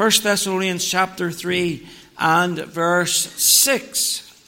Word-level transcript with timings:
1 0.00 0.10
Thessalonians 0.22 0.82
chapter 0.82 1.30
3 1.30 1.86
and 2.18 2.56
verse 2.60 3.30
6. 3.34 4.46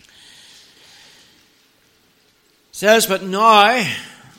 It 0.00 0.06
says, 2.72 3.06
But 3.06 3.22
now, 3.22 3.86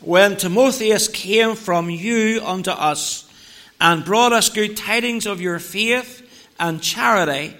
when 0.01 0.35
Timotheus 0.35 1.07
came 1.07 1.55
from 1.55 1.89
you 1.89 2.41
unto 2.43 2.71
us, 2.71 3.31
and 3.79 4.03
brought 4.03 4.33
us 4.33 4.49
good 4.49 4.75
tidings 4.75 5.25
of 5.25 5.39
your 5.39 5.59
faith 5.59 6.51
and 6.59 6.81
charity, 6.81 7.55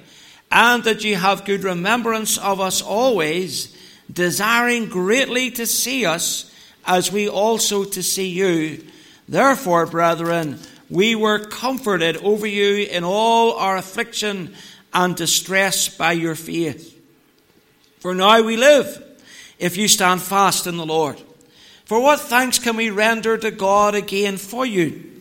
and 0.52 0.84
that 0.84 1.02
ye 1.06 1.14
have 1.14 1.46
good 1.46 1.64
remembrance 1.64 2.38
of 2.38 2.60
us 2.60 2.82
always, 2.82 3.74
desiring 4.12 4.90
greatly 4.90 5.50
to 5.52 5.66
see 5.66 6.06
us, 6.06 6.52
as 6.86 7.10
we 7.10 7.30
also 7.30 7.86
to 7.86 8.04
see 8.04 8.28
you. 8.28 8.86
Therefore, 9.28 9.86
brethren, 9.86 10.60
we 10.90 11.16
were 11.16 11.40
comforted 11.40 12.18
over 12.18 12.46
you 12.46 12.86
in 12.86 13.04
all 13.04 13.54
our 13.54 13.78
affliction 13.78 14.54
and 14.94 15.16
distress 15.16 15.90
by 15.90 16.14
your 16.14 16.36
faith. 16.36 16.92
For 18.00 18.14
now 18.14 18.42
we 18.44 18.56
live, 18.56 19.04
if 19.58 19.78
you 19.78 19.88
stand 19.88 20.22
fast 20.22 20.68
in 20.68 20.78
the 20.78 20.86
Lord. 20.86 21.20
For 21.86 22.00
what 22.00 22.20
thanks 22.20 22.60
can 22.60 22.78
we 22.78 22.90
render 22.90 23.38
to 23.38 23.52
God 23.52 23.96
again 23.96 24.38
for 24.38 24.66
you? 24.66 25.12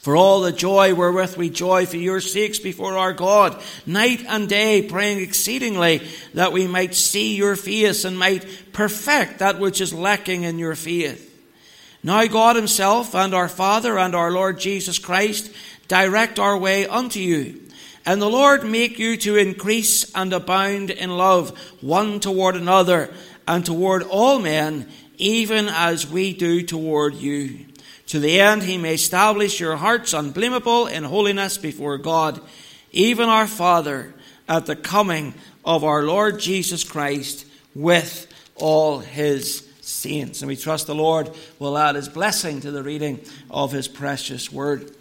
For 0.00 0.16
all 0.16 0.40
the 0.40 0.52
joy 0.52 0.94
wherewith 0.94 1.36
we 1.36 1.50
joy 1.50 1.84
for 1.84 1.96
your 1.96 2.20
sakes 2.20 2.60
before 2.60 2.96
our 2.96 3.12
God, 3.12 3.60
night 3.86 4.24
and 4.28 4.48
day, 4.48 4.82
praying 4.82 5.18
exceedingly 5.18 6.00
that 6.34 6.52
we 6.52 6.68
might 6.68 6.94
see 6.94 7.34
your 7.34 7.56
face 7.56 8.04
and 8.04 8.16
might 8.16 8.72
perfect 8.72 9.40
that 9.40 9.58
which 9.58 9.80
is 9.80 9.92
lacking 9.92 10.44
in 10.44 10.60
your 10.60 10.76
faith. 10.76 11.25
Now 12.06 12.24
God 12.28 12.54
Himself 12.54 13.16
and 13.16 13.34
our 13.34 13.48
Father 13.48 13.98
and 13.98 14.14
our 14.14 14.30
Lord 14.30 14.60
Jesus 14.60 14.96
Christ 15.00 15.50
direct 15.88 16.38
our 16.38 16.56
way 16.56 16.86
unto 16.86 17.18
you. 17.18 17.60
And 18.06 18.22
the 18.22 18.30
Lord 18.30 18.64
make 18.64 19.00
you 19.00 19.16
to 19.16 19.34
increase 19.34 20.14
and 20.14 20.32
abound 20.32 20.90
in 20.90 21.10
love 21.18 21.58
one 21.80 22.20
toward 22.20 22.54
another 22.54 23.12
and 23.48 23.66
toward 23.66 24.04
all 24.04 24.38
men, 24.38 24.88
even 25.18 25.68
as 25.68 26.08
we 26.08 26.32
do 26.32 26.62
toward 26.62 27.16
you 27.16 27.66
to 28.06 28.20
the 28.20 28.40
end 28.40 28.62
he 28.62 28.78
may 28.78 28.94
establish 28.94 29.58
your 29.58 29.74
hearts 29.74 30.12
unblameable 30.12 30.86
in 30.86 31.02
holiness 31.02 31.58
before 31.58 31.98
God, 31.98 32.40
even 32.92 33.28
our 33.28 33.48
Father, 33.48 34.14
at 34.48 34.66
the 34.66 34.76
coming 34.76 35.34
of 35.64 35.82
our 35.82 36.04
Lord 36.04 36.38
Jesus 36.38 36.84
Christ 36.84 37.46
with 37.74 38.32
all 38.54 39.00
his 39.00 39.65
saints. 39.96 40.42
And 40.42 40.48
we 40.48 40.56
trust 40.56 40.86
the 40.86 40.94
Lord 40.94 41.30
will 41.58 41.78
add 41.78 41.96
his 41.96 42.08
blessing 42.08 42.60
to 42.60 42.70
the 42.70 42.82
reading 42.82 43.20
of 43.50 43.72
his 43.72 43.88
precious 43.88 44.52
word. 44.52 44.94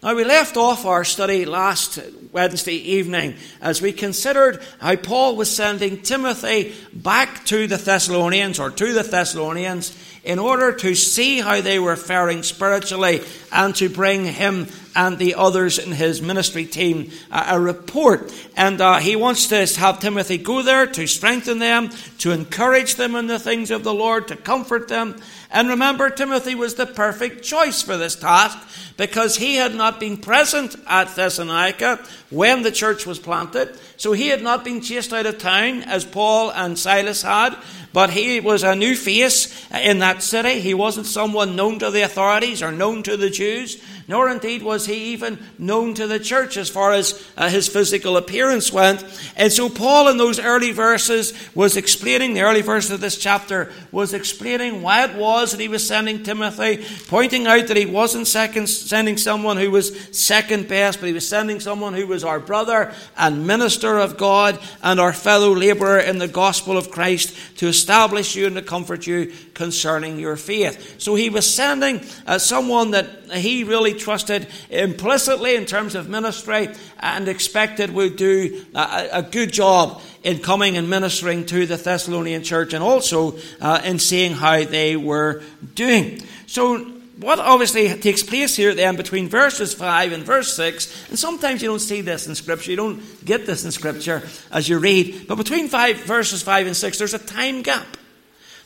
Now, 0.00 0.14
we 0.14 0.22
left 0.22 0.56
off 0.56 0.86
our 0.86 1.02
study 1.02 1.44
last 1.44 1.98
Wednesday 2.30 2.76
evening 2.76 3.34
as 3.60 3.82
we 3.82 3.92
considered 3.92 4.62
how 4.80 4.94
Paul 4.94 5.34
was 5.34 5.50
sending 5.50 6.02
Timothy 6.02 6.72
back 6.92 7.44
to 7.46 7.66
the 7.66 7.78
Thessalonians 7.78 8.60
or 8.60 8.70
to 8.70 8.92
the 8.92 9.02
Thessalonians 9.02 9.96
in 10.22 10.38
order 10.38 10.70
to 10.72 10.94
see 10.94 11.40
how 11.40 11.60
they 11.60 11.80
were 11.80 11.96
faring 11.96 12.44
spiritually 12.44 13.22
and 13.50 13.74
to 13.74 13.88
bring 13.88 14.24
him 14.24 14.66
and 14.98 15.16
the 15.16 15.36
others 15.36 15.78
in 15.78 15.92
his 15.92 16.20
ministry 16.20 16.66
team 16.66 17.12
a, 17.30 17.58
report. 17.58 18.32
And 18.56 18.80
uh, 18.80 18.98
he 18.98 19.14
wants 19.14 19.46
to 19.46 19.64
have 19.78 20.00
Timothy 20.00 20.38
go 20.38 20.62
there 20.62 20.88
to 20.88 21.06
strengthen 21.06 21.60
them, 21.60 21.90
to 22.18 22.32
encourage 22.32 22.96
them 22.96 23.14
in 23.14 23.28
the 23.28 23.38
things 23.38 23.70
of 23.70 23.84
the 23.84 23.94
Lord, 23.94 24.26
to 24.28 24.36
comfort 24.36 24.88
them. 24.88 25.20
And 25.50 25.68
remember, 25.68 26.10
Timothy 26.10 26.54
was 26.54 26.74
the 26.74 26.86
perfect 26.86 27.42
choice 27.42 27.80
for 27.80 27.96
this 27.96 28.16
task 28.16 28.58
because 28.98 29.36
he 29.36 29.56
had 29.56 29.74
not 29.74 29.98
been 29.98 30.18
present 30.18 30.76
at 30.86 31.14
Thessalonica 31.14 32.04
when 32.28 32.62
the 32.62 32.72
church 32.72 33.06
was 33.06 33.18
planted. 33.18 33.78
So 33.96 34.12
he 34.12 34.28
had 34.28 34.42
not 34.42 34.62
been 34.62 34.82
chased 34.82 35.12
out 35.12 35.24
of 35.24 35.38
town 35.38 35.82
as 35.84 36.04
Paul 36.04 36.50
and 36.50 36.78
Silas 36.78 37.22
had. 37.22 37.56
But 37.92 38.10
he 38.10 38.38
was 38.38 38.62
a 38.62 38.76
new 38.76 38.94
face 38.94 39.66
in 39.72 40.00
that 40.00 40.22
city. 40.22 40.60
He 40.60 40.74
wasn't 40.74 41.06
someone 41.06 41.56
known 41.56 41.78
to 41.78 41.90
the 41.90 42.02
authorities 42.02 42.62
or 42.62 42.70
known 42.70 43.02
to 43.04 43.16
the 43.16 43.30
Jews, 43.30 43.82
nor 44.06 44.28
indeed 44.28 44.62
was 44.62 44.84
he 44.84 45.12
even 45.12 45.38
known 45.58 45.94
to 45.94 46.06
the 46.06 46.20
church 46.20 46.58
as 46.58 46.68
far 46.68 46.92
as 46.92 47.26
uh, 47.36 47.48
his 47.48 47.66
physical 47.66 48.18
appearance 48.18 48.70
went. 48.70 49.04
And 49.36 49.50
so 49.50 49.70
Paul, 49.70 50.08
in 50.08 50.18
those 50.18 50.38
early 50.38 50.70
verses, 50.70 51.32
was 51.54 51.78
explaining, 51.78 52.34
the 52.34 52.42
early 52.42 52.62
verses 52.62 52.90
of 52.90 53.00
this 53.00 53.16
chapter, 53.16 53.72
was 53.90 54.12
explaining 54.12 54.82
why 54.82 55.04
it 55.06 55.16
was 55.16 55.37
that 55.46 55.60
he 55.60 55.68
was 55.68 55.86
sending 55.86 56.22
Timothy, 56.22 56.84
pointing 57.08 57.46
out 57.46 57.66
that 57.68 57.76
he 57.76 57.86
wasn't 57.86 58.26
second, 58.26 58.68
sending 58.68 59.16
someone 59.16 59.56
who 59.56 59.70
was 59.70 59.96
second 60.16 60.68
best, 60.68 61.00
but 61.00 61.06
he 61.06 61.12
was 61.12 61.28
sending 61.28 61.60
someone 61.60 61.94
who 61.94 62.06
was 62.06 62.24
our 62.24 62.40
brother 62.40 62.92
and 63.16 63.46
minister 63.46 63.98
of 63.98 64.16
God 64.16 64.58
and 64.82 65.00
our 65.00 65.12
fellow 65.12 65.54
laborer 65.54 65.98
in 65.98 66.18
the 66.18 66.28
gospel 66.28 66.76
of 66.76 66.90
Christ 66.90 67.34
to 67.58 67.68
establish 67.68 68.36
you 68.36 68.46
and 68.46 68.56
to 68.56 68.62
comfort 68.62 69.06
you 69.06 69.32
concerning 69.54 70.18
your 70.18 70.36
faith. 70.36 71.00
So 71.00 71.14
he 71.14 71.30
was 71.30 71.52
sending 71.52 72.00
uh, 72.26 72.38
someone 72.38 72.92
that 72.92 73.06
he 73.32 73.64
really 73.64 73.94
trusted 73.94 74.46
implicitly 74.70 75.56
in 75.56 75.66
terms 75.66 75.94
of 75.94 76.08
ministry 76.08 76.68
and 77.00 77.28
expected 77.28 77.90
would 77.90 78.16
do 78.16 78.64
a, 78.74 79.08
a 79.12 79.22
good 79.22 79.52
job 79.52 80.00
in 80.22 80.38
coming 80.40 80.76
and 80.76 80.90
ministering 80.90 81.46
to 81.46 81.66
the 81.66 81.76
Thessalonian 81.76 82.42
church 82.42 82.72
and 82.72 82.82
also 82.82 83.38
uh, 83.60 83.80
in 83.84 83.98
seeing 83.98 84.32
how 84.32 84.64
they 84.64 84.96
were 84.96 85.42
doing. 85.74 86.22
So 86.46 86.84
what 87.18 87.40
obviously 87.40 87.88
takes 87.98 88.22
place 88.22 88.54
here 88.54 88.74
then 88.74 88.96
between 88.96 89.28
verses 89.28 89.74
5 89.74 90.12
and 90.12 90.22
verse 90.22 90.54
6, 90.54 91.08
and 91.10 91.18
sometimes 91.18 91.62
you 91.62 91.68
don't 91.68 91.80
see 91.80 92.00
this 92.00 92.28
in 92.28 92.34
Scripture, 92.34 92.70
you 92.70 92.76
don't 92.76 93.24
get 93.24 93.44
this 93.44 93.64
in 93.64 93.72
Scripture 93.72 94.22
as 94.52 94.68
you 94.68 94.78
read, 94.78 95.26
but 95.26 95.34
between 95.34 95.68
five, 95.68 95.96
verses 96.04 96.42
5 96.42 96.68
and 96.68 96.76
6, 96.76 96.98
there's 96.98 97.14
a 97.14 97.18
time 97.18 97.62
gap. 97.62 97.96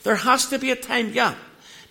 There 0.03 0.15
has 0.15 0.47
to 0.47 0.59
be 0.59 0.71
a 0.71 0.75
time 0.75 1.13
gap. 1.13 1.37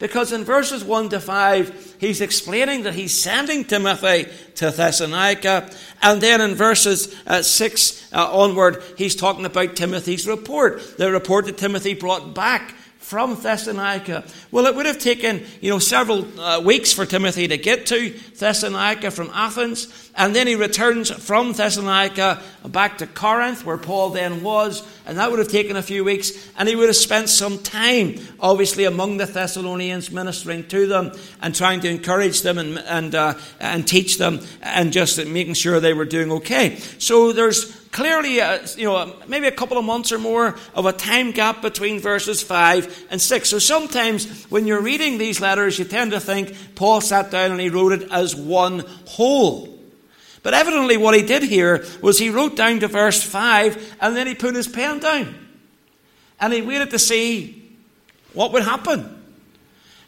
Because 0.02 0.32
in 0.32 0.42
verses 0.42 0.82
1 0.82 1.10
to 1.10 1.20
5, 1.20 1.98
he's 2.00 2.20
explaining 2.20 2.82
that 2.82 2.94
he's 2.94 3.16
sending 3.16 3.64
Timothy 3.64 4.26
to 4.56 4.72
Thessalonica. 4.72 5.70
And 6.02 6.20
then 6.20 6.40
in 6.40 6.56
verses 6.56 7.14
uh, 7.24 7.42
6 7.42 8.12
uh, 8.12 8.36
onward, 8.36 8.82
he's 8.98 9.14
talking 9.14 9.46
about 9.46 9.76
Timothy's 9.76 10.26
report. 10.26 10.98
The 10.98 11.12
report 11.12 11.44
that 11.44 11.56
Timothy 11.56 11.94
brought 11.94 12.34
back 12.34 12.74
from 12.98 13.40
Thessalonica. 13.40 14.24
Well, 14.50 14.66
it 14.66 14.74
would 14.74 14.86
have 14.86 14.98
taken, 14.98 15.44
you 15.60 15.70
know, 15.70 15.78
several 15.78 16.26
uh, 16.40 16.60
weeks 16.60 16.92
for 16.92 17.06
Timothy 17.06 17.46
to 17.46 17.56
get 17.56 17.86
to 17.86 18.10
Thessalonica 18.10 19.12
from 19.12 19.30
Athens. 19.32 20.10
And 20.16 20.34
then 20.34 20.48
he 20.48 20.56
returns 20.56 21.12
from 21.12 21.52
Thessalonica 21.52 22.42
back 22.66 22.98
to 22.98 23.06
Corinth, 23.06 23.64
where 23.64 23.78
Paul 23.78 24.10
then 24.10 24.42
was. 24.42 24.82
And 25.06 25.18
that 25.18 25.30
would 25.30 25.38
have 25.38 25.48
taken 25.48 25.76
a 25.76 25.82
few 25.82 26.04
weeks. 26.04 26.32
And 26.56 26.68
he 26.68 26.76
would 26.76 26.88
have 26.88 26.96
spent 26.96 27.28
some 27.28 27.58
time, 27.58 28.16
obviously, 28.38 28.84
among 28.84 29.16
the 29.16 29.26
Thessalonians, 29.26 30.10
ministering 30.10 30.66
to 30.68 30.86
them 30.86 31.12
and 31.40 31.54
trying 31.54 31.80
to 31.80 31.88
encourage 31.88 32.42
them 32.42 32.58
and, 32.58 32.78
and, 32.78 33.14
uh, 33.14 33.34
and 33.60 33.86
teach 33.86 34.18
them 34.18 34.40
and 34.62 34.92
just 34.92 35.24
making 35.26 35.54
sure 35.54 35.80
they 35.80 35.94
were 35.94 36.04
doing 36.04 36.30
okay. 36.32 36.76
So 36.98 37.32
there's 37.32 37.76
clearly, 37.92 38.38
a, 38.38 38.64
you 38.76 38.86
know, 38.86 39.14
maybe 39.28 39.46
a 39.46 39.52
couple 39.52 39.78
of 39.78 39.84
months 39.84 40.12
or 40.12 40.18
more 40.18 40.56
of 40.74 40.86
a 40.86 40.92
time 40.92 41.30
gap 41.30 41.62
between 41.62 42.00
verses 42.00 42.42
5 42.42 43.06
and 43.10 43.20
6. 43.20 43.48
So 43.48 43.58
sometimes 43.58 44.44
when 44.44 44.66
you're 44.66 44.82
reading 44.82 45.18
these 45.18 45.40
letters, 45.40 45.78
you 45.78 45.84
tend 45.84 46.12
to 46.12 46.20
think 46.20 46.56
Paul 46.74 47.00
sat 47.00 47.30
down 47.30 47.50
and 47.52 47.60
he 47.60 47.68
wrote 47.68 47.92
it 47.92 48.10
as 48.10 48.34
one 48.34 48.84
whole. 49.06 49.71
But 50.42 50.54
evidently, 50.54 50.96
what 50.96 51.14
he 51.14 51.22
did 51.22 51.42
here 51.42 51.84
was 52.00 52.18
he 52.18 52.30
wrote 52.30 52.56
down 52.56 52.80
to 52.80 52.88
verse 52.88 53.22
5 53.22 53.96
and 54.00 54.16
then 54.16 54.26
he 54.26 54.34
put 54.34 54.54
his 54.54 54.68
pen 54.68 54.98
down. 54.98 55.34
And 56.40 56.52
he 56.52 56.62
waited 56.62 56.90
to 56.90 56.98
see 56.98 57.76
what 58.32 58.52
would 58.52 58.64
happen. 58.64 59.22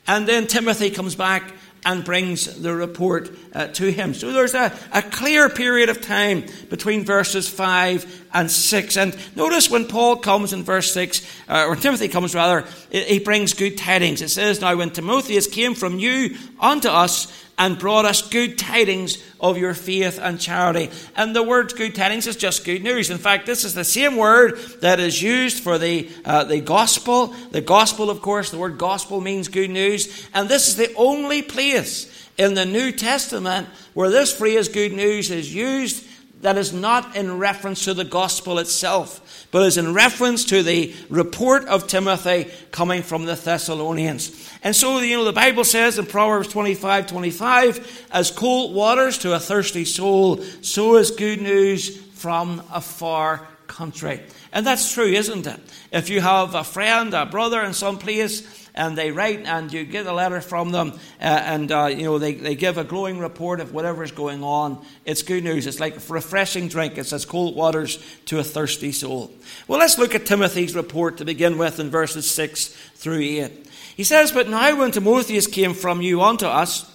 And 0.07 0.27
then 0.27 0.47
Timothy 0.47 0.91
comes 0.91 1.15
back 1.15 1.53
and 1.87 2.05
brings 2.05 2.61
the 2.61 2.75
report 2.75 3.31
uh, 3.53 3.67
to 3.69 3.93
him. 3.93 4.15
So 4.15 4.33
there's 4.33 4.55
a, 4.55 4.73
a 4.93 5.03
clear 5.03 5.49
period 5.49 5.91
of 5.91 6.01
time 6.01 6.47
between 6.71 7.05
verses 7.05 7.49
5 7.49 8.29
and 8.33 8.51
6. 8.51 8.97
And 8.97 9.17
notice 9.37 9.71
when 9.71 9.87
Paul 9.87 10.17
comes 10.17 10.53
in 10.53 10.63
verse 10.63 10.93
6, 10.95 11.27
uh, 11.49 11.67
or 11.69 11.77
Timothy 11.77 12.09
comes 12.09 12.35
rather, 12.35 12.67
he 12.91 13.19
brings 13.19 13.53
good 13.53 13.77
tidings. 13.77 14.23
It 14.23 14.31
says, 14.31 14.61
Now 14.61 14.77
when 14.77 14.91
Timotheus 14.91 15.47
came 15.47 15.75
from 15.75 15.99
you 15.99 16.37
unto 16.59 16.89
us, 16.89 17.31
and 17.59 17.79
brought 17.79 18.05
us 18.05 18.29
good 18.29 18.59
tidings 18.59 19.23
of 19.41 19.59
your 19.59 19.75
faith 19.75 20.19
and 20.21 20.41
charity. 20.41 20.91
And 21.17 21.35
the 21.35 21.43
word 21.43 21.73
good 21.77 21.95
tidings 21.95 22.27
is 22.27 22.37
just 22.37 22.65
good 22.65 22.83
news. 22.83 23.11
In 23.11 23.19
fact, 23.19 23.47
this 23.47 23.65
is 23.65 23.75
the 23.75 23.85
same 23.85 24.17
word 24.17 24.59
that 24.81 24.99
is 24.99 25.23
used 25.23 25.63
for 25.63 25.79
the, 25.79 26.11
uh, 26.25 26.45
the 26.45 26.61
gospel. 26.61 27.29
The 27.53 27.61
gospel, 27.61 28.11
of 28.11 28.21
course, 28.23 28.51
the 28.51 28.59
word 28.59 28.79
gospel 28.79 29.21
means 29.21 29.49
good 29.49 29.71
news. 29.71 30.29
And 30.35 30.49
this 30.49 30.69
is 30.69 30.77
the 30.77 30.93
only 30.95 31.43
place 31.43 32.11
in 32.37 32.55
the 32.55 32.67
New 32.67 32.91
Testament 32.91 33.69
where 33.95 34.11
this 34.11 34.37
phrase 34.37 34.69
good 34.69 34.93
news 34.93 35.31
is 35.31 35.55
used 35.55 36.05
that 36.45 36.59
is 36.59 36.75
not 36.75 37.17
in 37.17 37.39
reference 37.39 37.85
to 37.85 37.95
the 37.95 38.05
gospel 38.05 38.59
itself, 38.59 39.49
but 39.51 39.63
is 39.63 39.79
in 39.79 39.95
reference 39.95 40.45
to 40.45 40.63
the 40.63 40.95
report 41.09 41.65
of 41.65 41.87
Timothy 41.87 42.51
coming 42.71 43.03
from 43.03 43.25
the 43.25 43.35
Thessalonians. 43.35 44.47
And 44.63 44.77
so, 44.77 44.99
you 44.99 45.17
know, 45.17 45.25
the 45.25 45.33
Bible 45.33 45.65
says 45.65 45.99
in 45.99 46.05
Proverbs 46.05 46.49
25 46.49 47.07
25, 47.07 48.09
as 48.13 48.31
cold 48.31 48.75
waters 48.75 49.17
to 49.19 49.33
a 49.33 49.41
thirsty 49.41 49.87
soul, 49.87 50.43
so 50.61 50.97
is 50.97 51.11
good 51.13 51.41
news 51.41 51.97
from 52.13 52.63
a 52.71 52.83
far 52.83 53.49
country. 53.67 54.21
And 54.53 54.67
that's 54.67 54.93
true, 54.93 55.07
isn't 55.07 55.47
it? 55.47 55.61
If 55.93 56.11
you 56.11 56.21
have 56.21 56.55
a 56.55 56.63
friend, 56.63 57.15
a 57.15 57.25
brother 57.25 57.63
in 57.63 57.73
some 57.73 57.97
place, 57.97 58.64
and 58.75 58.99
they 58.99 59.13
write 59.13 59.47
and 59.47 59.73
you 59.73 59.85
get 59.85 60.07
a 60.07 60.13
letter 60.13 60.41
from 60.41 60.73
them 60.73 60.93
uh, 61.21 61.25
and 61.25 61.71
uh, 61.71 61.87
you 61.87 62.05
know 62.05 62.19
they, 62.19 62.35
they 62.35 62.55
give 62.55 62.77
a 62.77 62.85
glowing 62.85 63.19
report 63.19 63.61
of 63.61 63.73
whatever's 63.73 64.11
going 64.11 64.43
on. 64.43 64.85
It's 65.05 65.23
good 65.23 65.45
news. 65.45 65.67
It's 65.67 65.81
like 65.81 65.97
a 65.97 66.13
refreshing 66.13 66.69
drink. 66.69 66.99
It's 66.99 67.13
as 67.13 67.25
cold 67.25 67.55
waters 67.55 68.05
to 68.27 68.39
a 68.39 68.45
thirsty 68.45 68.93
soul. 68.93 69.33
Well 69.69 69.79
let's 69.79 69.99
look 69.99 70.15
at 70.15 70.27
timothy's 70.27 70.75
report 70.75 71.19
to 71.19 71.25
begin 71.25 71.59
with 71.59 71.79
in 71.79 71.91
verses 71.91 72.31
6 72.31 72.69
through 72.95 73.21
8 73.21 73.53
he 73.97 74.05
says 74.05 74.33
but 74.33 74.49
now 74.49 74.79
when 74.79 74.91
timotheus 74.91 75.47
came 75.47 75.75
from 75.75 76.01
you 76.03 76.23
unto 76.23 76.47
us 76.47 76.91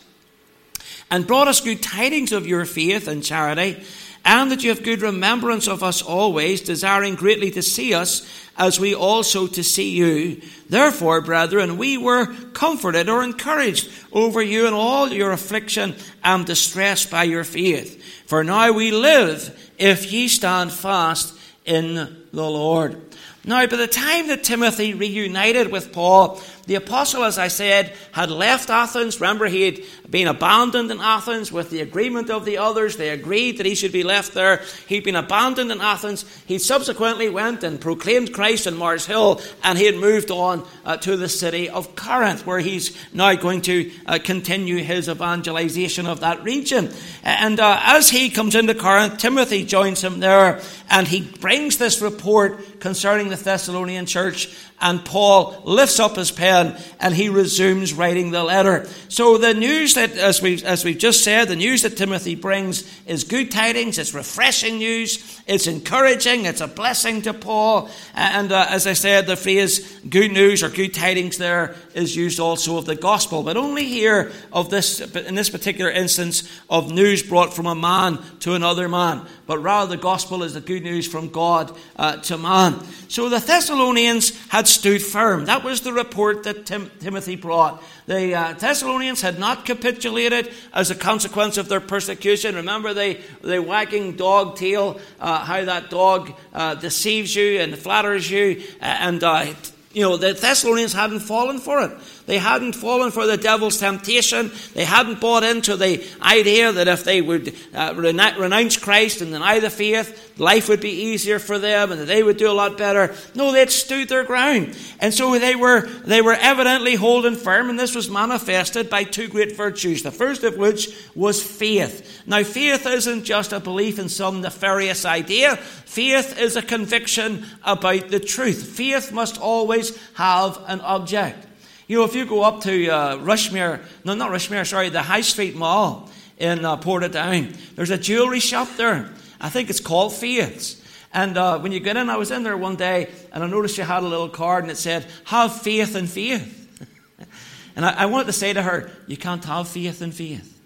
and 1.12 1.28
brought 1.28 1.48
us 1.48 1.62
good 1.62 1.82
tidings 1.82 2.32
of 2.32 2.48
your 2.48 2.66
faith 2.66 3.08
and 3.08 3.24
charity 3.24 3.84
and 4.26 4.52
that 4.52 4.64
you 4.64 4.70
have 4.70 4.84
good 4.84 5.02
remembrance 5.02 5.68
of 5.68 5.84
us 5.84 6.02
always, 6.02 6.62
desiring 6.62 7.16
greatly 7.16 7.52
to 7.52 7.62
see 7.62 7.94
us, 7.94 8.28
as 8.58 8.80
we 8.80 8.94
also 8.94 9.48
to 9.48 9.64
see 9.64 9.92
you. 9.92 10.42
Therefore, 10.68 11.22
brethren, 11.22 11.78
we 11.78 11.98
were 11.98 12.28
comforted 12.54 13.08
or 13.08 13.24
encouraged 13.24 13.90
over 14.12 14.42
you 14.42 14.68
in 14.68 14.74
all 14.74 15.08
your 15.08 15.32
affliction 15.32 15.96
and 16.24 16.46
distress 16.46 17.06
by 17.06 17.24
your 17.24 17.46
faith. 17.46 18.04
For 18.28 18.44
now 18.44 18.72
we 18.74 18.92
live 18.92 19.72
if 19.78 20.12
ye 20.12 20.28
stand 20.28 20.74
fast 20.74 21.36
in 21.66 22.28
the 22.32 22.50
Lord. 22.50 23.02
Now, 23.46 23.66
by 23.66 23.78
the 23.78 23.88
time 23.88 24.28
that 24.28 24.44
Timothy 24.44 24.94
reunited 24.94 25.72
with 25.72 25.94
Paul, 25.94 26.42
the 26.70 26.76
apostle, 26.76 27.24
as 27.24 27.40
I 27.40 27.48
said, 27.48 27.96
had 28.12 28.30
left 28.30 28.70
Athens. 28.70 29.20
Remember, 29.20 29.48
he 29.48 29.64
had 29.64 29.80
been 30.08 30.28
abandoned 30.28 30.92
in 30.92 31.00
Athens 31.00 31.52
with 31.52 31.72
the 31.72 31.82
agreement 31.82 32.30
of 32.30 32.46
the 32.46 32.60
others. 32.60 32.96
They 32.96 33.10
agreed 33.10 33.58
that 33.58 33.66
he 33.66 33.74
should 33.74 33.92
be 33.92 34.04
left 34.04 34.36
there. 34.36 34.62
He'd 34.88 35.04
been 35.04 35.16
abandoned 35.16 35.72
in 35.72 35.82
Athens. 35.82 36.26
He 36.46 36.60
subsequently 36.60 37.28
went 37.28 37.64
and 37.64 37.82
proclaimed 37.82 38.36
Christ 38.36 38.68
in 38.68 38.78
Mars 38.78 39.08
Hill, 39.08 39.42
and 39.64 39.80
he 39.80 39.86
had 39.86 39.96
moved 39.96 40.30
on 40.30 40.64
uh, 40.86 40.98
to 40.98 41.18
the 41.18 41.28
city 41.28 41.70
of 41.70 41.96
Corinth, 41.96 42.46
where 42.46 42.60
he's 42.60 42.96
now 43.16 43.34
going 43.34 43.62
to 43.64 43.92
uh, 44.06 44.20
continue 44.24 44.78
his 44.78 45.10
evangelization 45.10 46.06
of 46.06 46.20
that 46.20 46.44
region. 46.44 46.94
And 47.24 47.60
uh, 47.60 47.80
as 47.82 48.12
he 48.12 48.30
comes 48.30 48.54
into 48.54 48.76
Corinth, 48.76 49.18
Timothy 49.18 49.66
joins 49.66 50.04
him 50.04 50.20
there, 50.20 50.62
and 50.92 51.08
he 51.08 51.22
brings 51.22 51.80
this 51.80 52.00
report 52.00 52.19
support 52.20 52.60
concerning 52.80 53.30
the 53.30 53.36
Thessalonian 53.36 54.06
church 54.06 54.50
and 54.82 55.04
Paul 55.04 55.62
lifts 55.66 56.00
up 56.00 56.16
his 56.16 56.32
pen 56.32 56.78
and 57.00 57.14
he 57.14 57.30
resumes 57.30 57.94
writing 57.94 58.32
the 58.32 58.44
letter. 58.44 58.88
So 59.10 59.38
the 59.38 59.54
news 59.54 59.96
that, 59.96 60.14
as 60.14 60.42
we 60.42 60.64
as 60.64 60.86
we've 60.86 60.98
just 60.98 61.24
said, 61.24 61.50
the 61.50 61.56
news 61.56 61.82
that 61.82 61.98
Timothy 61.98 62.36
brings 62.36 62.90
is 63.06 63.24
good 63.26 63.52
tidings. 63.52 63.98
It's 63.98 64.14
refreshing 64.14 64.78
news. 64.78 65.42
It's 65.48 65.68
encouraging. 65.68 66.46
It's 66.46 66.62
a 66.62 66.68
blessing 66.68 67.24
to 67.24 67.34
Paul. 67.34 67.90
And 68.14 68.52
uh, 68.52 68.68
as 68.70 68.88
I 68.88 68.94
said, 68.94 69.28
the 69.28 69.36
phrase 69.36 70.00
"good 70.08 70.32
news" 70.32 70.64
or 70.64 70.70
"good 70.70 70.94
tidings" 70.94 71.38
there 71.38 71.76
is 71.94 72.16
used 72.16 72.40
also 72.40 72.78
of 72.78 72.86
the 72.86 72.96
gospel, 72.96 73.44
but 73.44 73.58
only 73.58 73.86
here 73.86 74.32
of 74.54 74.70
this 74.70 75.02
in 75.02 75.36
this 75.36 75.50
particular 75.50 75.92
instance 75.92 76.50
of 76.70 76.92
news 76.92 77.22
brought 77.22 77.54
from 77.54 77.66
a 77.66 77.76
man 77.76 78.20
to 78.42 78.54
another 78.54 78.88
man. 78.88 79.26
But 79.46 79.60
rather, 79.60 79.96
the 79.96 80.02
gospel 80.02 80.44
is 80.44 80.54
the 80.54 80.62
good 80.62 80.84
news 80.84 81.08
from 81.08 81.30
God 81.30 81.76
uh, 81.98 82.18
to 82.18 82.38
man. 82.38 82.69
So 83.08 83.28
the 83.28 83.40
Thessalonians 83.40 84.38
had 84.50 84.68
stood 84.68 85.02
firm. 85.02 85.46
That 85.46 85.64
was 85.64 85.82
the 85.82 85.94
report 85.94 86.44
that 86.44 86.66
Tim- 86.66 86.92
Timothy 87.00 87.36
brought. 87.36 87.84
The 88.06 88.36
uh, 88.36 88.54
Thessalonians 88.54 89.22
had 89.22 89.40
not 89.40 89.66
capitulated 89.66 90.52
as 90.74 90.92
a 90.92 90.96
consequence 90.96 91.58
of 91.58 91.70
their 91.70 91.80
persecution. 91.80 92.56
Remember 92.56 92.94
the, 92.94 93.20
the 93.42 93.62
wagging 93.62 94.16
dog 94.16 94.58
tail, 94.58 95.00
uh, 95.20 95.44
how 95.44 95.66
that 95.66 95.90
dog 95.90 96.34
uh, 96.54 96.76
deceives 96.76 97.36
you 97.36 97.60
and 97.60 97.78
flatters 97.78 98.30
you. 98.30 98.64
And, 98.80 99.24
uh, 99.24 99.54
you 99.92 100.04
know, 100.04 100.18
the 100.18 100.34
Thessalonians 100.34 100.94
hadn't 100.94 101.22
fallen 101.22 101.60
for 101.60 101.82
it. 101.82 101.92
They 102.30 102.38
hadn't 102.38 102.74
fallen 102.74 103.10
for 103.10 103.26
the 103.26 103.38
devil's 103.38 103.80
temptation. 103.80 104.52
They 104.76 104.86
hadn't 104.86 105.20
bought 105.20 105.44
into 105.44 105.76
the 105.76 106.08
idea 106.22 106.72
that 106.72 106.88
if 106.88 107.04
they 107.04 107.22
would 107.22 107.56
uh, 107.74 107.96
renounce 107.98 108.78
Christ 108.78 109.22
and 109.22 109.32
deny 109.32 109.60
the 109.60 109.72
faith, 109.72 110.38
life 110.38 110.70
would 110.70 110.80
be 110.80 110.92
easier 110.92 111.40
for 111.40 111.58
them 111.58 111.92
and 111.92 112.02
that 112.02 112.06
they 112.06 112.22
would 112.22 112.38
do 112.38 112.52
a 112.52 112.54
lot 112.54 112.78
better. 112.78 113.16
No, 113.34 113.52
they'd 113.52 113.72
stood 113.72 114.10
their 114.10 114.26
ground. 114.26 114.78
And 115.00 115.12
so 115.12 115.40
they 115.40 115.56
were, 115.56 115.88
they 116.06 116.22
were 116.22 116.36
evidently 116.36 116.94
holding 116.94 117.36
firm, 117.36 117.68
and 117.68 117.80
this 117.80 117.96
was 117.96 118.12
manifested 118.12 118.92
by 118.92 119.06
two 119.06 119.28
great 119.28 119.58
virtues. 119.58 120.04
The 120.04 120.12
first 120.12 120.44
of 120.44 120.56
which 120.56 120.96
was 121.16 121.42
faith. 121.42 122.22
Now, 122.28 122.44
faith 122.44 122.86
isn't 122.86 123.24
just 123.24 123.54
a 123.54 123.60
belief 123.60 123.98
in 123.98 124.08
some 124.08 124.42
nefarious 124.42 125.04
idea. 125.04 125.56
Faith 125.56 126.40
is 126.40 126.56
a 126.56 126.62
conviction 126.62 127.44
about 127.64 128.10
the 128.10 128.20
truth. 128.20 128.78
Faith 128.78 129.12
must 129.12 129.42
always 129.42 129.98
have 130.14 130.64
an 130.68 130.82
object. 130.82 131.48
You 131.90 131.98
know, 131.98 132.04
if 132.04 132.14
you 132.14 132.24
go 132.28 132.44
up 132.44 132.62
to 132.62 132.88
uh, 132.88 133.18
Rushmere, 133.18 133.82
no, 134.06 134.14
not 134.14 134.30
Rushmere, 134.30 134.64
sorry, 134.68 134.90
the 134.90 135.02
High 135.02 135.22
Street 135.22 135.56
Mall 135.56 136.08
in 136.38 136.64
uh, 136.64 136.78
Portadown, 136.78 137.58
there's 137.76 137.90
a 137.90 137.98
jewellery 137.98 138.40
shop 138.40 138.68
there. 138.78 139.10
I 139.42 139.50
think 139.50 139.72
it's 139.72 139.80
called 139.80 140.14
Faith's. 140.14 140.80
And 141.12 141.36
uh, 141.36 141.58
when 141.58 141.72
you 141.72 141.80
get 141.80 141.98
in, 141.98 142.12
I 142.12 142.18
was 142.18 142.30
in 142.30 142.44
there 142.44 142.56
one 142.56 142.76
day 142.76 143.10
and 143.34 143.44
I 143.44 143.48
noticed 143.48 143.80
you 143.80 143.86
had 143.86 144.04
a 144.04 144.08
little 144.08 144.30
card 144.30 144.66
and 144.66 144.72
it 144.72 144.78
said, 144.78 145.08
Have 145.26 145.64
faith 145.64 145.96
in 145.96 146.06
faith. 146.06 146.88
and 147.76 147.84
I, 147.84 148.04
I 148.04 148.06
wanted 148.06 148.28
to 148.28 148.34
say 148.34 148.54
to 148.54 148.62
her, 148.62 148.92
You 149.08 149.18
can't 149.18 149.44
have 149.46 149.68
faith 149.68 150.04
in 150.04 150.12
faith. 150.12 150.62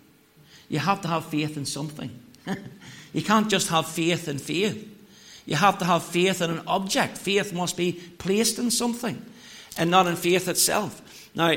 You 0.67 0.79
have 0.79 0.99
to 1.03 1.07
have 1.07 1.23
faith 1.23 1.55
in 1.55 1.65
something. 1.65 2.11
you 3.13 3.21
can't 3.21 3.49
just 3.49 3.69
have 3.69 3.87
faith 3.87 4.27
in 4.27 4.39
faith. 4.39 4.89
You 5.45 5.55
have 5.55 5.77
to 5.77 5.85
have 5.85 6.03
faith 6.03 6.41
in 6.41 6.51
an 6.51 6.63
object. 6.67 7.17
Faith 7.17 7.53
must 7.53 7.77
be 7.77 7.93
placed 7.93 8.59
in 8.59 8.69
something 8.71 9.25
and 9.77 9.89
not 9.89 10.07
in 10.07 10.17
faith 10.17 10.49
itself. 10.49 10.99
Now, 11.35 11.55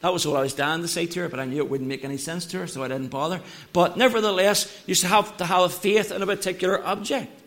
that 0.00 0.12
was 0.12 0.26
what 0.26 0.36
I 0.36 0.42
was 0.42 0.54
dying 0.54 0.82
to 0.82 0.88
say 0.88 1.06
to 1.06 1.20
her, 1.20 1.28
but 1.28 1.40
I 1.40 1.46
knew 1.46 1.58
it 1.58 1.70
wouldn't 1.70 1.88
make 1.88 2.04
any 2.04 2.18
sense 2.18 2.46
to 2.46 2.58
her, 2.58 2.66
so 2.66 2.82
I 2.82 2.88
didn't 2.88 3.08
bother. 3.08 3.40
But 3.72 3.96
nevertheless, 3.96 4.82
you 4.86 4.94
have 5.08 5.36
to 5.38 5.46
have 5.46 5.72
faith 5.72 6.12
in 6.12 6.22
a 6.22 6.26
particular 6.26 6.84
object. 6.84 7.42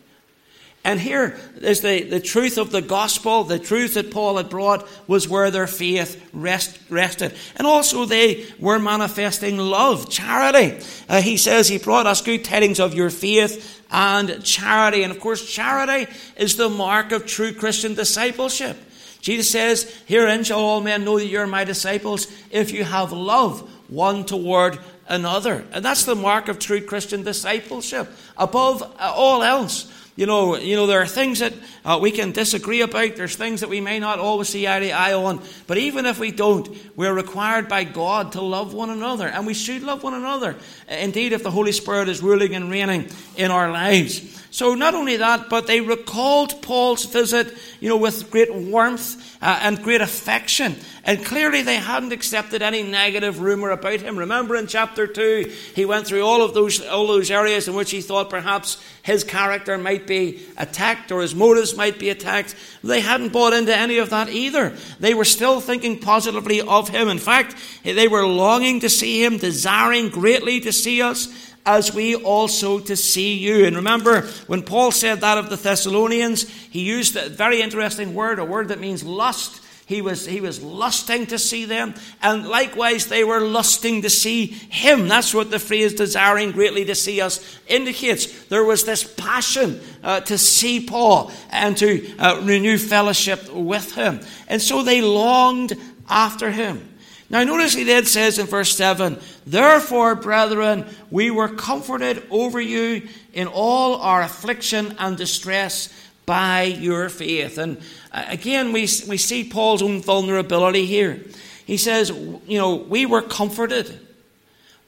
And 0.82 0.98
here 0.98 1.38
is 1.60 1.82
the, 1.82 2.04
the 2.04 2.20
truth 2.20 2.56
of 2.56 2.72
the 2.72 2.80
gospel, 2.80 3.44
the 3.44 3.58
truth 3.58 3.94
that 3.94 4.10
Paul 4.10 4.38
had 4.38 4.48
brought 4.48 4.88
was 5.06 5.28
where 5.28 5.50
their 5.50 5.66
faith 5.66 6.26
rest, 6.32 6.78
rested. 6.88 7.34
And 7.56 7.66
also 7.66 8.06
they 8.06 8.46
were 8.58 8.78
manifesting 8.78 9.58
love, 9.58 10.08
charity. 10.08 10.82
Uh, 11.06 11.20
he 11.20 11.36
says 11.36 11.68
he 11.68 11.76
brought 11.76 12.06
us 12.06 12.22
good 12.22 12.44
tidings 12.44 12.80
of 12.80 12.94
your 12.94 13.10
faith 13.10 13.84
and 13.90 14.42
charity. 14.42 15.02
And 15.02 15.12
of 15.12 15.20
course, 15.20 15.46
charity 15.50 16.10
is 16.38 16.56
the 16.56 16.70
mark 16.70 17.12
of 17.12 17.26
true 17.26 17.52
Christian 17.52 17.94
discipleship. 17.94 18.78
Jesus 19.20 19.50
says, 19.50 20.02
Herein 20.06 20.44
shall 20.44 20.60
all 20.60 20.80
men 20.80 21.04
know 21.04 21.18
that 21.18 21.26
you're 21.26 21.46
my 21.46 21.64
disciples 21.64 22.26
if 22.50 22.72
you 22.72 22.84
have 22.84 23.12
love 23.12 23.68
one 23.90 24.24
toward 24.24 24.78
another. 25.08 25.64
And 25.72 25.84
that's 25.84 26.04
the 26.04 26.14
mark 26.14 26.48
of 26.48 26.58
true 26.58 26.80
Christian 26.80 27.22
discipleship. 27.22 28.08
Above 28.36 28.82
all 28.98 29.42
else, 29.42 29.92
you 30.16 30.26
know, 30.26 30.56
you 30.56 30.76
know, 30.76 30.86
there 30.86 31.00
are 31.00 31.06
things 31.06 31.38
that 31.38 31.54
uh, 31.84 31.98
we 32.00 32.10
can 32.10 32.32
disagree 32.32 32.82
about. 32.82 33.16
There's 33.16 33.36
things 33.36 33.60
that 33.60 33.70
we 33.70 33.80
may 33.80 33.98
not 33.98 34.18
always 34.18 34.48
see 34.48 34.68
eye 34.68 34.80
to 34.80 34.90
eye 34.90 35.14
on. 35.14 35.42
But 35.66 35.78
even 35.78 36.04
if 36.04 36.18
we 36.18 36.30
don't, 36.30 36.68
we're 36.96 37.14
required 37.14 37.68
by 37.68 37.84
God 37.84 38.32
to 38.32 38.42
love 38.42 38.74
one 38.74 38.90
another. 38.90 39.26
And 39.26 39.46
we 39.46 39.54
should 39.54 39.82
love 39.82 40.02
one 40.02 40.14
another. 40.14 40.56
Indeed, 40.88 41.32
if 41.32 41.42
the 41.42 41.50
Holy 41.50 41.72
Spirit 41.72 42.08
is 42.08 42.22
ruling 42.22 42.54
and 42.54 42.70
reigning 42.70 43.08
in 43.36 43.50
our 43.50 43.70
lives. 43.72 44.39
So 44.52 44.74
not 44.74 44.94
only 44.94 45.16
that, 45.18 45.48
but 45.48 45.68
they 45.68 45.80
recalled 45.80 46.60
Paul's 46.60 47.04
visit, 47.04 47.56
you 47.78 47.88
know, 47.88 47.96
with 47.96 48.32
great 48.32 48.52
warmth 48.52 49.38
uh, 49.40 49.60
and 49.62 49.80
great 49.80 50.00
affection. 50.00 50.74
And 51.04 51.24
clearly 51.24 51.62
they 51.62 51.76
hadn't 51.76 52.12
accepted 52.12 52.60
any 52.60 52.82
negative 52.82 53.40
rumor 53.40 53.70
about 53.70 54.00
him. 54.00 54.18
Remember 54.18 54.56
in 54.56 54.66
chapter 54.66 55.06
2, 55.06 55.52
he 55.74 55.84
went 55.84 56.08
through 56.08 56.22
all 56.22 56.42
of 56.42 56.52
those, 56.52 56.84
all 56.84 57.06
those 57.06 57.30
areas 57.30 57.68
in 57.68 57.74
which 57.74 57.92
he 57.92 58.00
thought 58.00 58.28
perhaps 58.28 58.82
his 59.02 59.22
character 59.22 59.78
might 59.78 60.08
be 60.08 60.42
attacked 60.56 61.12
or 61.12 61.22
his 61.22 61.34
motives 61.34 61.76
might 61.76 62.00
be 62.00 62.10
attacked. 62.10 62.56
They 62.82 63.00
hadn't 63.00 63.32
bought 63.32 63.52
into 63.52 63.74
any 63.74 63.98
of 63.98 64.10
that 64.10 64.30
either. 64.30 64.76
They 64.98 65.14
were 65.14 65.24
still 65.24 65.60
thinking 65.60 66.00
positively 66.00 66.60
of 66.60 66.88
him. 66.88 67.08
In 67.08 67.18
fact, 67.18 67.54
they 67.84 68.08
were 68.08 68.26
longing 68.26 68.80
to 68.80 68.90
see 68.90 69.24
him, 69.24 69.38
desiring 69.38 70.08
greatly 70.08 70.58
to 70.60 70.72
see 70.72 71.02
us 71.02 71.28
as 71.66 71.94
we 71.94 72.14
also 72.14 72.78
to 72.80 72.96
see 72.96 73.34
you. 73.34 73.66
And 73.66 73.76
remember, 73.76 74.22
when 74.46 74.62
Paul 74.62 74.90
said 74.90 75.20
that 75.20 75.38
of 75.38 75.50
the 75.50 75.56
Thessalonians, 75.56 76.48
he 76.48 76.82
used 76.82 77.16
a 77.16 77.28
very 77.28 77.60
interesting 77.60 78.14
word, 78.14 78.38
a 78.38 78.44
word 78.44 78.68
that 78.68 78.80
means 78.80 79.04
lust. 79.04 79.62
He 79.86 80.02
was, 80.02 80.24
he 80.24 80.40
was 80.40 80.62
lusting 80.62 81.26
to 81.26 81.38
see 81.38 81.64
them, 81.64 81.94
and 82.22 82.46
likewise 82.46 83.06
they 83.06 83.24
were 83.24 83.40
lusting 83.40 84.02
to 84.02 84.10
see 84.10 84.46
him. 84.46 85.08
That's 85.08 85.34
what 85.34 85.50
the 85.50 85.58
phrase 85.58 85.94
desiring 85.94 86.52
greatly 86.52 86.84
to 86.84 86.94
see 86.94 87.20
us 87.20 87.58
indicates. 87.66 88.46
There 88.46 88.62
was 88.62 88.84
this 88.84 89.02
passion 89.02 89.80
uh, 90.04 90.20
to 90.20 90.38
see 90.38 90.86
Paul 90.86 91.32
and 91.50 91.76
to 91.78 92.16
uh, 92.18 92.40
renew 92.44 92.78
fellowship 92.78 93.52
with 93.52 93.96
him. 93.96 94.20
And 94.46 94.62
so 94.62 94.84
they 94.84 95.02
longed 95.02 95.76
after 96.08 96.52
him. 96.52 96.89
Now, 97.30 97.44
notice 97.44 97.74
he 97.74 97.84
then 97.84 98.06
says 98.06 98.40
in 98.40 98.46
verse 98.46 98.76
7 98.76 99.18
Therefore, 99.46 100.16
brethren, 100.16 100.84
we 101.10 101.30
were 101.30 101.48
comforted 101.48 102.24
over 102.28 102.60
you 102.60 103.08
in 103.32 103.46
all 103.46 103.96
our 104.00 104.22
affliction 104.22 104.96
and 104.98 105.16
distress 105.16 105.88
by 106.26 106.64
your 106.64 107.08
faith. 107.08 107.56
And 107.56 107.78
uh, 108.12 108.24
again, 108.28 108.72
we, 108.72 108.82
we 109.08 109.16
see 109.16 109.48
Paul's 109.48 109.80
own 109.80 110.02
vulnerability 110.02 110.86
here. 110.86 111.20
He 111.66 111.76
says, 111.76 112.10
You 112.10 112.58
know, 112.58 112.74
we 112.74 113.06
were 113.06 113.22
comforted. 113.22 114.06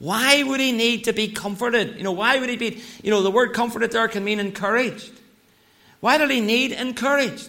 Why 0.00 0.42
would 0.42 0.58
he 0.58 0.72
need 0.72 1.04
to 1.04 1.12
be 1.12 1.28
comforted? 1.28 1.96
You 1.96 2.02
know, 2.02 2.10
why 2.10 2.40
would 2.40 2.48
he 2.48 2.56
be, 2.56 2.82
you 3.04 3.10
know, 3.12 3.22
the 3.22 3.30
word 3.30 3.52
comforted 3.52 3.92
there 3.92 4.08
can 4.08 4.24
mean 4.24 4.40
encouraged. 4.40 5.12
Why 6.00 6.18
did 6.18 6.28
he 6.28 6.40
need 6.40 6.72
encouraged? 6.72 7.48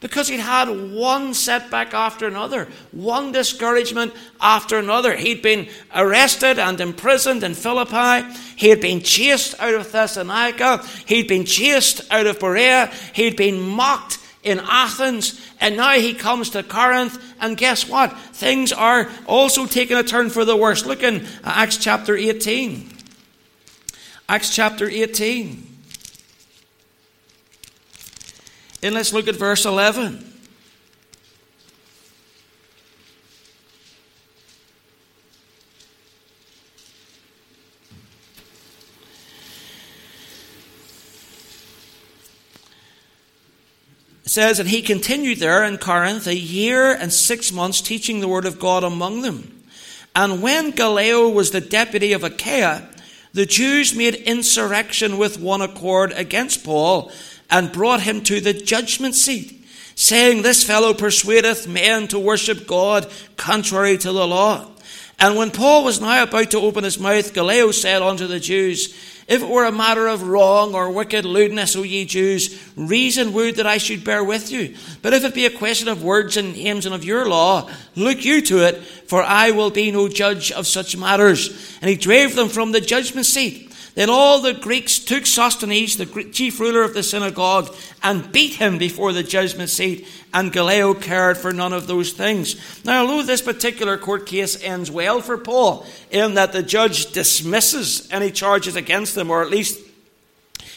Because 0.00 0.28
he'd 0.28 0.40
had 0.40 0.68
one 0.92 1.32
setback 1.32 1.94
after 1.94 2.26
another, 2.26 2.68
one 2.92 3.32
discouragement 3.32 4.12
after 4.40 4.78
another. 4.78 5.16
He'd 5.16 5.40
been 5.40 5.68
arrested 5.94 6.58
and 6.58 6.80
imprisoned 6.80 7.42
in 7.42 7.54
Philippi. 7.54 8.26
He 8.56 8.68
had 8.68 8.80
been 8.80 9.00
chased 9.00 9.58
out 9.58 9.74
of 9.74 9.90
Thessalonica. 9.90 10.84
He'd 11.06 11.28
been 11.28 11.46
chased 11.46 12.02
out 12.10 12.26
of 12.26 12.38
Berea. 12.38 12.92
He'd 13.14 13.36
been 13.36 13.58
mocked 13.60 14.18
in 14.42 14.60
Athens. 14.60 15.40
And 15.60 15.78
now 15.78 15.92
he 15.92 16.12
comes 16.12 16.50
to 16.50 16.62
Corinth. 16.62 17.18
And 17.40 17.56
guess 17.56 17.88
what? 17.88 18.18
Things 18.32 18.72
are 18.72 19.10
also 19.26 19.66
taking 19.66 19.96
a 19.96 20.02
turn 20.02 20.28
for 20.28 20.44
the 20.44 20.56
worse. 20.56 20.84
Look 20.84 21.02
in 21.02 21.26
Acts 21.42 21.78
chapter 21.78 22.14
18. 22.16 22.90
Acts 24.28 24.54
chapter 24.54 24.88
18. 24.90 25.75
And 28.86 28.94
let's 28.94 29.12
look 29.12 29.26
at 29.26 29.34
verse 29.34 29.64
11. 29.64 30.32
It 44.22 44.28
says, 44.28 44.60
And 44.60 44.68
he 44.68 44.82
continued 44.82 45.38
there 45.38 45.64
in 45.64 45.78
Corinth 45.78 46.28
a 46.28 46.36
year 46.36 46.92
and 46.92 47.12
six 47.12 47.50
months, 47.50 47.80
teaching 47.80 48.20
the 48.20 48.28
word 48.28 48.44
of 48.44 48.60
God 48.60 48.84
among 48.84 49.22
them. 49.22 49.64
And 50.14 50.40
when 50.40 50.70
Gallio 50.70 51.28
was 51.28 51.50
the 51.50 51.60
deputy 51.60 52.12
of 52.12 52.22
Achaia, 52.22 52.88
the 53.32 53.46
Jews 53.46 53.96
made 53.96 54.14
insurrection 54.14 55.18
with 55.18 55.40
one 55.40 55.60
accord 55.60 56.12
against 56.12 56.64
Paul 56.64 57.10
and 57.50 57.72
brought 57.72 58.00
him 58.00 58.22
to 58.22 58.40
the 58.40 58.52
judgment 58.52 59.14
seat, 59.14 59.64
saying, 59.94 60.42
This 60.42 60.64
fellow 60.64 60.94
persuadeth 60.94 61.68
men 61.68 62.08
to 62.08 62.18
worship 62.18 62.66
God 62.66 63.10
contrary 63.36 63.98
to 63.98 64.12
the 64.12 64.26
law. 64.26 64.70
And 65.18 65.36
when 65.36 65.50
Paul 65.50 65.84
was 65.84 66.00
now 66.00 66.22
about 66.22 66.50
to 66.50 66.60
open 66.60 66.84
his 66.84 67.00
mouth, 67.00 67.32
Gallio 67.32 67.70
said 67.70 68.02
unto 68.02 68.26
the 68.26 68.38
Jews, 68.38 68.94
If 69.26 69.42
it 69.42 69.48
were 69.48 69.64
a 69.64 69.72
matter 69.72 70.06
of 70.08 70.28
wrong 70.28 70.74
or 70.74 70.90
wicked 70.90 71.24
lewdness, 71.24 71.74
O 71.74 71.84
ye 71.84 72.04
Jews, 72.04 72.70
reason 72.76 73.32
would 73.32 73.56
that 73.56 73.66
I 73.66 73.78
should 73.78 74.04
bear 74.04 74.22
with 74.22 74.52
you. 74.52 74.76
But 75.00 75.14
if 75.14 75.24
it 75.24 75.34
be 75.34 75.46
a 75.46 75.50
question 75.50 75.88
of 75.88 76.04
words 76.04 76.36
and 76.36 76.52
names 76.52 76.84
and 76.84 76.94
of 76.94 77.04
your 77.04 77.26
law, 77.26 77.70
look 77.94 78.26
you 78.26 78.42
to 78.42 78.66
it, 78.66 78.76
for 78.76 79.22
I 79.22 79.52
will 79.52 79.70
be 79.70 79.90
no 79.90 80.06
judge 80.08 80.52
of 80.52 80.66
such 80.66 80.98
matters. 80.98 81.78
And 81.80 81.88
he 81.88 81.96
drave 81.96 82.36
them 82.36 82.50
from 82.50 82.72
the 82.72 82.80
judgment 82.82 83.24
seat. 83.24 83.65
Then 83.96 84.10
all 84.10 84.42
the 84.42 84.52
Greeks 84.52 84.98
took 84.98 85.24
Sosthenes, 85.24 85.96
the 85.96 86.30
chief 86.30 86.60
ruler 86.60 86.82
of 86.82 86.92
the 86.92 87.02
synagogue, 87.02 87.74
and 88.02 88.30
beat 88.30 88.52
him 88.52 88.76
before 88.76 89.14
the 89.14 89.22
judgment 89.22 89.70
seat, 89.70 90.06
and 90.34 90.52
Gallio 90.52 90.92
cared 90.92 91.38
for 91.38 91.50
none 91.50 91.72
of 91.72 91.86
those 91.86 92.12
things. 92.12 92.84
Now, 92.84 93.00
although 93.00 93.22
this 93.22 93.40
particular 93.40 93.96
court 93.96 94.26
case 94.26 94.62
ends 94.62 94.90
well 94.90 95.22
for 95.22 95.38
Paul, 95.38 95.86
in 96.10 96.34
that 96.34 96.52
the 96.52 96.62
judge 96.62 97.12
dismisses 97.12 98.06
any 98.12 98.30
charges 98.30 98.76
against 98.76 99.14
them, 99.14 99.30
or 99.30 99.40
at 99.40 99.48
least 99.48 99.80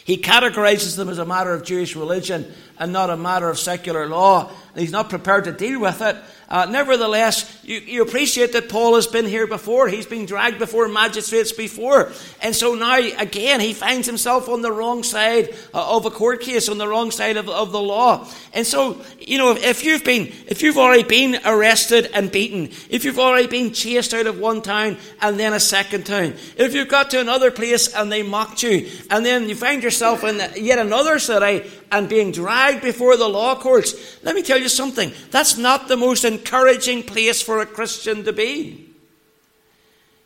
he 0.05 0.17
categorizes 0.17 0.95
them 0.95 1.09
as 1.09 1.17
a 1.17 1.25
matter 1.25 1.53
of 1.53 1.65
Jewish 1.65 1.97
religion 1.97 2.51
and 2.79 2.93
not 2.93 3.09
a 3.09 3.17
matter 3.17 3.49
of 3.49 3.59
secular 3.59 4.07
law, 4.07 4.49
and 4.73 4.81
he's 4.81 4.93
not 4.93 5.09
prepared 5.09 5.43
to 5.43 5.51
deal 5.51 5.81
with 5.81 6.01
it. 6.01 6.15
Uh, 6.47 6.65
nevertheless, 6.65 7.58
you, 7.69 7.81
you, 7.81 8.01
appreciate 8.01 8.53
that 8.53 8.67
Paul 8.67 8.95
has 8.95 9.05
been 9.05 9.27
here 9.27 9.45
before. 9.45 9.87
He's 9.89 10.07
been 10.07 10.25
dragged 10.25 10.57
before 10.57 10.87
magistrates 10.87 11.51
before. 11.51 12.11
And 12.41 12.55
so 12.55 12.73
now, 12.73 12.97
again, 12.97 13.59
he 13.59 13.73
finds 13.73 14.07
himself 14.07 14.49
on 14.49 14.63
the 14.63 14.71
wrong 14.71 15.03
side 15.03 15.55
uh, 15.71 15.95
of 15.95 16.07
a 16.07 16.09
court 16.09 16.41
case, 16.41 16.67
on 16.67 16.79
the 16.79 16.87
wrong 16.87 17.11
side 17.11 17.37
of, 17.37 17.47
of 17.47 17.71
the 17.71 17.79
law. 17.79 18.27
And 18.55 18.65
so, 18.65 18.99
you 19.19 19.37
know, 19.37 19.55
if 19.55 19.83
you've 19.83 20.03
been, 20.03 20.33
if 20.47 20.63
you've 20.63 20.79
already 20.79 21.03
been 21.03 21.39
arrested 21.45 22.09
and 22.11 22.31
beaten, 22.31 22.71
if 22.89 23.05
you've 23.05 23.19
already 23.19 23.45
been 23.45 23.71
chased 23.71 24.15
out 24.15 24.25
of 24.25 24.39
one 24.39 24.63
town 24.63 24.97
and 25.21 25.39
then 25.39 25.53
a 25.53 25.59
second 25.59 26.07
town, 26.07 26.33
if 26.57 26.73
you've 26.73 26.87
got 26.87 27.11
to 27.11 27.21
another 27.21 27.51
place 27.51 27.93
and 27.93 28.11
they 28.11 28.23
mocked 28.23 28.63
you, 28.63 28.89
and 29.11 29.23
then 29.23 29.47
you 29.47 29.53
find 29.53 29.83
yourself 29.83 30.23
in 30.23 30.41
yet 30.55 30.79
another 30.79 31.19
city 31.19 31.69
and 31.91 32.09
being 32.09 32.31
dragged 32.31 32.81
before 32.81 33.15
the 33.15 33.27
law 33.27 33.59
courts, 33.59 34.17
let 34.23 34.33
me 34.33 34.41
tell 34.41 34.57
you 34.57 34.69
something. 34.69 35.11
That's 35.29 35.55
not 35.55 35.87
the 35.87 35.97
most 35.97 36.25
encouraging 36.25 37.03
place 37.03 37.43
for 37.43 37.58
a 37.61 37.65
Christian 37.65 38.23
to 38.25 38.33
be. 38.33 38.89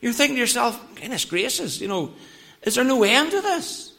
You're 0.00 0.12
thinking 0.12 0.36
to 0.36 0.40
yourself, 0.40 0.80
goodness 0.96 1.24
gracious, 1.24 1.80
you 1.80 1.88
know, 1.88 2.12
is 2.62 2.74
there 2.74 2.84
no 2.84 3.02
end 3.02 3.30
to 3.30 3.40
this? 3.40 3.92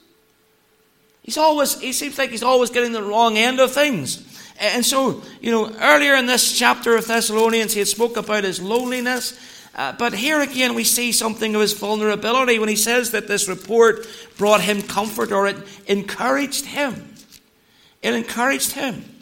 He's 1.24 1.38
always, 1.38 1.80
he 1.80 1.94
seems 1.94 2.18
like 2.20 2.30
he's 2.30 2.44
always 2.44 2.70
getting 2.70 2.92
the 2.92 3.02
wrong 3.02 3.38
end 3.38 3.60
of 3.60 3.72
things. 3.72 4.24
And 4.60 4.86
so, 4.86 5.24
you 5.42 5.52
know, 5.52 5.76
earlier 5.82 6.14
in 6.14 6.28
this 6.28 6.58
chapter 6.58 6.96
of 6.96 7.08
Thessalonians, 7.08 7.74
he 7.74 7.80
had 7.80 7.88
spoke 7.88 8.18
about 8.18 8.44
his 8.44 8.62
loneliness. 8.62 9.38
Uh, 9.74 9.94
but 9.94 10.14
here 10.14 10.40
again, 10.40 10.76
we 10.76 10.84
see 10.84 11.12
something 11.12 11.56
of 11.56 11.62
his 11.62 11.74
vulnerability 11.74 12.60
when 12.60 12.70
he 12.70 12.76
says 12.76 13.12
that 13.12 13.28
this 13.28 13.50
report 13.50 14.08
brought 14.38 14.62
him 14.62 14.82
comfort 14.84 15.32
or 15.32 15.48
it 15.48 15.58
encouraged 15.88 16.66
him. 16.66 17.14
It 18.02 18.14
encouraged 18.14 18.72
him. 18.72 19.15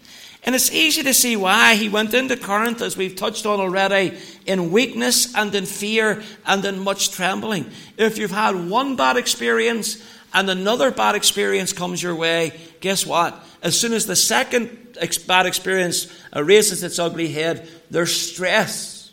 And 0.45 0.55
it's 0.55 0.71
easy 0.71 1.03
to 1.03 1.13
see 1.13 1.35
why 1.37 1.75
he 1.75 1.87
went 1.87 2.13
into 2.13 2.35
Corinth, 2.35 2.81
as 2.81 2.97
we've 2.97 3.15
touched 3.15 3.45
on 3.45 3.59
already, 3.59 4.17
in 4.45 4.71
weakness 4.71 5.33
and 5.35 5.53
in 5.55 5.65
fear 5.65 6.21
and 6.45 6.65
in 6.65 6.79
much 6.79 7.11
trembling. 7.11 7.71
If 7.97 8.17
you've 8.17 8.31
had 8.31 8.69
one 8.69 8.97
bad 8.97 9.15
experience 9.15 10.03
and 10.33 10.49
another 10.49 10.91
bad 10.91 11.15
experience 11.15 11.71
comes 11.71 12.03
your 12.03 12.15
way, 12.15 12.59
guess 12.81 13.05
what? 13.05 13.41
As 13.61 13.79
soon 13.79 13.93
as 13.93 14.05
the 14.05 14.17
second 14.17 14.97
bad 15.27 15.45
experience 15.45 16.07
raises 16.35 16.83
its 16.83 16.99
ugly 16.99 17.29
head, 17.29 17.69
there's 17.89 18.13
stress. 18.13 19.11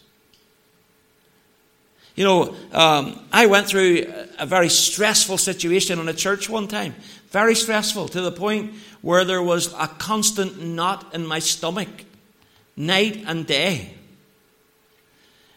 You 2.17 2.25
know, 2.25 2.57
um, 2.73 3.21
I 3.33 3.47
went 3.47 3.69
through 3.69 4.13
a 4.39 4.47
very 4.47 4.69
stressful 4.69 5.39
situation 5.39 6.01
in 6.01 6.09
a 6.09 6.13
church 6.13 6.51
one 6.51 6.67
time. 6.67 6.95
Very 7.31 7.55
stressful 7.55 8.09
to 8.09 8.21
the 8.21 8.33
point 8.33 8.75
where 9.03 9.25
there 9.25 9.43
was 9.43 9.73
a 9.75 9.87
constant 9.87 10.63
knot 10.63 11.15
in 11.15 11.27
my 11.27 11.39
stomach, 11.39 11.89
night 12.77 13.25
and 13.27 13.47
day. 13.47 13.95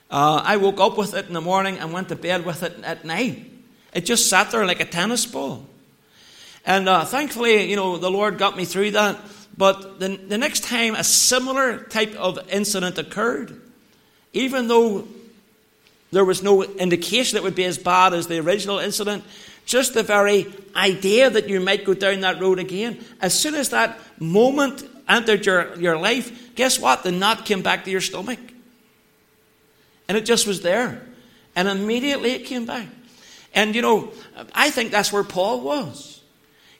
Uh, 0.09 0.41
I 0.43 0.57
woke 0.57 0.79
up 0.79 0.97
with 0.97 1.13
it 1.13 1.27
in 1.27 1.33
the 1.33 1.41
morning 1.41 1.79
and 1.79 1.91
went 1.91 2.09
to 2.09 2.15
bed 2.15 2.45
with 2.45 2.63
it 2.63 2.73
at 2.83 3.03
night. 3.03 3.49
It 3.93 4.05
just 4.05 4.29
sat 4.29 4.51
there 4.51 4.65
like 4.65 4.79
a 4.79 4.85
tennis 4.85 5.25
ball. 5.25 5.65
And 6.65 6.87
uh, 6.87 7.03
thankfully, 7.05 7.69
you 7.69 7.75
know, 7.75 7.97
the 7.97 8.11
Lord 8.11 8.37
got 8.37 8.55
me 8.55 8.65
through 8.65 8.91
that. 8.91 9.19
But 9.57 9.99
the, 9.99 10.15
the 10.15 10.37
next 10.37 10.63
time 10.63 10.95
a 10.95 11.03
similar 11.03 11.79
type 11.79 12.15
of 12.15 12.39
incident 12.49 12.97
occurred, 12.97 13.59
even 14.33 14.67
though 14.67 15.07
there 16.11 16.25
was 16.25 16.41
no 16.41 16.63
indication 16.63 17.37
it 17.37 17.43
would 17.43 17.55
be 17.55 17.65
as 17.65 17.77
bad 17.77 18.13
as 18.13 18.27
the 18.27 18.39
original 18.39 18.79
incident, 18.79 19.23
just 19.65 19.93
the 19.93 20.03
very 20.03 20.51
idea 20.75 21.29
that 21.29 21.49
you 21.49 21.59
might 21.59 21.85
go 21.85 21.93
down 21.93 22.21
that 22.21 22.41
road 22.41 22.59
again, 22.59 23.03
as 23.21 23.37
soon 23.37 23.55
as 23.55 23.69
that 23.69 23.99
moment 24.19 24.87
entered 25.07 25.45
your, 25.45 25.75
your 25.75 25.97
life, 25.97 26.55
guess 26.55 26.79
what? 26.79 27.03
The 27.03 27.11
knot 27.11 27.45
came 27.45 27.61
back 27.61 27.85
to 27.85 27.91
your 27.91 28.01
stomach. 28.01 28.39
And 30.07 30.17
it 30.17 30.25
just 30.25 30.47
was 30.47 30.61
there. 30.61 31.01
And 31.55 31.67
immediately 31.67 32.31
it 32.31 32.45
came 32.45 32.65
back. 32.65 32.87
And 33.53 33.75
you 33.75 33.81
know, 33.81 34.11
I 34.53 34.69
think 34.69 34.91
that's 34.91 35.13
where 35.13 35.23
Paul 35.23 35.61
was. 35.61 36.21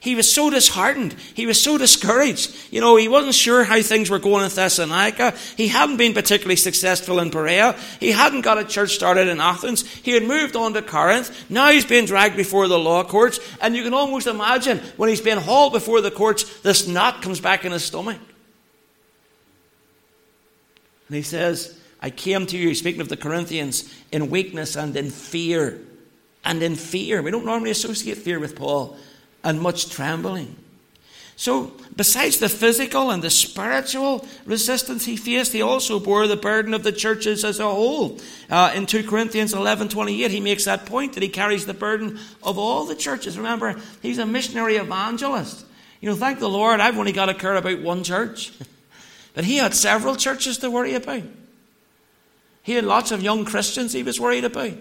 He 0.04 0.14
was 0.14 0.30
so 0.30 0.50
disheartened. 0.50 1.14
He 1.32 1.46
was 1.46 1.58
so 1.58 1.78
discouraged. 1.78 2.54
You 2.70 2.82
know, 2.82 2.96
he 2.96 3.08
wasn't 3.08 3.34
sure 3.34 3.64
how 3.64 3.80
things 3.80 4.10
were 4.10 4.18
going 4.18 4.44
in 4.44 4.50
Thessalonica. 4.50 5.32
He 5.56 5.68
hadn't 5.68 5.96
been 5.96 6.12
particularly 6.12 6.56
successful 6.56 7.20
in 7.20 7.30
Berea. 7.30 7.74
He 8.00 8.10
hadn't 8.10 8.42
got 8.42 8.58
a 8.58 8.66
church 8.66 8.90
started 8.90 9.28
in 9.28 9.40
Athens. 9.40 9.88
He 9.88 10.10
had 10.10 10.22
moved 10.22 10.56
on 10.56 10.74
to 10.74 10.82
Corinth. 10.82 11.48
Now 11.48 11.70
he's 11.70 11.86
being 11.86 12.04
dragged 12.04 12.36
before 12.36 12.68
the 12.68 12.78
law 12.78 13.02
courts. 13.02 13.40
And 13.62 13.74
you 13.74 13.82
can 13.82 13.94
almost 13.94 14.26
imagine 14.26 14.80
when 14.98 15.08
he's 15.08 15.22
being 15.22 15.38
hauled 15.38 15.72
before 15.72 16.02
the 16.02 16.10
courts, 16.10 16.60
this 16.60 16.86
knot 16.86 17.22
comes 17.22 17.40
back 17.40 17.64
in 17.64 17.72
his 17.72 17.82
stomach. 17.82 18.18
And 21.08 21.16
he 21.16 21.22
says, 21.22 21.78
I 22.02 22.10
came 22.10 22.44
to 22.48 22.58
you, 22.58 22.74
speaking 22.74 23.00
of 23.00 23.08
the 23.08 23.16
Corinthians, 23.16 23.90
in 24.12 24.28
weakness 24.28 24.76
and 24.76 24.94
in 24.94 25.08
fear. 25.08 25.80
And 26.44 26.62
in 26.62 26.76
fear. 26.76 27.22
We 27.22 27.30
don't 27.30 27.46
normally 27.46 27.70
associate 27.70 28.18
fear 28.18 28.38
with 28.38 28.54
Paul. 28.54 28.98
And 29.44 29.60
much 29.60 29.90
trembling. 29.90 30.56
So, 31.36 31.72
besides 31.96 32.38
the 32.38 32.48
physical 32.48 33.10
and 33.10 33.22
the 33.22 33.30
spiritual 33.30 34.26
resistance 34.46 35.04
he 35.04 35.16
faced, 35.16 35.52
he 35.52 35.62
also 35.62 35.98
bore 35.98 36.28
the 36.28 36.36
burden 36.36 36.74
of 36.74 36.84
the 36.84 36.92
churches 36.92 37.44
as 37.44 37.58
a 37.58 37.64
whole. 37.64 38.18
Uh, 38.48 38.72
in 38.74 38.86
2 38.86 39.08
Corinthians 39.08 39.52
11 39.52 39.88
28, 39.88 40.30
he 40.30 40.40
makes 40.40 40.64
that 40.64 40.86
point 40.86 41.14
that 41.14 41.22
he 41.22 41.28
carries 41.28 41.66
the 41.66 41.74
burden 41.74 42.18
of 42.42 42.56
all 42.56 42.84
the 42.84 42.94
churches. 42.94 43.36
Remember, 43.36 43.74
he's 44.00 44.18
a 44.18 44.26
missionary 44.26 44.76
evangelist. 44.76 45.66
You 46.00 46.08
know, 46.08 46.16
thank 46.16 46.38
the 46.38 46.48
Lord, 46.48 46.80
I've 46.80 46.98
only 46.98 47.12
got 47.12 47.26
to 47.26 47.34
care 47.34 47.56
about 47.56 47.80
one 47.80 48.04
church. 48.04 48.52
but 49.34 49.44
he 49.44 49.56
had 49.56 49.74
several 49.74 50.14
churches 50.14 50.58
to 50.58 50.70
worry 50.70 50.94
about. 50.94 51.22
He 52.62 52.74
had 52.74 52.84
lots 52.84 53.10
of 53.10 53.22
young 53.22 53.44
Christians 53.44 53.92
he 53.92 54.04
was 54.04 54.20
worried 54.20 54.44
about 54.44 54.72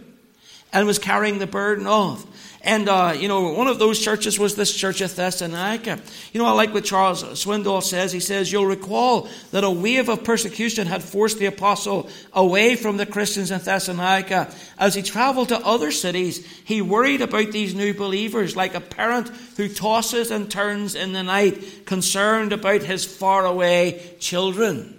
and 0.73 0.85
was 0.87 0.99
carrying 0.99 1.39
the 1.39 1.47
burden 1.47 1.87
of. 1.87 2.25
And, 2.65 2.87
uh, 2.87 3.13
you 3.17 3.27
know, 3.27 3.51
one 3.51 3.67
of 3.67 3.77
those 3.77 3.99
churches 3.99 4.39
was 4.39 4.55
this 4.55 4.73
church 4.73 5.01
of 5.01 5.13
Thessalonica. 5.13 5.99
You 6.31 6.39
know, 6.39 6.45
I 6.45 6.51
like 6.51 6.73
what 6.73 6.85
Charles 6.85 7.21
Swindoll 7.21 7.83
says. 7.83 8.13
He 8.13 8.21
says, 8.21 8.53
You'll 8.53 8.65
recall 8.65 9.27
that 9.51 9.65
a 9.65 9.69
wave 9.69 10.07
of 10.07 10.23
persecution 10.23 10.87
had 10.87 11.03
forced 11.03 11.39
the 11.39 11.47
apostle 11.47 12.09
away 12.31 12.77
from 12.77 12.95
the 12.95 13.05
Christians 13.05 13.51
in 13.51 13.59
Thessalonica. 13.59 14.49
As 14.77 14.95
he 14.95 15.01
traveled 15.01 15.49
to 15.49 15.59
other 15.59 15.91
cities, 15.91 16.45
he 16.63 16.81
worried 16.81 17.19
about 17.19 17.51
these 17.51 17.75
new 17.75 17.93
believers 17.93 18.55
like 18.55 18.75
a 18.75 18.81
parent 18.81 19.27
who 19.57 19.67
tosses 19.67 20.31
and 20.31 20.49
turns 20.49 20.95
in 20.95 21.11
the 21.11 21.23
night, 21.23 21.85
concerned 21.85 22.53
about 22.53 22.81
his 22.81 23.03
faraway 23.03 24.15
children. 24.19 24.92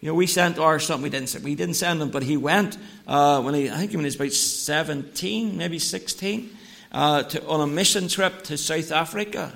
You 0.00 0.08
know, 0.08 0.14
we 0.14 0.26
sent 0.26 0.58
our 0.58 0.78
son. 0.78 1.02
We 1.02 1.08
didn't. 1.08 1.42
We 1.42 1.54
didn't 1.54 1.74
send 1.74 2.02
him, 2.02 2.10
but 2.10 2.22
he 2.22 2.36
went 2.36 2.76
uh, 3.06 3.40
when 3.42 3.54
he. 3.54 3.70
I 3.70 3.76
think 3.76 3.92
when 3.92 4.00
he 4.00 4.06
was 4.06 4.16
about 4.16 4.32
seventeen, 4.32 5.56
maybe 5.56 5.78
sixteen, 5.78 6.56
uh, 6.92 7.22
to, 7.22 7.46
on 7.46 7.60
a 7.60 7.66
mission 7.66 8.08
trip 8.08 8.42
to 8.44 8.58
South 8.58 8.92
Africa. 8.92 9.52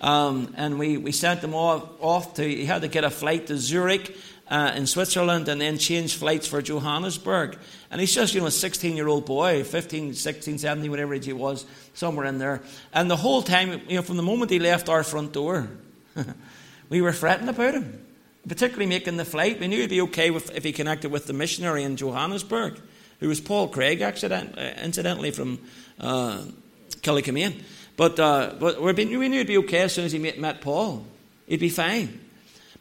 Um, 0.00 0.52
and 0.56 0.78
we, 0.78 0.98
we 0.98 1.12
sent 1.12 1.40
him 1.40 1.54
off, 1.54 1.88
off 2.00 2.34
to. 2.34 2.46
He 2.46 2.66
had 2.66 2.82
to 2.82 2.88
get 2.88 3.04
a 3.04 3.10
flight 3.10 3.46
to 3.46 3.56
Zurich 3.56 4.14
uh, 4.48 4.72
in 4.74 4.86
Switzerland 4.86 5.48
and 5.48 5.60
then 5.60 5.78
change 5.78 6.16
flights 6.16 6.46
for 6.46 6.60
Johannesburg. 6.60 7.56
And 7.90 8.00
he's 8.00 8.14
just, 8.14 8.34
you 8.34 8.40
know, 8.40 8.48
a 8.48 8.50
16 8.50 8.96
year 8.96 9.08
old 9.08 9.24
boy, 9.24 9.62
15, 9.62 10.14
16, 10.14 10.58
17, 10.58 10.90
whatever 10.90 11.14
age 11.14 11.24
he 11.24 11.32
was, 11.32 11.64
somewhere 11.94 12.26
in 12.26 12.38
there. 12.38 12.60
And 12.92 13.10
the 13.10 13.16
whole 13.16 13.40
time, 13.40 13.80
you 13.88 13.96
know, 13.96 14.02
from 14.02 14.16
the 14.16 14.22
moment 14.22 14.50
he 14.50 14.58
left 14.58 14.88
our 14.88 15.04
front 15.04 15.32
door, 15.32 15.68
we 16.88 17.00
were 17.00 17.12
fretting 17.12 17.48
about 17.48 17.74
him 17.74 18.04
particularly 18.48 18.86
making 18.86 19.16
the 19.16 19.24
flight. 19.24 19.60
We 19.60 19.68
knew 19.68 19.80
he'd 19.80 19.90
be 19.90 20.00
okay 20.02 20.30
with, 20.30 20.54
if 20.54 20.64
he 20.64 20.72
connected 20.72 21.10
with 21.10 21.26
the 21.26 21.32
missionary 21.32 21.82
in 21.82 21.96
Johannesburg, 21.96 22.80
who 23.20 23.28
was 23.28 23.40
Paul 23.40 23.68
Craig, 23.68 24.00
accident, 24.00 24.58
uh, 24.58 24.72
incidentally, 24.82 25.30
from 25.30 25.58
uh, 25.98 26.42
Killicomaine. 27.00 27.62
But, 27.96 28.18
uh, 28.18 28.54
but 28.58 28.82
we 28.82 29.04
knew 29.04 29.20
he'd 29.20 29.46
be 29.46 29.58
okay 29.58 29.82
as 29.82 29.92
soon 29.92 30.04
as 30.04 30.12
he 30.12 30.18
met, 30.18 30.38
met 30.38 30.60
Paul. 30.60 31.06
He'd 31.46 31.60
be 31.60 31.68
fine. 31.68 32.20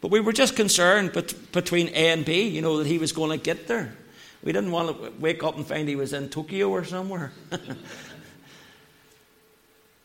But 0.01 0.11
we 0.11 0.19
were 0.19 0.33
just 0.33 0.55
concerned 0.55 1.13
bet- 1.13 1.51
between 1.51 1.89
A 1.89 2.09
and 2.09 2.25
B, 2.25 2.47
you 2.47 2.61
know, 2.61 2.79
that 2.79 2.87
he 2.87 2.97
was 2.97 3.11
going 3.11 3.29
to 3.29 3.41
get 3.41 3.67
there. 3.67 3.95
We 4.43 4.51
didn't 4.51 4.71
want 4.71 5.01
to 5.01 5.11
wake 5.19 5.43
up 5.43 5.55
and 5.55 5.65
find 5.65 5.87
he 5.87 5.95
was 5.95 6.11
in 6.11 6.29
Tokyo 6.29 6.69
or 6.69 6.83
somewhere. 6.83 7.31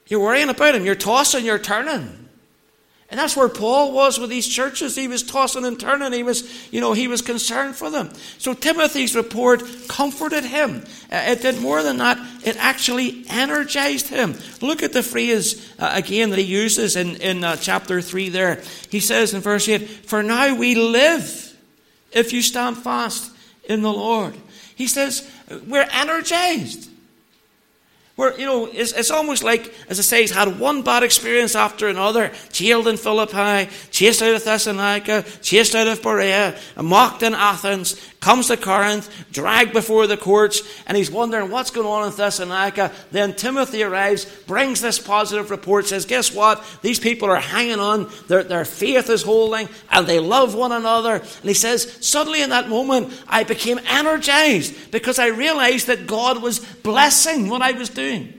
you're 0.06 0.20
worrying 0.20 0.48
about 0.48 0.76
him. 0.76 0.84
You're 0.84 0.94
tossing, 0.94 1.44
you're 1.44 1.58
turning. 1.58 2.27
And 3.10 3.18
that's 3.18 3.36
where 3.36 3.48
Paul 3.48 3.92
was 3.92 4.18
with 4.18 4.28
these 4.28 4.46
churches. 4.46 4.94
He 4.94 5.08
was 5.08 5.22
tossing 5.22 5.64
and 5.64 5.80
turning. 5.80 6.12
He 6.12 6.22
was, 6.22 6.70
you 6.70 6.80
know, 6.80 6.92
he 6.92 7.08
was 7.08 7.22
concerned 7.22 7.74
for 7.74 7.88
them. 7.88 8.10
So 8.36 8.52
Timothy's 8.52 9.16
report 9.16 9.62
comforted 9.88 10.44
him. 10.44 10.84
Uh, 11.10 11.24
it 11.28 11.40
did 11.40 11.58
more 11.58 11.82
than 11.82 11.96
that. 11.98 12.18
It 12.44 12.56
actually 12.58 13.24
energized 13.30 14.08
him. 14.08 14.36
Look 14.60 14.82
at 14.82 14.92
the 14.92 15.02
phrase 15.02 15.72
uh, 15.78 15.90
again 15.94 16.28
that 16.30 16.38
he 16.38 16.44
uses 16.44 16.96
in, 16.96 17.16
in 17.16 17.44
uh, 17.44 17.56
chapter 17.56 18.02
3 18.02 18.28
there. 18.28 18.62
He 18.90 19.00
says 19.00 19.32
in 19.32 19.40
verse 19.40 19.66
8, 19.66 19.80
For 19.80 20.22
now 20.22 20.54
we 20.54 20.74
live 20.74 21.56
if 22.12 22.34
you 22.34 22.42
stand 22.42 22.76
fast 22.76 23.34
in 23.64 23.80
the 23.80 23.92
Lord. 23.92 24.34
He 24.76 24.86
says, 24.86 25.28
we're 25.66 25.88
energized. 25.90 26.90
Where, 28.18 28.36
you 28.36 28.46
know, 28.46 28.66
it's, 28.66 28.90
it's 28.94 29.12
almost 29.12 29.44
like, 29.44 29.72
as 29.88 30.00
I 30.00 30.02
say, 30.02 30.20
he's 30.22 30.32
had 30.32 30.58
one 30.58 30.82
bad 30.82 31.04
experience 31.04 31.54
after 31.54 31.86
another. 31.86 32.32
Jailed 32.50 32.88
in 32.88 32.96
Philippi, 32.96 33.70
chased 33.92 34.20
out 34.22 34.34
of 34.34 34.44
Thessalonica, 34.44 35.24
chased 35.40 35.76
out 35.76 35.86
of 35.86 36.02
Berea, 36.02 36.58
mocked 36.76 37.22
in 37.22 37.32
Athens, 37.32 37.94
comes 38.20 38.48
to 38.48 38.56
Corinth, 38.56 39.08
dragged 39.30 39.72
before 39.72 40.06
the 40.06 40.16
courts, 40.16 40.62
and 40.86 40.96
he's 40.96 41.10
wondering 41.10 41.50
what's 41.50 41.70
going 41.70 41.86
on 41.86 42.10
in 42.10 42.16
Thessalonica. 42.16 42.92
Then 43.10 43.34
Timothy 43.34 43.82
arrives, 43.82 44.24
brings 44.46 44.80
this 44.80 44.98
positive 44.98 45.50
report, 45.50 45.86
says, 45.86 46.04
guess 46.04 46.34
what? 46.34 46.64
These 46.82 46.98
people 46.98 47.30
are 47.30 47.40
hanging 47.40 47.78
on, 47.78 48.10
their, 48.26 48.42
their 48.42 48.64
faith 48.64 49.08
is 49.08 49.22
holding, 49.22 49.68
and 49.90 50.06
they 50.06 50.18
love 50.18 50.54
one 50.54 50.72
another. 50.72 51.14
And 51.14 51.44
he 51.44 51.54
says, 51.54 52.04
suddenly 52.06 52.42
in 52.42 52.50
that 52.50 52.68
moment, 52.68 53.12
I 53.28 53.44
became 53.44 53.78
energized 53.86 54.90
because 54.90 55.18
I 55.18 55.28
realized 55.28 55.86
that 55.86 56.06
God 56.06 56.42
was 56.42 56.58
blessing 56.58 57.48
what 57.48 57.62
I 57.62 57.72
was 57.72 57.88
doing 57.88 58.38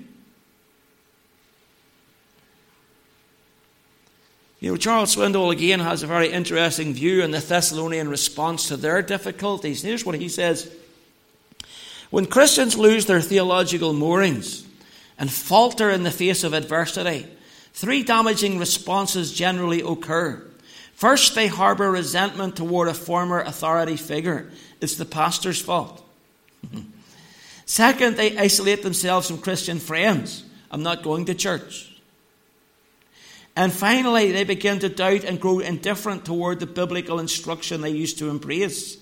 You 4.60 4.72
know, 4.72 4.78
Charles 4.78 5.16
Swindoll 5.16 5.54
again 5.54 5.80
has 5.80 6.04
a 6.04 6.08
very 6.08 6.32
interesting 6.32 6.94
view 6.94 7.24
on 7.24 7.32
the 7.32 7.40
Thessalonian 7.40 8.10
response 8.10 8.68
to 8.68 8.78
their 8.78 9.02
difficulties. 9.02 9.82
Here's 9.82 10.06
what 10.06 10.16
he 10.16 10.28
says 10.28 10.70
When 12.10 12.26
Christians 12.26 12.78
lose 12.78 13.06
their 13.06 13.22
theological 13.22 13.94
moorings 13.94 14.66
and 15.18 15.32
falter 15.32 15.90
in 15.90 16.04
the 16.04 16.12
face 16.12 16.44
of 16.44 16.54
adversity, 16.54 17.26
three 17.74 18.04
damaging 18.04 18.60
responses 18.60 19.34
generally 19.34 19.82
occur. 19.82 20.46
First, 20.94 21.36
they 21.36 21.48
harbor 21.48 21.90
resentment 21.90 22.58
toward 22.58 22.90
a 22.90 22.94
former 22.94 23.40
authority 23.40 23.96
figure. 23.96 24.52
It's 24.82 24.96
the 24.96 25.06
pastor's 25.06 25.62
fault. 25.62 26.06
Second, 27.66 28.18
they 28.18 28.38
isolate 28.38 28.84
themselves 28.84 29.28
from 29.28 29.38
Christian 29.38 29.80
friends. 29.80 30.44
I'm 30.70 30.84
not 30.84 31.04
going 31.04 31.26
to 31.26 31.34
church. 31.34 31.89
And 33.60 33.74
finally, 33.74 34.32
they 34.32 34.46
begin 34.46 34.80
to 34.80 34.88
doubt 34.88 35.26
and 35.26 35.38
grow 35.38 35.60
indifferent 35.60 36.24
toward 36.24 36.62
the 36.62 36.66
biblical 36.66 37.20
instruction 37.20 37.82
they 37.82 37.90
used 37.90 38.18
to 38.20 38.30
embrace. 38.30 38.96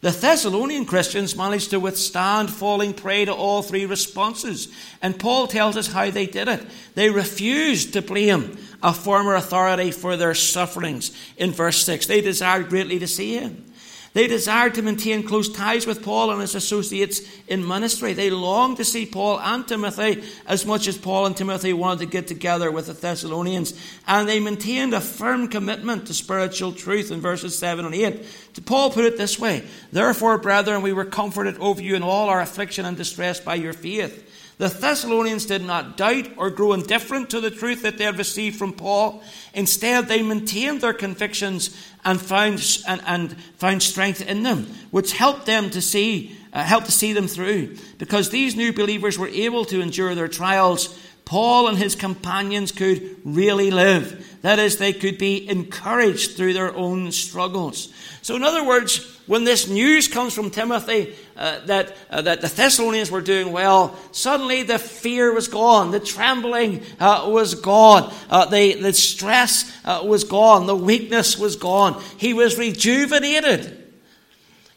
The 0.00 0.10
Thessalonian 0.10 0.86
Christians 0.86 1.36
managed 1.36 1.70
to 1.70 1.78
withstand 1.78 2.50
falling 2.50 2.94
prey 2.94 3.24
to 3.24 3.32
all 3.32 3.62
three 3.62 3.86
responses. 3.86 4.66
And 5.00 5.20
Paul 5.20 5.46
tells 5.46 5.76
us 5.76 5.86
how 5.86 6.10
they 6.10 6.26
did 6.26 6.48
it. 6.48 6.66
They 6.96 7.10
refused 7.10 7.92
to 7.92 8.02
blame 8.02 8.58
a 8.82 8.92
former 8.92 9.36
authority 9.36 9.92
for 9.92 10.16
their 10.16 10.34
sufferings. 10.34 11.16
In 11.36 11.52
verse 11.52 11.84
6, 11.84 12.06
they 12.06 12.20
desired 12.20 12.70
greatly 12.70 12.98
to 12.98 13.06
see 13.06 13.34
him. 13.36 13.71
They 14.14 14.26
desired 14.26 14.74
to 14.74 14.82
maintain 14.82 15.22
close 15.22 15.48
ties 15.48 15.86
with 15.86 16.02
Paul 16.02 16.30
and 16.30 16.42
his 16.42 16.54
associates 16.54 17.22
in 17.48 17.66
ministry. 17.66 18.12
They 18.12 18.28
longed 18.28 18.76
to 18.76 18.84
see 18.84 19.06
Paul 19.06 19.40
and 19.40 19.66
Timothy 19.66 20.22
as 20.46 20.66
much 20.66 20.86
as 20.86 20.98
Paul 20.98 21.24
and 21.24 21.34
Timothy 21.34 21.72
wanted 21.72 22.00
to 22.00 22.06
get 22.06 22.26
together 22.26 22.70
with 22.70 22.88
the 22.88 22.92
Thessalonians. 22.92 23.72
And 24.06 24.28
they 24.28 24.38
maintained 24.38 24.92
a 24.92 25.00
firm 25.00 25.48
commitment 25.48 26.06
to 26.06 26.14
spiritual 26.14 26.72
truth 26.72 27.10
in 27.10 27.22
verses 27.22 27.56
7 27.56 27.86
and 27.86 27.94
8. 27.94 28.26
Paul 28.66 28.90
put 28.90 29.06
it 29.06 29.16
this 29.16 29.38
way 29.38 29.64
Therefore, 29.90 30.36
brethren, 30.36 30.82
we 30.82 30.92
were 30.92 31.06
comforted 31.06 31.56
over 31.56 31.80
you 31.80 31.96
in 31.96 32.02
all 32.02 32.28
our 32.28 32.42
affliction 32.42 32.84
and 32.84 32.98
distress 32.98 33.40
by 33.40 33.54
your 33.54 33.72
faith 33.72 34.28
the 34.58 34.68
Thessalonians 34.68 35.46
did 35.46 35.62
not 35.62 35.96
doubt 35.96 36.28
or 36.36 36.50
grow 36.50 36.72
indifferent 36.72 37.30
to 37.30 37.40
the 37.40 37.50
truth 37.50 37.82
that 37.82 37.98
they 37.98 38.04
had 38.04 38.18
received 38.18 38.56
from 38.56 38.72
Paul. 38.72 39.22
Instead, 39.54 40.08
they 40.08 40.22
maintained 40.22 40.80
their 40.80 40.92
convictions 40.92 41.76
and 42.04 42.20
found, 42.20 42.62
and, 42.86 43.00
and 43.06 43.40
found 43.56 43.82
strength 43.82 44.20
in 44.20 44.42
them, 44.42 44.66
which 44.90 45.12
helped 45.12 45.46
them 45.46 45.70
to 45.70 45.80
see, 45.80 46.36
uh, 46.52 46.62
helped 46.62 46.86
to 46.86 46.92
see 46.92 47.12
them 47.12 47.28
through. 47.28 47.76
Because 47.98 48.30
these 48.30 48.54
new 48.54 48.72
believers 48.72 49.18
were 49.18 49.28
able 49.28 49.64
to 49.66 49.80
endure 49.80 50.14
their 50.14 50.28
trials, 50.28 50.98
Paul 51.24 51.68
and 51.68 51.78
his 51.78 51.94
companions 51.94 52.72
could 52.72 53.16
really 53.24 53.70
live. 53.70 54.38
That 54.42 54.58
is, 54.58 54.76
they 54.76 54.92
could 54.92 55.18
be 55.18 55.48
encouraged 55.48 56.36
through 56.36 56.52
their 56.52 56.74
own 56.74 57.12
struggles. 57.12 57.92
So, 58.22 58.36
in 58.36 58.42
other 58.42 58.64
words, 58.64 59.20
when 59.26 59.44
this 59.44 59.68
news 59.68 60.08
comes 60.08 60.34
from 60.34 60.50
Timothy 60.50 61.14
uh, 61.36 61.64
that, 61.66 61.96
uh, 62.10 62.22
that 62.22 62.40
the 62.40 62.48
Thessalonians 62.48 63.10
were 63.10 63.20
doing 63.20 63.52
well, 63.52 63.96
suddenly 64.10 64.62
the 64.62 64.78
fear 64.78 65.32
was 65.32 65.48
gone, 65.48 65.90
the 65.90 66.00
trembling 66.00 66.82
uh, 66.98 67.28
was 67.28 67.54
gone, 67.54 68.12
uh, 68.28 68.46
the, 68.46 68.74
the 68.74 68.92
stress 68.92 69.72
uh, 69.84 70.02
was 70.04 70.24
gone, 70.24 70.66
the 70.66 70.76
weakness 70.76 71.38
was 71.38 71.56
gone. 71.56 72.02
He 72.16 72.34
was 72.34 72.58
rejuvenated. 72.58 73.81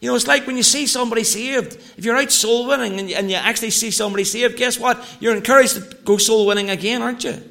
You 0.05 0.11
know, 0.11 0.17
it's 0.17 0.27
like 0.27 0.45
when 0.45 0.55
you 0.55 0.61
see 0.61 0.85
somebody 0.85 1.23
saved. 1.23 1.73
If 1.97 2.05
you're 2.05 2.15
out 2.15 2.31
soul 2.31 2.67
winning 2.67 2.99
and 2.99 3.09
you, 3.09 3.15
and 3.15 3.27
you 3.27 3.37
actually 3.37 3.71
see 3.71 3.89
somebody 3.89 4.23
saved, 4.23 4.55
guess 4.55 4.79
what? 4.79 5.03
You're 5.19 5.35
encouraged 5.35 5.73
to 5.73 5.97
go 6.05 6.17
soul 6.17 6.45
winning 6.45 6.69
again, 6.69 7.01
aren't 7.01 7.23
you? 7.23 7.41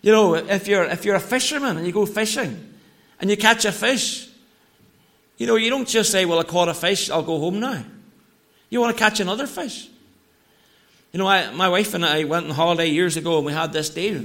You 0.00 0.10
know, 0.10 0.34
if 0.34 0.66
you're, 0.66 0.82
if 0.82 1.04
you're 1.04 1.14
a 1.14 1.20
fisherman 1.20 1.76
and 1.76 1.86
you 1.86 1.92
go 1.92 2.06
fishing 2.06 2.74
and 3.20 3.30
you 3.30 3.36
catch 3.36 3.64
a 3.64 3.70
fish, 3.70 4.30
You 5.38 5.46
know, 5.46 5.54
you 5.54 5.70
don't 5.70 5.86
just 5.86 6.10
say, 6.10 6.24
Well, 6.24 6.40
I 6.40 6.42
caught 6.42 6.68
a 6.68 6.74
fish, 6.74 7.08
I'll 7.08 7.22
go 7.22 7.38
home 7.38 7.60
now. 7.60 7.84
You 8.68 8.80
want 8.80 8.96
to 8.96 9.00
catch 9.00 9.20
another 9.20 9.46
fish. 9.46 9.88
You 11.12 11.20
know, 11.20 11.28
I, 11.28 11.52
my 11.52 11.68
wife 11.68 11.94
and 11.94 12.04
I 12.04 12.24
went 12.24 12.46
on 12.46 12.50
holiday 12.50 12.88
years 12.88 13.16
ago 13.16 13.36
and 13.36 13.46
we 13.46 13.52
had 13.52 13.72
this 13.72 13.90
deal 13.90 14.24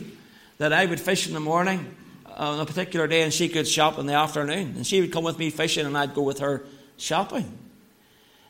that 0.57 0.73
I 0.73 0.87
would 0.87 0.99
fish 0.99 1.27
in 1.27 1.35
the 1.35 1.39
morning 1.39 1.95
on 2.25 2.59
a 2.59 2.65
particular 2.65 3.05
day 3.05 3.21
and 3.21 3.31
she 3.31 3.49
could 3.49 3.67
shop 3.67 3.99
in 3.99 4.07
the 4.07 4.13
afternoon. 4.13 4.73
And 4.77 4.87
she 4.87 4.99
would 4.99 5.11
come 5.11 5.23
with 5.23 5.37
me 5.37 5.51
fishing 5.51 5.85
and 5.85 5.95
I'd 5.95 6.15
go 6.15 6.23
with 6.23 6.39
her 6.39 6.63
shopping. 6.97 7.57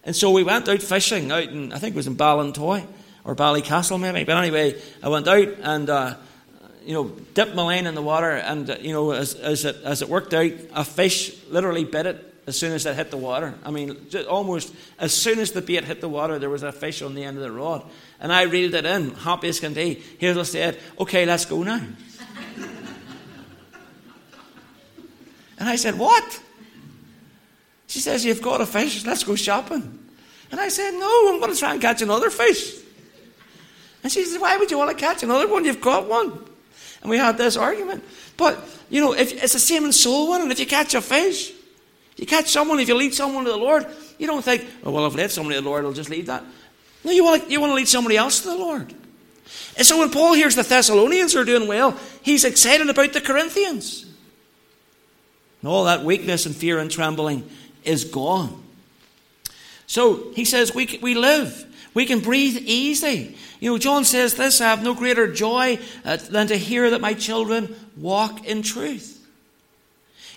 And 0.04 0.16
so 0.16 0.32
we 0.32 0.44
went 0.44 0.68
out 0.70 0.82
fishing 0.82 1.32
out 1.32 1.44
in, 1.44 1.74
I 1.74 1.80
think 1.80 1.94
it 1.94 1.98
was 1.98 2.08
in 2.08 2.16
Ballintoy 2.16 2.86
or 3.26 3.36
Ballycastle 3.36 4.00
maybe. 4.00 4.24
But 4.24 4.38
anyway, 4.38 4.82
I 5.04 5.10
went 5.10 5.28
out 5.28 5.50
and, 5.62 5.90
uh, 5.90 6.16
you 6.86 6.94
know, 6.94 7.10
dipped 7.34 7.54
my 7.56 7.64
line 7.64 7.86
in 7.86 7.94
the 7.94 8.02
water 8.02 8.32
and, 8.32 8.70
uh, 8.70 8.78
you 8.80 8.94
know, 8.94 9.12
as, 9.12 9.36
as, 9.36 9.66
it, 9.66 9.76
as 9.84 10.02
it 10.02 10.08
worked 10.08 10.34
out, 10.34 10.52
a 10.74 10.86
fish 10.86 11.46
literally 11.50 11.84
bit 11.84 12.06
it 12.06 12.24
as 12.48 12.58
soon 12.58 12.72
as 12.72 12.86
it 12.86 12.96
hit 12.96 13.12
the 13.12 13.18
water. 13.18 13.54
I 13.66 13.72
mean, 13.72 13.98
almost 14.30 14.74
as 14.98 15.14
soon 15.14 15.40
as 15.40 15.52
the 15.52 15.62
bait 15.62 15.84
hit 15.84 16.00
the 16.00 16.08
water, 16.08 16.40
there 16.40 16.50
was 16.50 16.64
a 16.64 16.72
fish 16.72 17.02
on 17.02 17.14
the 17.14 17.26
end 17.26 17.36
of 17.36 17.44
the 17.44 17.52
rod. 17.52 17.84
And 18.22 18.32
I 18.32 18.44
reeled 18.44 18.76
it 18.76 18.86
in, 18.86 19.14
happy 19.16 19.50
as 19.50 19.60
can 19.60 19.74
be. 19.74 20.02
Hazel 20.18 20.46
said, 20.46 20.80
okay, 20.98 21.26
let's 21.26 21.44
go 21.44 21.64
now. 21.64 21.76
and 25.60 25.68
I 25.68 25.76
said, 25.76 26.00
what? 26.00 26.40
She 27.88 28.00
says, 28.00 28.24
you've 28.24 28.42
got 28.42 28.62
a 28.62 28.66
fish, 28.66 29.06
let's 29.06 29.24
go 29.24 29.36
shopping. 29.36 30.00
And 30.52 30.60
I 30.60 30.70
said, 30.70 30.92
no, 30.92 31.34
I'm 31.34 31.40
going 31.40 31.54
to 31.54 31.60
try 31.60 31.74
and 31.74 31.82
catch 31.82 32.02
another 32.02 32.30
fish. 32.30 32.76
And 34.04 34.12
she 34.12 34.24
said, 34.26 34.40
why 34.40 34.58
would 34.58 34.72
you 34.72 34.78
want 34.78 34.92
to 34.92 34.96
catch 34.96 35.24
another 35.24 35.48
one? 35.48 35.66
You've 35.66 35.82
got 35.82 36.08
one. 36.08 36.32
And 37.02 37.10
we 37.10 37.18
had 37.18 37.38
this 37.38 37.58
argument. 37.58 38.04
But, 38.38 38.60
you 38.90 39.02
know, 39.02 39.14
if, 39.14 39.34
it's 39.34 39.54
the 39.54 39.60
same 39.60 39.86
in 39.86 39.92
soul 39.92 40.30
winning. 40.30 40.52
If 40.52 40.60
you 40.60 40.66
catch 40.66 40.94
a 40.94 41.02
fish, 41.02 41.52
you 42.16 42.26
catch 42.26 42.50
someone, 42.50 42.80
if 42.80 42.88
you 42.88 42.96
lead 42.96 43.14
someone 43.14 43.46
to 43.46 43.52
the 43.52 43.58
Lord, 43.58 43.86
you 44.18 44.28
don't 44.28 44.44
think, 44.44 44.66
oh, 44.84 44.92
well, 44.92 45.06
if 45.08 45.14
I 45.14 45.18
lead 45.18 45.32
somebody 45.32 45.56
to 45.58 45.62
the 45.62 45.70
Lord, 45.70 45.86
I'll 45.86 45.94
just 45.94 46.10
lead 46.10 46.28
that. 46.28 46.44
No, 47.04 47.12
you 47.12 47.24
want, 47.24 47.44
to, 47.44 47.52
you 47.52 47.60
want 47.60 47.72
to 47.72 47.76
lead 47.76 47.88
somebody 47.88 48.18
else 48.18 48.42
to 48.42 48.50
the 48.50 48.58
Lord. 48.58 48.94
And 49.78 49.86
so 49.86 50.00
when 50.00 50.10
Paul 50.10 50.34
hears 50.34 50.56
the 50.56 50.64
Thessalonians 50.64 51.36
are 51.36 51.46
doing 51.46 51.68
well, 51.68 51.98
he's 52.22 52.44
excited 52.44 52.90
about 52.90 53.14
the 53.14 53.22
Corinthians. 53.22 54.06
And 55.62 55.70
all 55.70 55.86
that 55.86 56.04
weakness 56.04 56.46
and 56.46 56.56
fear 56.56 56.80
and 56.80 56.90
trembling 56.90 57.50
is 57.88 58.04
gone. 58.04 58.64
So 59.88 60.32
he 60.34 60.46
says, 60.46 60.76
we, 60.76 61.00
we 61.02 61.16
live. 61.16 61.66
We 61.94 62.06
can 62.06 62.20
breathe 62.20 62.58
easy. 62.66 63.38
You 63.60 63.72
know, 63.72 63.78
John 63.78 64.04
says 64.04 64.36
this 64.36 64.62
I 64.62 64.66
have 64.66 64.84
no 64.84 64.94
greater 64.94 65.34
joy 65.34 65.80
uh, 66.06 66.18
than 66.18 66.48
to 66.48 66.58
hear 66.58 66.92
that 66.92 67.02
my 67.02 67.14
children 67.14 67.76
walk 67.96 68.46
in 68.46 68.62
truth. 68.62 69.16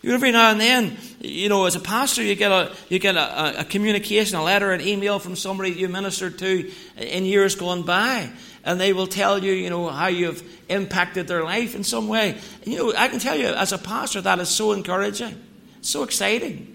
You 0.03 0.15
every 0.15 0.33
now 0.33 0.51
and 0.51 0.59
then, 0.59 0.97
you 1.21 1.51
know, 1.51 1.67
as 1.67 1.77
a 1.77 1.81
pastor, 1.81 2.23
you 2.23 2.35
get 2.35 2.51
a 2.51 2.75
you 2.89 2.99
get 2.99 3.17
a, 3.17 3.61
a 3.61 3.65
communication, 3.65 4.39
a 4.39 4.43
letter, 4.43 4.73
an 4.73 4.81
email 4.81 5.19
from 5.19 5.37
somebody 5.37 5.73
you 5.73 5.89
ministered 5.89 6.39
to 6.39 6.73
in 6.97 7.27
years 7.27 7.55
gone 7.55 7.83
by, 7.83 8.31
and 8.65 8.81
they 8.81 8.95
will 8.95 9.07
tell 9.07 9.45
you, 9.45 9.53
you 9.53 9.69
know, 9.69 9.89
how 9.89 10.07
you've 10.07 10.43
impacted 10.71 11.29
their 11.29 11.45
life 11.45 11.75
in 11.75 11.85
some 11.85 12.09
way. 12.09 12.31
And, 12.65 12.73
you 12.73 12.79
know, 12.79 12.95
I 12.97 13.09
can 13.09 13.19
tell 13.19 13.37
you, 13.37 13.49
as 13.49 13.73
a 13.73 13.79
pastor, 13.79 14.23
that 14.23 14.39
is 14.39 14.49
so 14.49 14.73
encouraging, 14.73 15.39
so 15.83 16.03
exciting. 16.03 16.70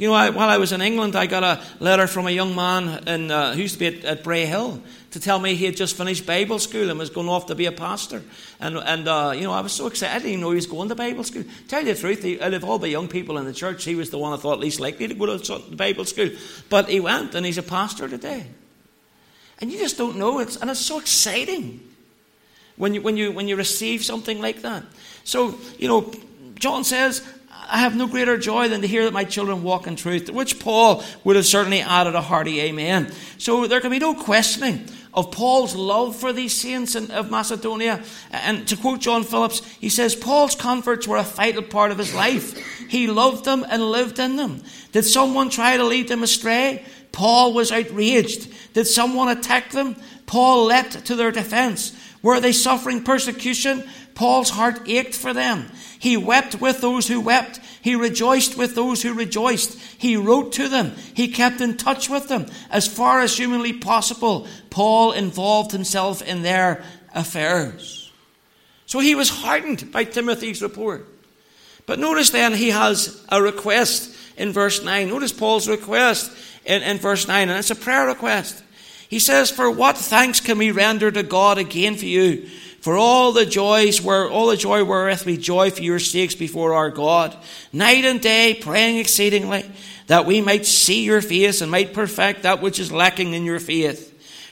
You 0.00 0.08
know, 0.08 0.14
I, 0.14 0.30
while 0.30 0.48
I 0.48 0.56
was 0.56 0.72
in 0.72 0.80
England, 0.80 1.14
I 1.14 1.26
got 1.26 1.44
a 1.44 1.62
letter 1.78 2.06
from 2.06 2.26
a 2.26 2.30
young 2.30 2.54
man 2.54 3.06
in, 3.06 3.30
uh, 3.30 3.52
who 3.52 3.60
used 3.60 3.74
to 3.74 3.78
be 3.80 3.86
at, 3.98 4.02
at 4.02 4.24
Bray 4.24 4.46
Hill 4.46 4.80
to 5.10 5.20
tell 5.20 5.38
me 5.38 5.54
he 5.54 5.66
had 5.66 5.76
just 5.76 5.94
finished 5.94 6.24
Bible 6.24 6.58
school 6.58 6.88
and 6.88 6.98
was 6.98 7.10
going 7.10 7.28
off 7.28 7.44
to 7.48 7.54
be 7.54 7.66
a 7.66 7.72
pastor. 7.72 8.22
And, 8.60 8.78
and 8.78 9.06
uh, 9.06 9.32
you 9.34 9.42
know, 9.42 9.52
I 9.52 9.60
was 9.60 9.74
so 9.74 9.88
excited. 9.88 10.14
I 10.14 10.18
didn't 10.20 10.30
even 10.30 10.40
know 10.40 10.48
he 10.52 10.56
was 10.56 10.64
going 10.64 10.88
to 10.88 10.94
Bible 10.94 11.22
school. 11.22 11.44
Tell 11.68 11.80
you 11.84 11.92
the 11.92 12.00
truth, 12.00 12.22
he, 12.22 12.40
out 12.40 12.54
of 12.54 12.64
all 12.64 12.78
the 12.78 12.88
young 12.88 13.08
people 13.08 13.36
in 13.36 13.44
the 13.44 13.52
church, 13.52 13.84
he 13.84 13.94
was 13.94 14.08
the 14.08 14.16
one 14.16 14.32
I 14.32 14.38
thought 14.38 14.58
least 14.58 14.80
likely 14.80 15.06
to 15.06 15.12
go 15.12 15.36
to 15.36 15.76
Bible 15.76 16.06
school. 16.06 16.30
But 16.70 16.88
he 16.88 16.98
went, 16.98 17.34
and 17.34 17.44
he's 17.44 17.58
a 17.58 17.62
pastor 17.62 18.08
today. 18.08 18.46
And 19.58 19.70
you 19.70 19.78
just 19.78 19.98
don't 19.98 20.16
know. 20.16 20.38
It's, 20.38 20.56
and 20.56 20.70
it's 20.70 20.80
so 20.80 20.98
exciting 20.98 21.78
when 22.76 22.94
you, 22.94 23.02
when, 23.02 23.18
you, 23.18 23.32
when 23.32 23.48
you 23.48 23.56
receive 23.56 24.02
something 24.02 24.40
like 24.40 24.62
that. 24.62 24.82
So, 25.24 25.58
you 25.78 25.88
know, 25.88 26.10
John 26.54 26.84
says, 26.84 27.22
I 27.70 27.78
have 27.78 27.94
no 27.96 28.06
greater 28.06 28.36
joy 28.36 28.68
than 28.68 28.80
to 28.80 28.88
hear 28.88 29.04
that 29.04 29.12
my 29.12 29.24
children 29.24 29.62
walk 29.62 29.86
in 29.86 29.96
truth, 29.96 30.28
which 30.28 30.58
Paul 30.58 31.04
would 31.24 31.36
have 31.36 31.46
certainly 31.46 31.80
added 31.80 32.14
a 32.14 32.20
hearty 32.20 32.60
amen. 32.60 33.12
So 33.38 33.66
there 33.66 33.80
can 33.80 33.90
be 33.90 33.98
no 33.98 34.14
questioning 34.14 34.86
of 35.14 35.30
Paul's 35.30 35.74
love 35.74 36.16
for 36.16 36.32
these 36.32 36.52
saints 36.52 36.94
of 36.94 37.30
Macedonia. 37.30 38.02
And 38.30 38.66
to 38.68 38.76
quote 38.76 39.00
John 39.00 39.24
Phillips, 39.24 39.64
he 39.76 39.88
says, 39.88 40.14
Paul's 40.14 40.54
converts 40.54 41.06
were 41.06 41.16
a 41.16 41.22
vital 41.22 41.62
part 41.62 41.90
of 41.90 41.98
his 41.98 42.14
life. 42.14 42.58
He 42.88 43.06
loved 43.06 43.44
them 43.44 43.64
and 43.68 43.90
lived 43.90 44.18
in 44.18 44.36
them. 44.36 44.62
Did 44.92 45.04
someone 45.04 45.50
try 45.50 45.76
to 45.76 45.84
lead 45.84 46.08
them 46.08 46.22
astray? 46.22 46.84
Paul 47.12 47.52
was 47.54 47.72
outraged. 47.72 48.52
Did 48.72 48.86
someone 48.86 49.28
attack 49.28 49.70
them? 49.70 49.96
Paul 50.26 50.66
leapt 50.66 51.06
to 51.06 51.16
their 51.16 51.32
defense. 51.32 51.96
Were 52.22 52.40
they 52.40 52.52
suffering 52.52 53.02
persecution? 53.02 53.84
Paul's 54.14 54.50
heart 54.50 54.88
ached 54.88 55.14
for 55.14 55.32
them. 55.32 55.70
He 56.00 56.16
wept 56.16 56.62
with 56.62 56.80
those 56.80 57.08
who 57.08 57.20
wept. 57.20 57.60
He 57.82 57.94
rejoiced 57.94 58.56
with 58.56 58.74
those 58.74 59.02
who 59.02 59.12
rejoiced. 59.12 59.78
He 59.98 60.16
wrote 60.16 60.52
to 60.52 60.66
them. 60.66 60.96
He 61.12 61.28
kept 61.28 61.60
in 61.60 61.76
touch 61.76 62.08
with 62.08 62.26
them. 62.26 62.46
As 62.70 62.88
far 62.88 63.20
as 63.20 63.36
humanly 63.36 63.74
possible, 63.74 64.48
Paul 64.70 65.12
involved 65.12 65.72
himself 65.72 66.22
in 66.22 66.40
their 66.40 66.82
affairs. 67.14 68.10
So 68.86 68.98
he 68.98 69.14
was 69.14 69.28
heartened 69.28 69.92
by 69.92 70.04
Timothy's 70.04 70.62
report. 70.62 71.06
But 71.84 71.98
notice 71.98 72.30
then 72.30 72.54
he 72.54 72.70
has 72.70 73.22
a 73.28 73.42
request 73.42 74.16
in 74.38 74.52
verse 74.54 74.82
9. 74.82 75.06
Notice 75.06 75.32
Paul's 75.32 75.68
request 75.68 76.32
in, 76.64 76.82
in 76.82 76.96
verse 76.96 77.28
9, 77.28 77.50
and 77.50 77.58
it's 77.58 77.70
a 77.70 77.74
prayer 77.74 78.06
request. 78.06 78.62
He 79.10 79.18
says, 79.18 79.50
For 79.50 79.70
what 79.70 79.98
thanks 79.98 80.40
can 80.40 80.56
we 80.56 80.70
render 80.70 81.10
to 81.10 81.22
God 81.22 81.58
again 81.58 81.96
for 81.96 82.06
you? 82.06 82.48
For 82.80 82.96
all 82.96 83.32
the 83.32 83.44
joys 83.44 84.00
were 84.00 84.28
all 84.28 84.46
the 84.46 84.56
joy 84.56 84.84
wherewith 84.84 85.24
we 85.26 85.36
joy 85.36 85.70
for 85.70 85.82
your 85.82 85.98
sakes 85.98 86.34
before 86.34 86.74
our 86.74 86.90
God, 86.90 87.36
night 87.72 88.04
and 88.06 88.20
day 88.20 88.54
praying 88.54 88.96
exceedingly, 88.96 89.70
that 90.06 90.24
we 90.24 90.40
might 90.40 90.64
see 90.64 91.04
your 91.04 91.20
face 91.20 91.60
and 91.60 91.70
might 91.70 91.92
perfect 91.92 92.42
that 92.42 92.62
which 92.62 92.78
is 92.78 92.90
lacking 92.90 93.34
in 93.34 93.44
your 93.44 93.60
faith. 93.60 94.06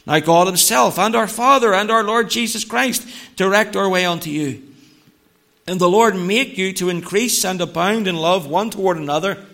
Now 0.07 0.21
God 0.21 0.47
Himself 0.47 0.99
and 0.99 1.17
our 1.17 1.27
Father 1.27 1.73
and 1.73 1.91
our 1.91 2.05
Lord 2.05 2.29
Jesus 2.29 2.65
Christ 2.65 3.09
direct 3.37 3.77
our 3.77 3.89
way 3.89 4.05
unto 4.05 4.31
you. 4.31 4.63
And 5.67 5.81
the 5.81 5.89
Lord 5.89 6.15
make 6.15 6.57
you 6.59 6.73
to 6.75 6.91
increase 6.91 7.45
and 7.45 7.61
abound 7.61 8.07
in 8.07 8.17
love 8.17 8.47
one 8.47 8.71
toward 8.71 8.99
another 8.99 9.45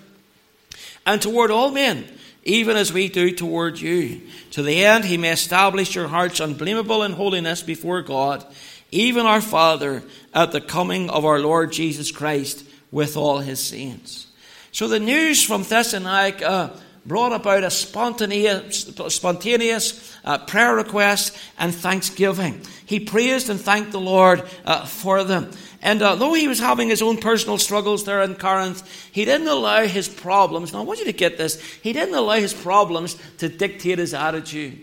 and 1.07 1.23
toward 1.23 1.51
all 1.51 1.71
men 1.71 2.07
even 2.45 2.77
as 2.77 2.93
we 2.93 3.09
do 3.09 3.31
toward 3.33 3.81
you, 3.81 4.21
to 4.53 4.63
the 4.63 4.85
end 4.85 5.05
he 5.05 5.17
may 5.17 5.33
establish 5.33 5.95
your 5.95 6.09
hearts 6.09 6.41
unblameable 6.41 7.03
in 7.03 7.13
holiness 7.13 7.63
before 7.63 8.03
God, 8.03 8.45
even 8.91 9.27
our 9.27 9.41
Father, 9.41 10.03
at 10.33 10.53
the 10.53 10.61
coming 10.61 11.11
of 11.11 11.25
our 11.25 11.41
Lord 11.41 11.73
Jesus 11.73 12.13
Christ 12.13 12.65
with 12.91 13.17
all 13.17 13.39
his 13.39 13.61
saints. 13.61 14.29
So 14.73 14.89
the 14.89 15.01
news 15.01 15.43
from 15.43 15.63
Thessalonica 15.63 16.79
brought 17.07 17.33
about 17.33 17.65
a 17.65 17.71
spontaneous, 17.71 18.91
spontaneous 19.09 20.17
uh, 20.25 20.39
prayer 20.39 20.75
request 20.75 21.37
and 21.59 21.75
thanksgiving. 21.75 22.63
He 22.87 23.01
praised 23.01 23.51
and 23.51 23.61
thanked 23.61 23.93
the 23.93 24.01
Lord 24.01 24.43
uh, 24.65 24.87
for 24.87 25.25
them. 25.25 25.51
And 25.83 26.01
uh, 26.01 26.15
though 26.15 26.33
he 26.33 26.49
was 26.49 26.59
having 26.59 26.89
his 26.89 27.03
own 27.03 27.19
personal 27.19 27.59
struggles 27.59 28.05
there 28.05 28.23
in 28.23 28.37
Corinth, 28.37 28.83
he 29.13 29.27
didn't 29.27 29.49
allow 29.49 29.87
his 29.87 30.09
problems, 30.09 30.73
now 30.73 30.81
I 30.81 30.85
want 30.85 30.99
you 30.99 31.05
to 31.05 31.13
get 31.13 31.37
this, 31.37 31.61
he 31.83 31.93
didn't 31.93 32.15
allow 32.15 32.37
his 32.37 32.55
problems 32.55 33.17
to 33.39 33.51
dictate 33.51 33.99
his 33.99 34.15
attitude. 34.15 34.81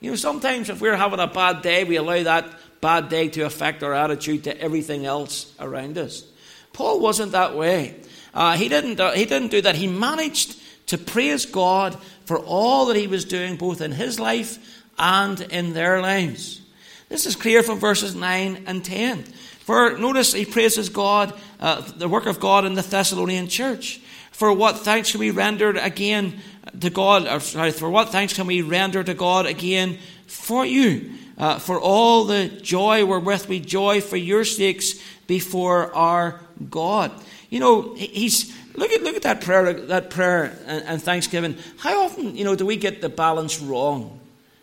You 0.00 0.10
know, 0.10 0.16
sometimes 0.16 0.70
if 0.70 0.80
we're 0.80 0.96
having 0.96 1.20
a 1.20 1.28
bad 1.28 1.62
day, 1.62 1.84
we 1.84 1.96
allow 1.96 2.20
that 2.22 2.50
bad 2.80 3.10
day 3.10 3.28
to 3.28 3.42
affect 3.42 3.82
our 3.82 3.92
attitude 3.92 4.44
to 4.44 4.60
everything 4.60 5.06
else 5.06 5.54
around 5.60 5.98
us. 5.98 6.24
Paul 6.72 6.98
wasn't 7.00 7.32
that 7.32 7.56
way. 7.56 7.96
Uh, 8.32 8.56
he, 8.56 8.68
didn't, 8.68 8.98
uh, 8.98 9.12
he 9.12 9.24
didn't 9.24 9.50
do 9.50 9.60
that. 9.60 9.74
He 9.76 9.86
managed 9.86 10.59
to 10.90 10.98
praise 10.98 11.46
God 11.46 11.96
for 12.24 12.38
all 12.38 12.86
that 12.86 12.96
he 12.96 13.06
was 13.06 13.24
doing, 13.24 13.56
both 13.56 13.80
in 13.80 13.92
his 13.92 14.18
life 14.18 14.84
and 14.98 15.40
in 15.40 15.72
their 15.72 16.02
lives. 16.02 16.60
This 17.08 17.26
is 17.26 17.36
clear 17.36 17.62
from 17.62 17.78
verses 17.78 18.16
9 18.16 18.64
and 18.66 18.84
10. 18.84 19.22
For 19.22 19.96
notice 19.96 20.32
he 20.32 20.44
praises 20.44 20.88
God, 20.88 21.32
uh, 21.60 21.80
the 21.80 22.08
work 22.08 22.26
of 22.26 22.40
God 22.40 22.64
in 22.64 22.74
the 22.74 22.82
Thessalonian 22.82 23.46
church. 23.46 24.00
For 24.32 24.52
what 24.52 24.78
thanks 24.78 25.12
can 25.12 25.20
we 25.20 25.30
render 25.30 25.70
again 25.70 26.40
to 26.80 26.90
God? 26.90 27.28
Or, 27.28 27.38
sorry, 27.38 27.70
for 27.70 27.88
what 27.88 28.08
thanks 28.08 28.32
can 28.32 28.48
we 28.48 28.62
render 28.62 29.04
to 29.04 29.14
God 29.14 29.46
again 29.46 29.98
for 30.26 30.66
you? 30.66 31.12
Uh, 31.38 31.60
for 31.60 31.80
all 31.80 32.24
the 32.24 32.48
joy 32.48 33.04
wherewith 33.04 33.46
we 33.46 33.60
joy 33.60 34.00
for 34.00 34.16
your 34.16 34.44
sakes 34.44 34.94
before 35.28 35.94
our 35.94 36.40
God. 36.68 37.12
You 37.48 37.60
know, 37.60 37.94
he's 37.94 38.56
look 38.74 38.90
at 38.90 39.02
look 39.02 39.16
at 39.16 39.22
that 39.22 39.40
prayer, 39.40 39.72
that 39.72 40.10
prayer 40.10 40.56
and, 40.66 40.84
and 40.84 41.02
thanksgiving. 41.02 41.56
How 41.78 42.04
often, 42.04 42.36
you 42.36 42.44
know, 42.44 42.54
do 42.54 42.66
we 42.66 42.76
get 42.76 43.00
the 43.00 43.08
balance 43.08 43.60
wrong? 43.60 44.18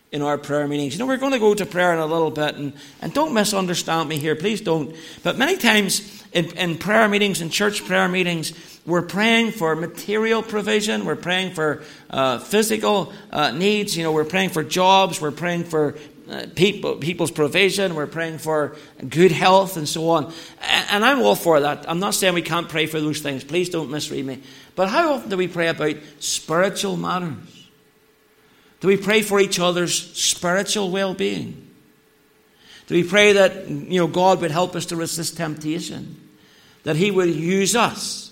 in 0.10 0.22
our 0.22 0.38
prayer 0.38 0.65
meetings. 0.70 0.93
You 0.93 1.00
know, 1.00 1.06
we're 1.06 1.17
going 1.17 1.34
to 1.34 1.39
go 1.39 1.54
to 1.54 1.65
prayer 1.65 1.91
in 1.91 2.00
a 2.00 2.06
little 2.06 2.32
bit, 2.32 2.56
and, 2.56 2.72
and 3.02 3.13
don't 3.13 3.34
misunderstand 3.34 4.08
me 4.08 4.17
here, 4.17 4.38
please 4.38 4.62
don't. 4.62 4.96
But 5.22 5.38
many 5.38 5.58
times 5.58 6.24
in, 6.32 6.46
in 6.58 6.78
prayer 6.78 7.10
meetings, 7.10 7.41
in 7.41 7.50
church 7.50 7.84
prayer 7.84 8.08
meetings, 8.08 8.54
We're 8.88 9.02
praying 9.02 9.52
for 9.52 9.76
material 9.76 10.41
provision. 10.41 11.04
We're 11.04 11.17
praying 11.17 11.56
for 11.56 11.84
uh, 12.10 12.39
physical 12.39 13.12
uh, 13.34 13.52
needs. 13.52 13.98
You 13.98 14.04
know, 14.04 14.13
we're 14.13 14.24
praying 14.24 14.52
for 14.52 14.63
jobs. 14.63 15.20
We're 15.20 15.32
praying 15.32 15.65
for 15.65 15.96
uh, 16.30 16.46
people, 16.56 16.96
people's 16.98 17.32
provision. 17.32 17.96
We're 17.96 18.08
praying 18.08 18.40
for 18.40 18.76
good 19.08 19.32
health 19.32 19.78
and 19.78 19.88
so 19.88 20.10
on. 20.10 20.34
And, 20.90 21.06
I'm 21.06 21.22
all 21.22 21.36
for 21.36 21.60
that. 21.62 21.90
I'm 21.90 22.00
not 22.00 22.16
saying 22.16 22.34
we 22.34 22.42
can't 22.42 22.68
pray 22.68 22.86
for 22.86 23.00
those 23.00 23.22
things. 23.22 23.44
Please 23.44 23.70
don't 23.70 23.90
misread 23.90 24.26
me. 24.26 24.42
But 24.76 24.90
how 24.90 25.13
often 25.13 25.30
do 25.30 25.38
we 25.38 25.48
pray 25.48 25.68
about 25.70 25.96
spiritual 26.20 26.98
matters? 26.98 27.70
Do 28.80 28.88
we 28.88 28.98
pray 28.98 29.22
for 29.22 29.40
each 29.40 29.60
other's 29.60 29.96
spiritual 30.18 30.92
well 30.92 31.13
being? 31.13 31.68
Do 32.88 32.96
we 32.96 33.04
pray 33.04 33.34
that 33.34 33.68
you 33.68 34.00
know, 34.00 34.08
God 34.08 34.42
would 34.42 34.52
help 34.52 34.76
us 34.76 34.86
to 34.88 34.96
resist 34.96 35.38
temptation? 35.38 36.30
That 36.84 36.96
He 36.96 37.12
would 37.12 37.30
use 37.30 37.76
us? 37.76 38.27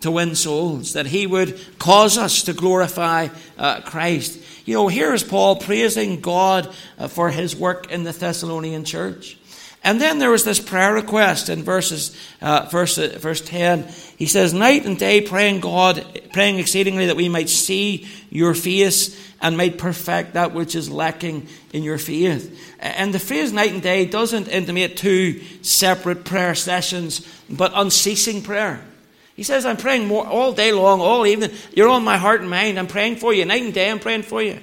To 0.00 0.10
win 0.10 0.34
souls, 0.34 0.94
that 0.94 1.06
he 1.06 1.26
would 1.26 1.60
cause 1.78 2.18
us 2.18 2.42
to 2.44 2.52
glorify 2.52 3.28
uh, 3.58 3.80
Christ. 3.82 4.40
You 4.64 4.74
know, 4.74 4.88
here 4.88 5.12
is 5.12 5.22
Paul 5.22 5.56
praising 5.56 6.20
God 6.20 6.72
uh, 6.98 7.08
for 7.08 7.30
his 7.30 7.54
work 7.54 7.90
in 7.90 8.04
the 8.04 8.12
Thessalonian 8.12 8.84
church. 8.84 9.38
And 9.84 10.00
then 10.00 10.18
there 10.18 10.30
was 10.30 10.44
this 10.44 10.60
prayer 10.60 10.94
request 10.94 11.48
in 11.48 11.64
verses, 11.64 12.16
uh, 12.40 12.68
verse, 12.70 12.96
verse 12.96 13.40
10. 13.40 13.88
He 14.16 14.26
says, 14.26 14.54
Night 14.54 14.86
and 14.86 14.96
day 14.96 15.20
praying 15.20 15.60
God, 15.60 16.04
praying 16.32 16.60
exceedingly 16.60 17.06
that 17.06 17.16
we 17.16 17.28
might 17.28 17.48
see 17.48 18.08
your 18.30 18.54
face 18.54 19.18
and 19.40 19.56
might 19.56 19.78
perfect 19.78 20.34
that 20.34 20.54
which 20.54 20.76
is 20.76 20.88
lacking 20.88 21.48
in 21.72 21.82
your 21.82 21.98
faith. 21.98 22.76
And 22.78 23.12
the 23.12 23.18
phrase 23.18 23.52
night 23.52 23.72
and 23.72 23.82
day 23.82 24.06
doesn't 24.06 24.46
intimate 24.46 24.96
two 24.96 25.40
separate 25.62 26.24
prayer 26.24 26.54
sessions, 26.54 27.26
but 27.50 27.72
unceasing 27.74 28.42
prayer. 28.42 28.84
He 29.34 29.42
says, 29.42 29.64
I'm 29.64 29.76
praying 29.76 30.06
more, 30.06 30.26
all 30.26 30.52
day 30.52 30.72
long, 30.72 31.00
all 31.00 31.26
evening. 31.26 31.50
You're 31.74 31.88
on 31.88 32.04
my 32.04 32.18
heart 32.18 32.40
and 32.40 32.50
mind. 32.50 32.78
I'm 32.78 32.86
praying 32.86 33.16
for 33.16 33.32
you. 33.32 33.44
Night 33.44 33.62
and 33.62 33.72
day, 33.72 33.90
I'm 33.90 33.98
praying 33.98 34.22
for 34.22 34.42
you. 34.42 34.60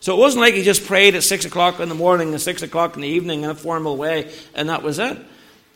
So 0.00 0.16
it 0.16 0.18
wasn't 0.18 0.40
like 0.40 0.54
he 0.54 0.64
just 0.64 0.84
prayed 0.86 1.14
at 1.14 1.22
6 1.22 1.44
o'clock 1.44 1.78
in 1.78 1.88
the 1.88 1.94
morning 1.94 2.30
and 2.30 2.40
6 2.40 2.62
o'clock 2.62 2.96
in 2.96 3.02
the 3.02 3.08
evening 3.08 3.44
in 3.44 3.50
a 3.50 3.54
formal 3.54 3.96
way, 3.96 4.32
and 4.54 4.68
that 4.68 4.82
was 4.82 4.98
it. 4.98 5.16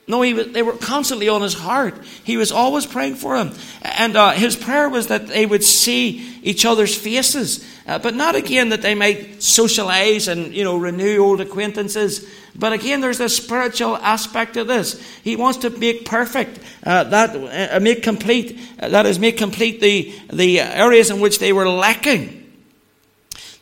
No, 0.08 0.22
he 0.22 0.34
was, 0.34 0.52
they 0.52 0.62
were 0.62 0.76
constantly 0.76 1.28
on 1.28 1.42
his 1.42 1.54
heart. 1.54 1.94
He 2.22 2.36
was 2.36 2.52
always 2.52 2.86
praying 2.86 3.16
for 3.16 3.36
him. 3.36 3.50
And 3.82 4.14
uh, 4.14 4.30
his 4.32 4.54
prayer 4.54 4.88
was 4.88 5.08
that 5.08 5.26
they 5.26 5.46
would 5.46 5.64
see 5.64 6.38
each 6.42 6.64
other's 6.64 6.94
faces, 6.94 7.66
uh, 7.88 7.98
but 7.98 8.14
not 8.14 8.36
again 8.36 8.68
that 8.68 8.82
they 8.82 8.94
might 8.94 9.42
socialize 9.42 10.28
and, 10.28 10.54
you 10.54 10.62
know, 10.62 10.76
renew 10.76 11.18
old 11.18 11.40
acquaintances. 11.40 12.24
But 12.54 12.72
again, 12.72 13.00
there's 13.00 13.18
a 13.18 13.28
spiritual 13.28 13.96
aspect 13.96 14.56
of 14.56 14.68
this. 14.68 15.02
He 15.24 15.34
wants 15.34 15.58
to 15.58 15.70
make 15.70 16.04
perfect, 16.04 16.60
uh, 16.84 17.02
that, 17.04 17.74
uh, 17.74 17.80
make 17.80 18.04
complete, 18.04 18.60
uh, 18.78 18.88
that 18.90 19.06
is, 19.06 19.18
make 19.18 19.36
complete 19.36 19.80
the, 19.80 20.14
the 20.32 20.60
areas 20.60 21.10
in 21.10 21.18
which 21.18 21.40
they 21.40 21.52
were 21.52 21.68
lacking. 21.68 22.44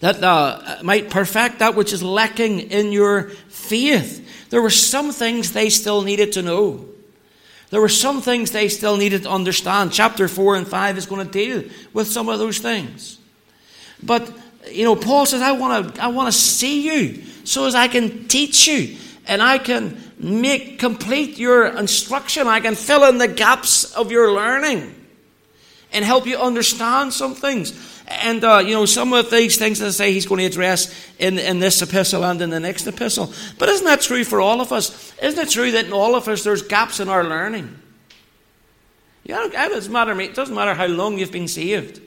That 0.01 0.23
uh, 0.23 0.81
might 0.83 1.09
perfect 1.09 1.61
that 1.61 1.75
which 1.75 1.95
is 1.95 2.03
lacking 2.03 2.71
in 2.71 2.93
your 2.93 3.31
faith. 3.49 4.21
There 4.55 4.63
were 4.63 4.71
some 4.71 5.11
things 5.11 5.51
they 5.51 5.69
still 5.69 6.03
needed 6.03 6.31
to 6.35 6.43
know. 6.43 6.87
There 7.71 7.81
were 7.81 7.89
some 7.89 8.21
things 8.21 8.53
they 8.53 8.69
still 8.69 8.97
needed 8.97 9.25
to 9.25 9.29
understand. 9.29 9.93
Chapter 9.93 10.29
4 10.29 10.55
and 10.55 10.69
5 10.69 10.97
is 10.97 11.07
going 11.07 11.27
to 11.27 11.33
deal 11.33 11.69
with 11.93 12.07
some 12.07 12.29
of 12.29 12.39
those 12.39 12.61
things. 12.61 13.19
But, 14.01 14.33
you 14.71 14.85
know, 14.85 14.95
Paul 14.95 15.27
says, 15.27 15.43
I 15.43 15.51
want 15.51 15.97
to, 15.97 16.01
I 16.01 16.07
want 16.07 16.33
to 16.33 16.39
see 16.39 16.83
you 16.83 17.25
so 17.43 17.67
as 17.67 17.75
I 17.75 17.89
can 17.89 18.29
teach 18.29 18.69
you 18.69 18.97
and 19.27 19.43
I 19.43 19.59
can 19.59 20.01
make 20.21 20.79
complete 20.79 21.37
your 21.37 21.77
instruction. 21.77 22.47
I 22.47 22.61
can 22.61 22.77
fill 22.77 23.03
in 23.09 23.19
the 23.19 23.27
gaps 23.27 23.93
of 23.95 24.13
your 24.13 24.35
learning 24.35 24.95
and 25.95 26.05
help 26.05 26.27
you 26.27 26.37
understand 26.37 27.13
some 27.15 27.35
things. 27.35 27.73
And, 28.07 28.45
uh, 28.45 28.59
you 28.59 28.75
know, 28.75 28.85
some 28.85 29.13
of 29.15 29.31
these 29.31 29.57
things 29.57 29.79
that 29.79 29.87
I 29.87 29.91
say 29.91 30.13
he's 30.13 30.27
going 30.27 30.41
to 30.41 30.47
address 30.47 30.93
in, 31.19 31.39
in 31.39 31.61
this 31.61 31.81
epistle 31.81 32.25
and 32.25 32.43
in 32.43 32.51
the 32.51 32.61
next 32.61 32.87
epistle. 32.87 33.33
But 33.59 33.71
isn't 33.71 33.87
that 33.87 34.03
true 34.03 34.25
for 34.25 34.41
all 34.41 34.61
of 34.61 34.73
us? 34.73 35.15
Isn't 35.23 35.39
it 35.39 35.51
true 35.51 35.71
that 35.71 35.87
in 35.87 35.93
all 35.93 36.15
of 36.15 36.29
us 36.29 36.45
there's 36.45 36.63
gaps 36.63 37.01
in 37.01 37.09
our 37.09 37.25
learning? 37.25 37.79
You 39.23 39.35
know, 39.35 39.45
it 39.45 39.53
doesn't 39.53 39.93
matter, 39.93 40.21
it 40.21 40.35
doesn't 40.35 40.55
matter 40.55 40.75
how 40.75 40.87
long 40.87 41.19
you've 41.19 41.33
been 41.33 41.49
saved. 41.49 42.03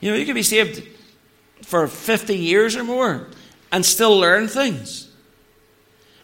You 0.00 0.12
know, 0.12 0.16
you 0.16 0.24
can 0.24 0.34
be 0.34 0.44
saved 0.44 0.86
for 1.62 1.88
50 1.88 2.36
years 2.36 2.76
or 2.76 2.84
more 2.84 3.26
and 3.72 3.84
still 3.84 4.16
learn 4.16 4.46
things. 4.46 5.06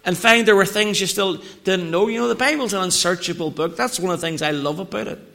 And 0.05 0.16
find 0.16 0.47
there 0.47 0.55
were 0.55 0.66
things 0.66 1.01
you 1.01 1.07
still 1.07 1.42
didn't 1.64 1.90
know. 1.90 2.09
You 2.09 2.20
know, 2.20 2.29
the 2.29 2.35
Bible's 2.35 2.75
an 2.75 2.83
unsearchable 2.83 3.51
book. 3.51 3.75
That's 3.75 3.99
one 3.99 4.12
of 4.12 4.20
the 4.20 4.27
things 4.27 4.42
I 4.42 4.51
love 4.51 4.79
about 4.79 5.09
it. 5.09 5.34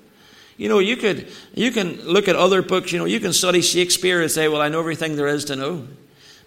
You 0.59 0.67
know, 0.67 0.79
you 0.79 0.97
could 0.97 1.25
you 1.53 1.71
can 1.71 2.01
look 2.01 2.27
at 2.27 2.35
other 2.35 2.61
books, 2.61 2.91
you 2.91 2.99
know, 2.99 3.05
you 3.05 3.21
can 3.21 3.31
study 3.31 3.61
Shakespeare 3.61 4.21
and 4.21 4.29
say, 4.29 4.49
Well, 4.49 4.61
I 4.61 4.67
know 4.67 4.81
everything 4.81 5.15
there 5.15 5.29
is 5.29 5.45
to 5.45 5.55
know. 5.55 5.87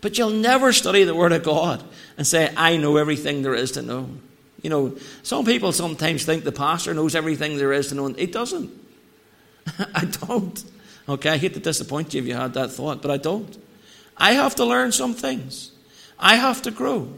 But 0.03 0.19
you'll 0.19 0.29
never 0.29 0.75
study 0.75 1.05
the 1.05 1.15
Word 1.15 1.33
of 1.33 1.43
God 1.43 1.83
and 2.19 2.27
say, 2.27 2.53
I 2.55 2.77
know 2.77 2.99
everything 2.99 3.41
there 3.41 3.55
is 3.55 3.73
to 3.73 3.83
know. 3.83 4.11
You 4.61 4.69
know, 4.69 4.99
some 5.23 5.47
people 5.47 5.73
sometimes 5.73 6.27
think 6.27 6.45
the 6.45 6.53
pastor 6.53 6.93
knows 6.93 7.15
everything 7.15 7.57
there 7.57 7.73
is 7.73 7.89
to 7.89 7.95
know, 7.95 8.09
he 8.09 8.27
doesn't. 8.27 8.71
I 9.95 10.05
don't. 10.05 10.63
Okay, 11.09 11.31
I 11.31 11.39
hate 11.39 11.55
to 11.55 11.61
disappoint 11.61 12.13
you 12.13 12.21
if 12.21 12.29
you 12.29 12.35
had 12.35 12.53
that 12.53 12.71
thought, 12.71 13.01
but 13.01 13.11
I 13.11 13.17
don't. 13.17 13.57
I 14.19 14.35
have 14.35 14.57
to 14.57 14.67
learn 14.67 14.93
some 14.93 15.15
things. 15.15 15.71
I 16.19 16.35
have 16.35 16.61
to 16.63 16.71
grow. 16.71 17.15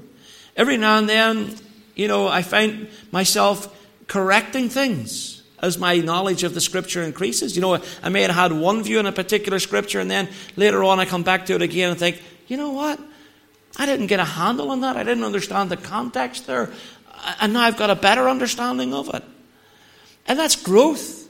Every 0.57 0.77
now 0.77 0.99
and 0.99 1.09
then, 1.09 1.57
you 1.97 2.07
know, 2.07 2.29
I 2.29 2.43
find 2.43 2.89
myself 3.11 3.75
correcting 4.07 4.69
things 4.69 5.34
as 5.65 5.79
my 5.79 5.97
knowledge 5.97 6.45
of 6.45 6.55
the 6.55 6.61
scripture 6.61 7.03
increases. 7.03 7.57
You 7.57 7.63
know, 7.63 7.83
I 8.03 8.09
may 8.11 8.23
have 8.23 8.31
had 8.31 8.53
one 8.53 8.83
view 8.83 8.99
in 9.01 9.07
a 9.07 9.13
particular 9.13 9.59
scripture, 9.59 9.99
and 9.99 10.11
then 10.11 10.29
later 10.57 10.85
on 10.85 11.01
I 11.01 11.07
come 11.07 11.23
back 11.23 11.47
to 11.47 11.55
it 11.55 11.63
again 11.63 11.91
and 11.91 11.99
think, 11.99 12.23
you 12.47 12.57
know 12.57 12.71
what? 12.71 13.01
I 13.77 13.87
didn't 13.87 14.07
get 14.07 14.21
a 14.21 14.25
handle 14.25 14.71
on 14.71 14.83
that. 14.83 14.97
I 14.97 15.03
didn't 15.03 15.25
understand 15.25 15.71
the 15.71 15.77
context 15.77 16.47
there. 16.47 16.71
And 17.41 17.53
now 17.55 17.63
I've 17.63 17.77
got 17.77 17.91
a 17.91 17.97
better 17.97 18.29
understanding 18.29 18.93
of 18.95 19.13
it. 19.15 19.25
And 20.27 20.39
that's 20.39 20.57
growth. 20.57 21.24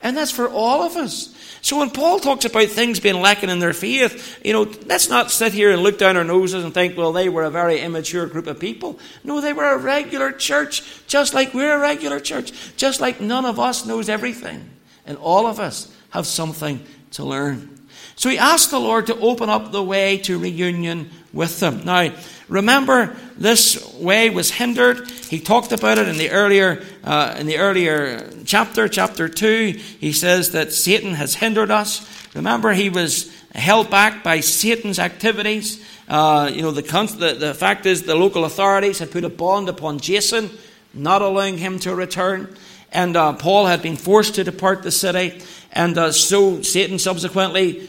And 0.00 0.16
that's 0.16 0.30
for 0.30 0.48
all 0.48 0.82
of 0.82 0.96
us. 0.96 1.34
So 1.60 1.78
when 1.78 1.90
Paul 1.90 2.20
talks 2.20 2.44
about 2.44 2.68
things 2.68 3.00
being 3.00 3.20
lacking 3.20 3.50
in 3.50 3.58
their 3.58 3.72
faith, 3.72 4.38
you 4.44 4.52
know, 4.52 4.72
let's 4.86 5.08
not 5.08 5.30
sit 5.30 5.52
here 5.52 5.72
and 5.72 5.82
look 5.82 5.98
down 5.98 6.16
our 6.16 6.24
noses 6.24 6.64
and 6.64 6.72
think, 6.72 6.96
well, 6.96 7.12
they 7.12 7.28
were 7.28 7.42
a 7.42 7.50
very 7.50 7.80
immature 7.80 8.26
group 8.26 8.46
of 8.46 8.60
people. 8.60 8.98
No, 9.24 9.40
they 9.40 9.52
were 9.52 9.72
a 9.72 9.76
regular 9.78 10.30
church, 10.30 10.84
just 11.08 11.34
like 11.34 11.52
we're 11.52 11.74
a 11.74 11.80
regular 11.80 12.20
church, 12.20 12.76
just 12.76 13.00
like 13.00 13.20
none 13.20 13.44
of 13.44 13.58
us 13.58 13.86
knows 13.86 14.08
everything. 14.08 14.70
And 15.04 15.18
all 15.18 15.46
of 15.46 15.58
us 15.58 15.92
have 16.10 16.26
something 16.26 16.84
to 17.12 17.24
learn. 17.24 17.77
So 18.18 18.28
he 18.28 18.36
asked 18.36 18.72
the 18.72 18.80
Lord 18.80 19.06
to 19.06 19.18
open 19.20 19.48
up 19.48 19.70
the 19.70 19.82
way 19.82 20.18
to 20.18 20.40
reunion 20.40 21.08
with 21.32 21.60
them. 21.60 21.84
Now, 21.84 22.12
remember, 22.48 23.16
this 23.36 23.94
way 23.94 24.28
was 24.28 24.50
hindered. 24.50 25.08
He 25.08 25.38
talked 25.38 25.70
about 25.70 25.98
it 25.98 26.08
in 26.08 26.18
the 26.18 26.30
earlier, 26.30 26.82
uh, 27.04 27.36
in 27.38 27.46
the 27.46 27.58
earlier 27.58 28.28
chapter, 28.44 28.88
chapter 28.88 29.28
2. 29.28 29.78
He 30.00 30.12
says 30.12 30.50
that 30.50 30.72
Satan 30.72 31.14
has 31.14 31.36
hindered 31.36 31.70
us. 31.70 32.04
Remember, 32.34 32.72
he 32.72 32.90
was 32.90 33.32
held 33.54 33.88
back 33.88 34.24
by 34.24 34.40
Satan's 34.40 34.98
activities. 34.98 35.80
Uh, 36.08 36.50
you 36.52 36.62
know, 36.62 36.72
the, 36.72 36.82
the, 36.82 37.36
the 37.38 37.54
fact 37.54 37.86
is 37.86 38.02
the 38.02 38.16
local 38.16 38.44
authorities 38.44 38.98
had 38.98 39.12
put 39.12 39.22
a 39.22 39.28
bond 39.28 39.68
upon 39.68 40.00
Jason, 40.00 40.50
not 40.92 41.22
allowing 41.22 41.56
him 41.56 41.78
to 41.78 41.94
return. 41.94 42.52
And 42.90 43.16
uh, 43.16 43.34
Paul 43.34 43.66
had 43.66 43.82
been 43.82 43.96
forced 43.96 44.36
to 44.36 44.44
depart 44.44 44.82
the 44.82 44.90
city. 44.90 45.42
And 45.72 45.96
uh, 45.98 46.12
so 46.12 46.62
Satan 46.62 46.98
subsequently 46.98 47.88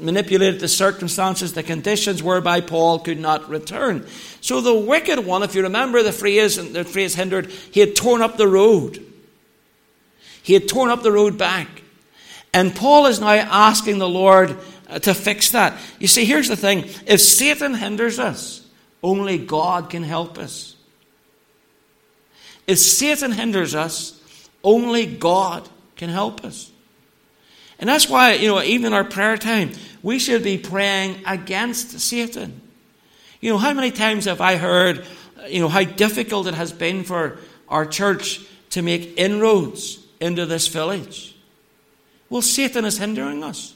manipulated 0.00 0.60
the 0.60 0.68
circumstances, 0.68 1.52
the 1.52 1.62
conditions 1.62 2.22
whereby 2.22 2.60
Paul 2.60 3.00
could 3.00 3.18
not 3.18 3.48
return. 3.48 4.06
So 4.40 4.60
the 4.60 4.74
wicked 4.74 5.24
one, 5.24 5.42
if 5.42 5.54
you 5.54 5.62
remember 5.62 6.02
the 6.02 6.12
phrase, 6.12 6.56
the 6.56 6.84
phrase 6.84 7.14
hindered, 7.14 7.46
he 7.46 7.80
had 7.80 7.96
torn 7.96 8.22
up 8.22 8.36
the 8.36 8.48
road. 8.48 9.04
He 10.42 10.54
had 10.54 10.68
torn 10.68 10.90
up 10.90 11.02
the 11.02 11.12
road 11.12 11.38
back. 11.38 11.82
And 12.54 12.74
Paul 12.74 13.06
is 13.06 13.20
now 13.20 13.28
asking 13.28 13.98
the 13.98 14.08
Lord 14.08 14.56
uh, 14.88 14.98
to 15.00 15.14
fix 15.14 15.50
that. 15.50 15.78
You 15.98 16.08
see, 16.08 16.24
here's 16.24 16.48
the 16.48 16.56
thing 16.56 16.84
if 17.06 17.20
Satan 17.20 17.74
hinders 17.74 18.18
us, 18.18 18.66
only 19.02 19.38
God 19.38 19.90
can 19.90 20.02
help 20.02 20.38
us. 20.38 20.76
If 22.66 22.78
Satan 22.78 23.32
hinders 23.32 23.74
us, 23.74 24.20
only 24.64 25.06
God 25.06 25.68
can 25.96 26.10
help 26.10 26.44
us. 26.44 26.70
And 27.78 27.88
that's 27.88 28.08
why, 28.08 28.34
you 28.34 28.48
know, 28.48 28.62
even 28.62 28.86
in 28.86 28.92
our 28.92 29.04
prayer 29.04 29.36
time, 29.36 29.70
we 30.02 30.18
should 30.18 30.42
be 30.42 30.58
praying 30.58 31.22
against 31.26 32.00
Satan. 32.00 32.60
You 33.40 33.50
know, 33.52 33.58
how 33.58 33.72
many 33.72 33.90
times 33.92 34.24
have 34.24 34.40
I 34.40 34.56
heard, 34.56 35.06
you 35.48 35.60
know, 35.60 35.68
how 35.68 35.84
difficult 35.84 36.48
it 36.48 36.54
has 36.54 36.72
been 36.72 37.04
for 37.04 37.38
our 37.68 37.86
church 37.86 38.40
to 38.70 38.82
make 38.82 39.16
inroads 39.16 40.04
into 40.20 40.44
this 40.44 40.66
village? 40.66 41.36
Well, 42.28 42.42
Satan 42.42 42.84
is 42.84 42.98
hindering 42.98 43.44
us. 43.44 43.74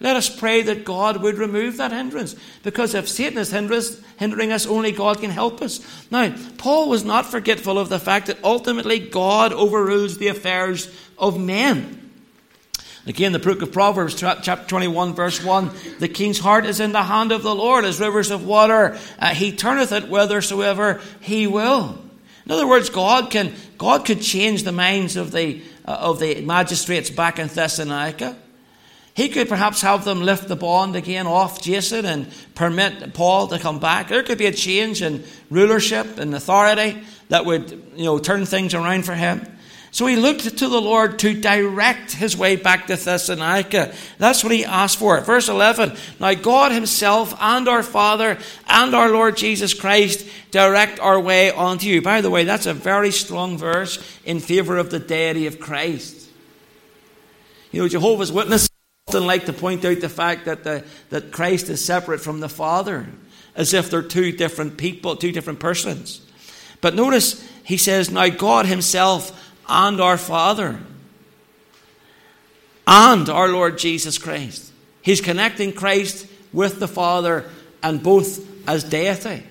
Let 0.00 0.16
us 0.16 0.28
pray 0.28 0.62
that 0.62 0.84
God 0.84 1.22
would 1.22 1.38
remove 1.38 1.76
that 1.78 1.92
hindrance. 1.92 2.34
Because 2.62 2.94
if 2.94 3.08
Satan 3.08 3.38
is 3.38 3.50
hindering 3.50 4.52
us, 4.52 4.66
only 4.66 4.92
God 4.92 5.20
can 5.20 5.30
help 5.30 5.62
us. 5.62 5.80
Now, 6.10 6.34
Paul 6.58 6.88
was 6.88 7.04
not 7.04 7.26
forgetful 7.26 7.78
of 7.78 7.88
the 7.88 7.98
fact 7.98 8.26
that 8.26 8.42
ultimately 8.44 8.98
God 8.98 9.52
overrules 9.52 10.18
the 10.18 10.28
affairs 10.28 10.90
of 11.18 11.40
men. 11.40 12.05
Again, 13.06 13.30
the 13.30 13.38
book 13.38 13.62
of 13.62 13.70
Proverbs, 13.70 14.16
chapter 14.16 14.56
21, 14.56 15.14
verse 15.14 15.42
1 15.42 15.70
The 16.00 16.08
king's 16.08 16.40
heart 16.40 16.66
is 16.66 16.80
in 16.80 16.90
the 16.90 17.04
hand 17.04 17.30
of 17.30 17.44
the 17.44 17.54
Lord, 17.54 17.84
as 17.84 18.00
rivers 18.00 18.32
of 18.32 18.44
water. 18.44 18.98
Uh, 19.18 19.32
he 19.32 19.52
turneth 19.52 19.92
it 19.92 20.04
whithersoever 20.04 21.00
he 21.20 21.46
will. 21.46 21.98
In 22.44 22.52
other 22.52 22.66
words, 22.66 22.90
God 22.90 23.30
can 23.30 23.54
God 23.78 24.04
could 24.04 24.22
change 24.22 24.64
the 24.64 24.72
minds 24.72 25.16
of 25.16 25.30
the 25.30 25.62
uh, 25.84 25.92
of 25.92 26.18
the 26.18 26.40
magistrates 26.40 27.08
back 27.08 27.38
in 27.38 27.46
Thessalonica. 27.46 28.36
He 29.14 29.28
could 29.28 29.48
perhaps 29.48 29.80
have 29.80 30.04
them 30.04 30.20
lift 30.20 30.48
the 30.48 30.56
bond 30.56 30.94
again 30.94 31.26
off 31.26 31.62
Jason 31.62 32.04
and 32.04 32.30
permit 32.54 33.14
Paul 33.14 33.46
to 33.48 33.58
come 33.58 33.78
back. 33.78 34.08
There 34.08 34.22
could 34.22 34.36
be 34.36 34.46
a 34.46 34.52
change 34.52 35.00
in 35.00 35.24
rulership 35.48 36.18
and 36.18 36.34
authority 36.34 37.02
that 37.30 37.46
would, 37.46 37.70
you 37.96 38.04
know, 38.04 38.18
turn 38.18 38.44
things 38.44 38.74
around 38.74 39.06
for 39.06 39.14
him. 39.14 39.55
So 39.96 40.04
he 40.04 40.16
looked 40.16 40.58
to 40.58 40.68
the 40.68 40.78
Lord 40.78 41.18
to 41.20 41.32
direct 41.32 42.12
his 42.12 42.36
way 42.36 42.56
back 42.56 42.86
to 42.88 42.96
Thessalonica. 42.96 43.94
That's 44.18 44.44
what 44.44 44.52
he 44.52 44.62
asked 44.62 44.98
for. 44.98 45.18
Verse 45.22 45.48
11 45.48 45.96
Now 46.20 46.34
God 46.34 46.70
himself 46.70 47.34
and 47.40 47.66
our 47.66 47.82
Father 47.82 48.36
and 48.68 48.94
our 48.94 49.08
Lord 49.08 49.38
Jesus 49.38 49.72
Christ 49.72 50.28
direct 50.50 51.00
our 51.00 51.18
way 51.18 51.50
unto 51.50 51.86
you. 51.86 52.02
By 52.02 52.20
the 52.20 52.28
way, 52.28 52.44
that's 52.44 52.66
a 52.66 52.74
very 52.74 53.10
strong 53.10 53.56
verse 53.56 53.98
in 54.26 54.38
favor 54.38 54.76
of 54.76 54.90
the 54.90 54.98
deity 54.98 55.46
of 55.46 55.60
Christ. 55.60 56.28
You 57.72 57.80
know, 57.80 57.88
Jehovah's 57.88 58.30
Witnesses 58.30 58.68
often 59.08 59.24
like 59.24 59.46
to 59.46 59.54
point 59.54 59.82
out 59.86 60.00
the 60.02 60.10
fact 60.10 60.44
that, 60.44 60.62
the, 60.62 60.84
that 61.08 61.32
Christ 61.32 61.70
is 61.70 61.82
separate 61.82 62.20
from 62.20 62.40
the 62.40 62.50
Father, 62.50 63.06
as 63.54 63.72
if 63.72 63.88
they're 63.88 64.02
two 64.02 64.32
different 64.32 64.76
people, 64.76 65.16
two 65.16 65.32
different 65.32 65.58
persons. 65.58 66.20
But 66.82 66.94
notice 66.94 67.42
he 67.66 67.78
says, 67.78 68.10
Now 68.10 68.28
God 68.28 68.66
Himself 68.66 69.45
and 69.68 70.00
our 70.00 70.18
Father 70.18 70.80
and 72.86 73.28
our 73.28 73.48
Lord 73.48 73.78
Jesus 73.78 74.18
Christ. 74.18 74.72
He's 75.02 75.20
connecting 75.20 75.72
Christ 75.72 76.26
with 76.52 76.80
the 76.80 76.88
Father 76.88 77.44
and 77.82 78.02
both 78.02 78.44
as 78.68 78.84
deity. 78.84 79.42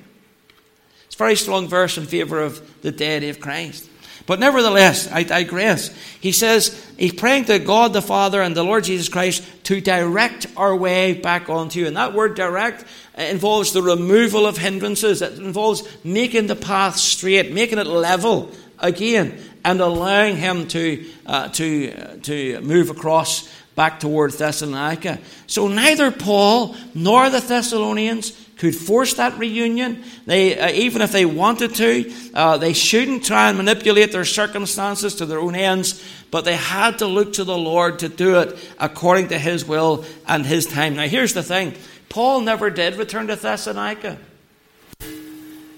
It's 1.06 1.16
a 1.16 1.18
very 1.18 1.36
strong 1.36 1.68
verse 1.68 1.98
in 1.98 2.06
favour 2.06 2.42
of 2.42 2.82
the 2.82 2.92
deity 2.92 3.30
of 3.30 3.40
Christ. 3.40 3.90
But 4.26 4.40
nevertheless, 4.40 5.12
I 5.12 5.24
digress. 5.24 5.96
He 6.20 6.32
says 6.32 6.84
he's 6.98 7.14
praying 7.14 7.46
to 7.46 7.60
God 7.60 7.94
the 7.94 8.02
Father 8.02 8.42
and 8.42 8.56
the 8.56 8.64
Lord 8.64 8.86
Jesus 8.86 9.08
Christ 9.08 9.44
to 9.66 9.80
direct 9.80 10.48
our 10.58 10.76
way 10.76 11.14
back 11.14 11.48
onto 11.48 11.80
you. 11.80 11.88
And 11.88 11.96
that 11.96 12.14
word 12.14 12.36
direct 12.36 12.86
involves 13.18 13.72
the 13.72 13.84
removal 13.84 14.48
of 14.48 14.58
hindrances, 14.58 15.22
it 15.22 15.38
involves 15.38 15.84
making 16.04 16.48
the 16.48 16.56
path 16.56 16.98
straight, 16.98 17.52
making 17.52 17.78
it 17.78 17.88
level 17.88 18.52
again, 18.80 19.40
and 19.64 19.82
allowing 19.82 20.38
him 20.38 20.68
to, 20.70 21.06
uh, 21.26 21.50
to, 21.50 21.92
uh, 21.94 22.18
to 22.24 22.62
move 22.62 22.90
across 22.90 23.50
back 23.76 24.00
towards 24.00 24.38
Thessalonica. 24.38 25.20
So 25.48 25.68
neither 25.68 26.12
Paul 26.12 26.76
nor 26.94 27.30
the 27.30 27.42
Thessalonians 27.42 28.32
could 28.58 28.76
force 28.76 29.16
that 29.16 29.38
reunion. 29.38 30.04
They, 30.26 30.58
uh, 30.58 30.70
even 30.70 31.02
if 31.02 31.12
they 31.12 31.26
wanted 31.26 31.76
to, 31.76 32.14
uh, 32.34 32.58
they 32.58 32.74
shouldn't 32.74 33.26
try 33.26 33.50
and 33.50 33.58
manipulate 33.58 34.12
their 34.12 34.26
circumstances 34.26 35.16
to 35.16 35.26
their 35.26 35.40
own 35.40 35.56
ends, 35.56 36.02
but 36.32 36.46
they 36.46 36.56
had 36.56 37.00
to 37.00 37.08
look 37.08 37.34
to 37.34 37.44
the 37.44 37.58
Lord 37.58 38.00
to 38.00 38.10
do 38.10 38.40
it 38.40 38.58
according 38.80 39.30
to 39.30 39.40
His 39.40 39.66
will 39.66 40.06
and 40.28 40.46
His 40.46 40.66
time. 40.66 40.96
Now, 40.96 41.08
here's 41.08 41.34
the 41.34 41.44
thing 41.44 41.74
Paul 42.08 42.42
never 42.42 42.70
did 42.70 42.96
return 42.96 43.28
to 43.28 43.36
Thessalonica. 43.36 44.18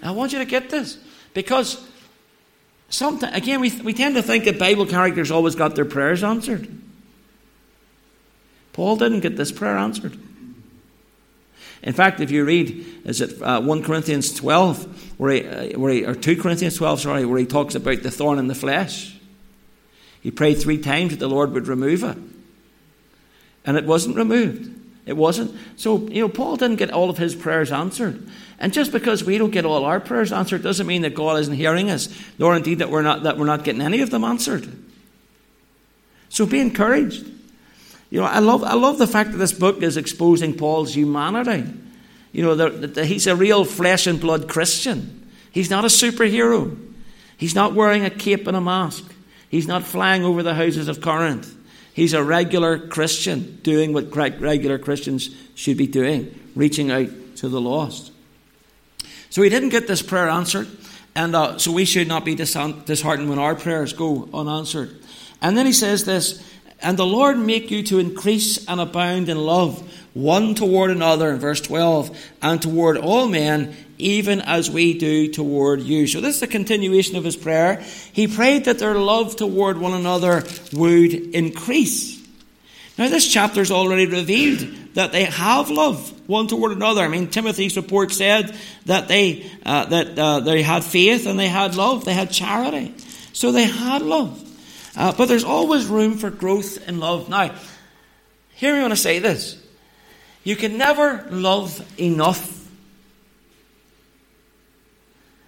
I 0.03 0.11
want 0.11 0.33
you 0.33 0.39
to 0.39 0.45
get 0.45 0.69
this 0.69 0.99
because 1.33 1.83
sometimes, 2.89 3.35
again, 3.35 3.61
we, 3.61 3.71
we 3.81 3.93
tend 3.93 4.15
to 4.15 4.21
think 4.21 4.45
that 4.45 4.59
Bible 4.59 4.85
characters 4.85 5.31
always 5.31 5.55
got 5.55 5.75
their 5.75 5.85
prayers 5.85 6.23
answered. 6.23 6.67
Paul 8.73 8.95
didn't 8.95 9.21
get 9.21 9.35
this 9.35 9.51
prayer 9.51 9.77
answered. 9.77 10.17
In 11.83 11.93
fact, 11.93 12.19
if 12.19 12.31
you 12.31 12.43
read, 12.43 12.85
is 13.05 13.21
it 13.21 13.41
uh, 13.41 13.61
1 13.61 13.83
Corinthians 13.83 14.33
12, 14.33 15.19
where 15.19 15.31
he, 15.31 15.47
uh, 15.47 15.79
where 15.79 15.91
he, 15.91 16.05
or 16.05 16.15
2 16.15 16.41
Corinthians 16.41 16.75
12, 16.77 17.01
sorry, 17.01 17.25
where 17.25 17.39
he 17.39 17.45
talks 17.45 17.75
about 17.75 18.03
the 18.03 18.11
thorn 18.11 18.39
in 18.39 18.47
the 18.47 18.55
flesh? 18.55 19.17
He 20.21 20.31
prayed 20.31 20.55
three 20.55 20.79
times 20.79 21.11
that 21.11 21.19
the 21.19 21.29
Lord 21.29 21.53
would 21.53 21.67
remove 21.67 22.03
it. 22.03 22.17
And 23.65 23.77
it 23.77 23.85
wasn't 23.85 24.15
removed. 24.15 24.73
It 25.05 25.15
wasn't. 25.15 25.57
So, 25.77 26.07
you 26.07 26.21
know, 26.21 26.29
Paul 26.29 26.57
didn't 26.57 26.77
get 26.77 26.91
all 26.91 27.09
of 27.09 27.17
his 27.17 27.35
prayers 27.35 27.71
answered. 27.71 28.27
And 28.59 28.73
just 28.73 28.91
because 28.91 29.23
we 29.23 29.37
don't 29.37 29.51
get 29.51 29.65
all 29.65 29.85
our 29.85 29.99
prayers 29.99 30.31
answered 30.31 30.63
doesn't 30.63 30.87
mean 30.87 31.03
that 31.03 31.13
God 31.13 31.39
isn't 31.39 31.53
hearing 31.53 31.91
us, 31.91 32.09
nor 32.39 32.55
indeed 32.55 32.79
that 32.79 32.89
we're 32.89 33.03
not, 33.03 33.23
that 33.23 33.37
we're 33.37 33.45
not 33.45 33.63
getting 33.63 33.81
any 33.81 34.01
of 34.01 34.09
them 34.09 34.23
answered. 34.23 34.67
So 36.29 36.45
be 36.45 36.59
encouraged. 36.59 37.25
You 38.09 38.21
know, 38.21 38.25
I 38.25 38.39
love, 38.39 38.63
I 38.63 38.73
love 38.73 38.97
the 38.97 39.07
fact 39.07 39.31
that 39.31 39.37
this 39.37 39.53
book 39.53 39.83
is 39.83 39.97
exposing 39.97 40.57
Paul's 40.57 40.95
humanity. 40.95 41.71
You 42.31 42.43
know, 42.43 42.55
that, 42.55 42.95
that 42.95 43.05
he's 43.05 43.27
a 43.27 43.35
real 43.35 43.65
flesh 43.65 44.07
and 44.07 44.19
blood 44.19 44.47
Christian. 44.49 45.29
He's 45.51 45.69
not 45.69 45.85
a 45.85 45.89
superhero. 45.89 46.77
He's 47.37 47.55
not 47.55 47.73
wearing 47.73 48.05
a 48.05 48.09
cape 48.09 48.47
and 48.47 48.57
a 48.57 48.61
mask. 48.61 49.03
He's 49.49 49.67
not 49.67 49.83
flying 49.83 50.23
over 50.23 50.43
the 50.43 50.55
houses 50.55 50.87
of 50.87 51.01
Corinth. 51.01 51.53
He's 51.93 52.13
a 52.13 52.23
regular 52.23 52.79
Christian 52.79 53.59
doing 53.63 53.93
what 53.93 54.15
regular 54.15 54.77
Christians 54.77 55.29
should 55.55 55.77
be 55.77 55.87
doing, 55.87 56.37
reaching 56.55 56.91
out 56.91 57.09
to 57.37 57.49
the 57.49 57.61
lost. 57.61 58.11
So 59.29 59.41
he 59.41 59.49
didn't 59.49 59.69
get 59.69 59.87
this 59.87 60.01
prayer 60.01 60.29
answered, 60.29 60.67
and 61.15 61.35
uh, 61.35 61.57
so 61.57 61.71
we 61.71 61.85
should 61.85 62.07
not 62.07 62.25
be 62.25 62.35
disheartened 62.35 63.29
when 63.29 63.39
our 63.39 63.55
prayers 63.55 63.93
go 63.93 64.29
unanswered. 64.33 64.95
And 65.41 65.57
then 65.57 65.65
he 65.65 65.73
says 65.73 66.05
this 66.05 66.43
and 66.81 66.97
the 66.97 67.05
Lord 67.05 67.37
make 67.37 67.71
you 67.71 67.81
to 67.83 67.99
increase 67.99 68.65
and 68.67 68.79
abound 68.79 69.29
in 69.29 69.37
love, 69.37 69.81
one 70.13 70.53
toward 70.53 70.91
another, 70.91 71.31
in 71.31 71.39
verse 71.39 71.61
12, 71.61 72.15
and 72.41 72.61
toward 72.61 72.97
all 72.97 73.27
men, 73.27 73.75
even 73.97 74.41
as 74.41 74.69
we 74.69 74.97
do 74.97 75.31
toward 75.31 75.81
you. 75.81 76.05
So 76.05 76.21
this 76.21 76.37
is 76.37 76.43
a 76.43 76.47
continuation 76.47 77.15
of 77.15 77.23
his 77.23 77.35
prayer. 77.35 77.83
He 78.13 78.27
prayed 78.27 78.65
that 78.65 78.77
their 78.77 78.95
love 78.95 79.35
toward 79.35 79.79
one 79.79 79.93
another 79.93 80.43
would 80.73 81.13
increase. 81.13 82.15
Now, 82.97 83.09
this 83.09 83.27
chapter 83.27 83.61
is 83.61 83.71
already 83.71 84.05
revealed 84.05 84.59
that 84.93 85.11
they 85.11 85.25
have 85.25 85.69
love 85.69 86.13
one 86.27 86.47
toward 86.47 86.73
another. 86.73 87.01
I 87.01 87.07
mean, 87.07 87.29
Timothy's 87.29 87.75
report 87.75 88.11
said 88.11 88.55
that 88.85 89.07
they 89.07 89.49
uh, 89.65 89.85
that 89.85 90.19
uh, 90.19 90.39
they 90.41 90.61
had 90.61 90.83
faith 90.83 91.25
and 91.25 91.39
they 91.39 91.47
had 91.47 91.75
love, 91.75 92.05
they 92.05 92.13
had 92.13 92.29
charity, 92.31 92.93
so 93.33 93.51
they 93.51 93.63
had 93.63 94.01
love. 94.01 94.43
Uh, 94.95 95.13
but 95.13 95.27
there's 95.27 95.43
always 95.43 95.85
room 95.85 96.17
for 96.17 96.29
growth 96.29 96.87
in 96.87 96.99
love. 96.99 97.29
Now, 97.29 97.55
here 98.55 98.75
I 98.75 98.81
want 98.81 98.91
to 98.91 98.97
say 98.97 99.19
this 99.19 99.61
you 100.43 100.55
can 100.55 100.77
never 100.77 101.25
love 101.29 101.85
enough. 101.99 102.53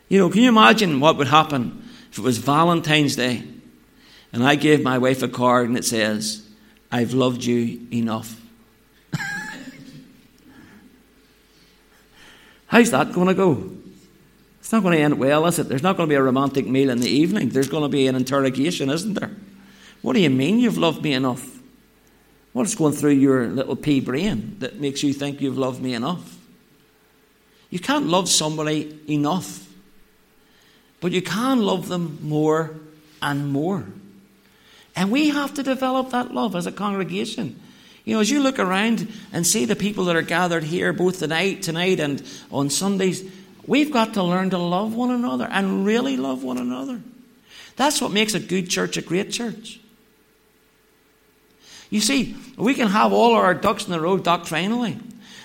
You 0.08 0.18
know, 0.18 0.30
can 0.30 0.42
you 0.42 0.50
imagine 0.50 1.00
what 1.00 1.18
would 1.18 1.28
happen 1.28 1.88
if 2.12 2.18
it 2.18 2.22
was 2.22 2.40
Valentine's 2.40 3.16
Day 3.16 3.44
and 4.34 4.44
I 4.44 4.56
gave 4.56 4.84
my 4.84 4.98
wife 4.98 5.22
a 5.22 5.28
card 5.28 5.70
and 5.70 5.78
it 5.78 5.86
says, 5.86 6.48
I've 6.92 7.14
loved 7.14 7.44
you 7.44 7.88
enough? 7.92 8.39
How's 12.70 12.92
that 12.92 13.14
going 13.14 13.28
to 13.28 13.34
go? 13.34 13.72
It's 14.60 14.72
not 14.72 14.84
going 14.84 14.96
to 14.96 15.04
end 15.04 15.18
well, 15.18 15.46
is 15.48 15.58
it? 15.58 15.68
There's 15.68 15.82
not 15.82 15.98
going 15.98 16.08
to 16.08 16.12
be 16.12 16.16
a 16.16 16.22
romantic 16.22 16.68
meal 16.68 16.92
in 16.92 17.00
the 17.00 17.10
evening. 17.10 17.50
There's 17.50 17.68
going 17.68 17.84
to 17.84 17.90
be 17.90 18.06
an 18.06 18.16
interrogation, 18.16 18.90
isn't 18.90 19.16
there? 19.16 19.32
What 20.04 20.14
do 20.14 20.20
you 20.20 20.30
mean 20.30 20.60
you've 20.60 20.78
loved 20.78 21.02
me 21.02 21.14
enough? 21.14 21.60
What's 22.54 22.76
going 22.76 22.94
through 22.94 23.14
your 23.14 23.48
little 23.48 23.76
pea 23.76 24.00
brain 24.00 24.58
that 24.60 24.80
makes 24.80 25.02
you 25.02 25.14
think 25.14 25.42
you've 25.42 25.58
loved 25.58 25.82
me 25.82 25.96
enough? 25.96 26.38
You 27.72 27.80
can't 27.80 28.06
love 28.06 28.30
somebody 28.30 29.00
enough, 29.08 29.68
but 31.02 31.12
you 31.12 31.22
can 31.22 31.62
love 31.62 31.88
them 31.88 32.20
more 32.22 32.76
and 33.22 33.52
more. 33.52 33.86
And 34.96 35.12
we 35.12 35.30
have 35.30 35.56
to 35.56 35.64
develop 35.64 36.12
that 36.12 36.34
love 36.34 36.56
as 36.56 36.68
a 36.68 36.72
congregation. 36.72 37.60
You 38.10 38.16
know, 38.16 38.22
as 38.22 38.30
you 38.30 38.42
look 38.42 38.60
around 38.60 39.08
and 39.32 39.46
see 39.46 39.66
the 39.66 39.76
people 39.76 40.06
that 40.06 40.16
are 40.16 40.22
gathered 40.22 40.64
here, 40.64 40.92
both 40.92 41.20
tonight, 41.20 41.62
tonight, 41.64 42.00
and 42.00 42.24
on 42.52 42.70
Sundays, 42.70 43.24
We've 43.70 43.92
got 43.92 44.16
to 44.16 44.24
learn 44.24 44.50
to 44.50 44.58
love 44.58 44.96
one 44.96 45.12
another 45.12 45.48
and 45.48 45.86
really 45.86 46.18
love 46.18 46.44
one 46.44 46.58
another. 46.58 47.02
That's 47.76 48.02
what 48.02 48.12
makes 48.12 48.34
a 48.34 48.40
good 48.40 48.68
church 48.68 48.98
a 48.98 49.02
great 49.04 49.32
church. 49.32 49.80
You 51.92 52.02
see, 52.02 52.36
we 52.58 52.74
can 52.74 52.88
have 52.88 53.14
all 53.14 53.36
our 53.36 53.54
ducks 53.54 53.86
in 53.86 53.92
the 53.92 54.02
row 54.02 54.18
doctrinally. 54.18 54.98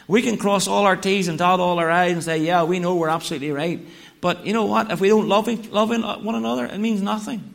We 0.08 0.22
can 0.22 0.38
cross 0.38 0.66
all 0.66 0.86
our 0.86 0.96
T's 0.96 1.28
and 1.28 1.36
dot 1.36 1.60
all 1.60 1.78
our 1.78 1.90
I's 1.90 2.12
and 2.12 2.24
say, 2.24 2.38
yeah, 2.38 2.64
we 2.64 2.78
know 2.78 2.96
we're 2.96 3.10
absolutely 3.10 3.50
right. 3.50 3.86
But 4.22 4.46
you 4.46 4.54
know 4.54 4.64
what? 4.64 4.90
If 4.90 5.02
we 5.02 5.10
don't 5.10 5.28
love, 5.28 5.46
love 5.70 5.90
uh, 5.90 6.16
one 6.20 6.34
another, 6.34 6.64
it 6.64 6.78
means 6.78 7.02
nothing. 7.02 7.52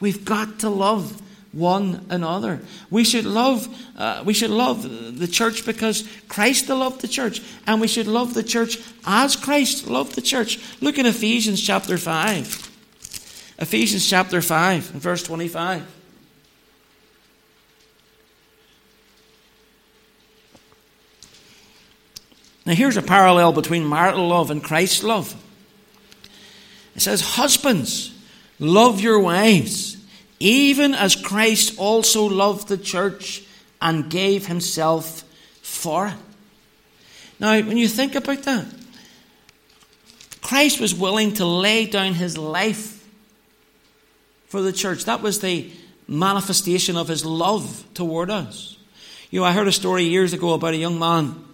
We've 0.00 0.24
got 0.24 0.58
to 0.60 0.68
love 0.68 1.22
one 1.52 2.06
another. 2.10 2.60
We 2.90 3.04
should 3.04 3.24
love, 3.24 3.68
uh, 3.96 4.22
we 4.24 4.34
should 4.34 4.50
love 4.50 5.18
the 5.18 5.28
church 5.28 5.64
because 5.64 6.06
Christ 6.28 6.68
loved 6.68 7.00
the 7.00 7.08
church, 7.08 7.42
and 7.66 7.80
we 7.80 7.88
should 7.88 8.06
love 8.06 8.34
the 8.34 8.42
church 8.42 8.78
as 9.06 9.36
Christ 9.36 9.86
loved 9.86 10.14
the 10.14 10.22
church. 10.22 10.60
Look 10.80 10.98
at 10.98 11.06
Ephesians 11.06 11.60
chapter 11.60 11.98
5. 11.98 13.56
Ephesians 13.60 14.08
chapter 14.08 14.40
5, 14.40 14.84
verse 14.84 15.22
25. 15.22 15.96
Now, 22.68 22.74
here's 22.74 22.98
a 22.98 23.02
parallel 23.02 23.52
between 23.52 23.88
marital 23.88 24.28
love 24.28 24.50
and 24.50 24.62
Christ's 24.62 25.02
love. 25.02 25.34
It 26.94 27.00
says, 27.00 27.22
Husbands, 27.22 28.12
love 28.58 29.00
your 29.00 29.18
wives, 29.18 29.96
even 30.40 30.94
as 30.94 31.16
Christ 31.16 31.78
also 31.78 32.24
loved 32.24 32.68
the 32.68 32.78
church 32.78 33.42
and 33.80 34.10
gave 34.10 34.46
himself 34.46 35.24
for 35.62 36.08
it. 36.08 36.14
Now, 37.40 37.60
when 37.60 37.76
you 37.76 37.88
think 37.88 38.14
about 38.14 38.42
that, 38.42 38.66
Christ 40.40 40.80
was 40.80 40.94
willing 40.94 41.34
to 41.34 41.44
lay 41.44 41.86
down 41.86 42.14
his 42.14 42.38
life 42.38 43.06
for 44.48 44.62
the 44.62 44.72
church. 44.72 45.04
That 45.04 45.22
was 45.22 45.40
the 45.40 45.70
manifestation 46.08 46.96
of 46.96 47.06
his 47.08 47.24
love 47.24 47.84
toward 47.94 48.30
us. 48.30 48.76
You 49.30 49.40
know, 49.40 49.46
I 49.46 49.52
heard 49.52 49.68
a 49.68 49.72
story 49.72 50.04
years 50.04 50.32
ago 50.32 50.54
about 50.54 50.74
a 50.74 50.78
young 50.78 50.98
man 50.98 51.44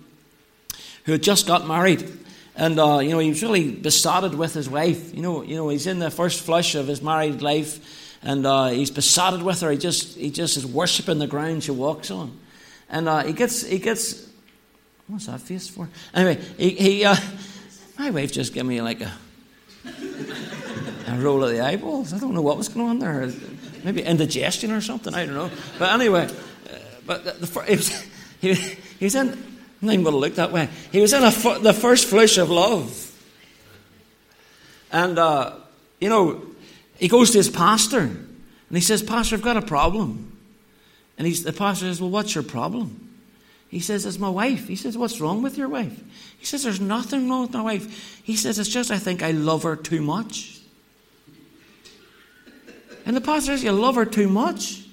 who 1.05 1.13
had 1.13 1.23
just 1.23 1.47
got 1.47 1.67
married. 1.67 2.09
And, 2.57 2.79
uh, 2.79 3.01
you 3.01 3.11
know, 3.11 3.19
he 3.19 3.31
was 3.31 3.43
really 3.43 3.73
besotted 3.73 4.35
with 4.35 4.55
his 4.55 4.71
wife. 4.71 5.13
You 5.13 5.23
know, 5.23 5.43
you 5.43 5.57
know, 5.57 5.69
he's 5.71 5.89
in 5.89 5.99
the 5.99 6.11
first 6.11 6.43
flush 6.43 6.77
of 6.77 6.87
his 6.87 7.03
married 7.03 7.43
life, 7.43 8.04
and 8.25 8.47
uh, 8.47 8.69
he's 8.69 8.91
besotted 8.91 9.43
with 9.43 9.61
her. 9.61 9.71
He 9.71 9.79
just, 9.79 10.17
he 10.17 10.31
just 10.31 10.57
is 10.57 10.67
worshipping 10.67 11.19
the 11.19 11.27
ground 11.27 11.63
she 11.63 11.71
walks 11.71 12.11
on. 12.11 12.37
And 12.89 13.09
uh, 13.09 13.23
he 13.23 13.33
gets, 13.33 13.65
he 13.65 13.79
gets, 13.79 14.29
what's 15.07 15.27
that 15.27 15.41
face 15.41 15.69
for? 15.69 15.89
Anyway, 16.15 16.43
he, 16.59 16.71
he 16.71 17.05
uh, 17.05 17.15
my 17.99 18.11
wife 18.11 18.33
just 18.33 18.53
gave 18.55 18.65
me 18.65 18.81
like 18.81 19.01
a, 19.01 19.13
a 21.07 21.19
roll 21.19 21.45
of 21.45 21.51
the 21.51 21.61
eyeballs. 21.61 22.13
I 22.13 22.19
don't 22.19 22.35
know 22.35 22.43
what 22.43 22.57
was 22.57 22.69
going 22.69 22.89
on 22.89 22.99
there. 22.99 23.31
Maybe 23.85 24.03
indigestion 24.03 24.73
or 24.73 24.81
something. 24.81 25.15
I 25.15 25.27
don't 25.27 25.35
know. 25.35 25.51
But 25.79 25.93
anyway, 25.93 26.25
uh, 26.25 26.79
but 27.07 27.25
the, 27.25 27.33
the, 27.33 27.63
he, 27.65 27.77
was, 27.77 28.07
he, 28.41 28.55
he 28.55 29.05
was 29.05 29.15
in 29.15 29.55
I'm 29.85 29.89
not 29.89 29.93
even 29.93 30.05
going 30.05 30.15
to 30.15 30.19
look 30.19 30.37
that 30.37 30.51
way. 30.51 30.71
He 30.93 31.03
was 31.03 31.13
in 31.13 31.23
a, 31.23 31.59
the 31.59 31.75
first 31.75 32.07
flush 32.07 32.39
of 32.39 32.49
love. 32.49 33.13
And, 34.91 35.19
uh, 35.19 35.57
you 36.01 36.09
know, 36.09 36.41
he 36.97 37.09
goes 37.09 37.31
to 37.33 37.39
his 37.39 37.51
pastor 37.51 38.01
and 38.01 38.29
he 38.71 38.81
says, 38.81 39.03
Pastor, 39.03 39.37
I've 39.37 39.43
got 39.43 39.57
a 39.57 39.63
problem. 39.63 40.37
And 41.19 41.27
he's, 41.27 41.45
the 41.45 41.53
pastor 41.53 41.87
says, 41.87 42.01
Well, 42.01 42.11
what's 42.11 42.35
your 42.35 42.45
problem? 42.45 43.01
He 43.69 43.81
says, 43.81 44.07
It's 44.07 44.19
my 44.19 44.29
wife. 44.29 44.69
He 44.69 44.77
says, 44.77 44.97
What's 44.97 45.21
wrong 45.21 45.43
with 45.43 45.59
your 45.59 45.69
wife? 45.69 46.03
He 46.39 46.47
says, 46.47 46.63
There's 46.65 46.81
nothing 46.81 47.29
wrong 47.29 47.43
with 47.43 47.53
my 47.53 47.63
wife. 47.63 48.23
He 48.23 48.37
says, 48.37 48.59
It's 48.59 48.69
just 48.69 48.91
I 48.91 48.99
think 48.99 49.23
I 49.23 49.33
love 49.33 49.63
her 49.65 49.77
too 49.77 50.03
much. 50.03 50.61
And 53.07 53.17
the 53.17 53.21
pastor 53.21 53.53
says, 53.53 53.65
You 53.65 53.73
love 53.73 53.97
her 53.97 54.07
too 54.07 54.29
much? 54.29 54.85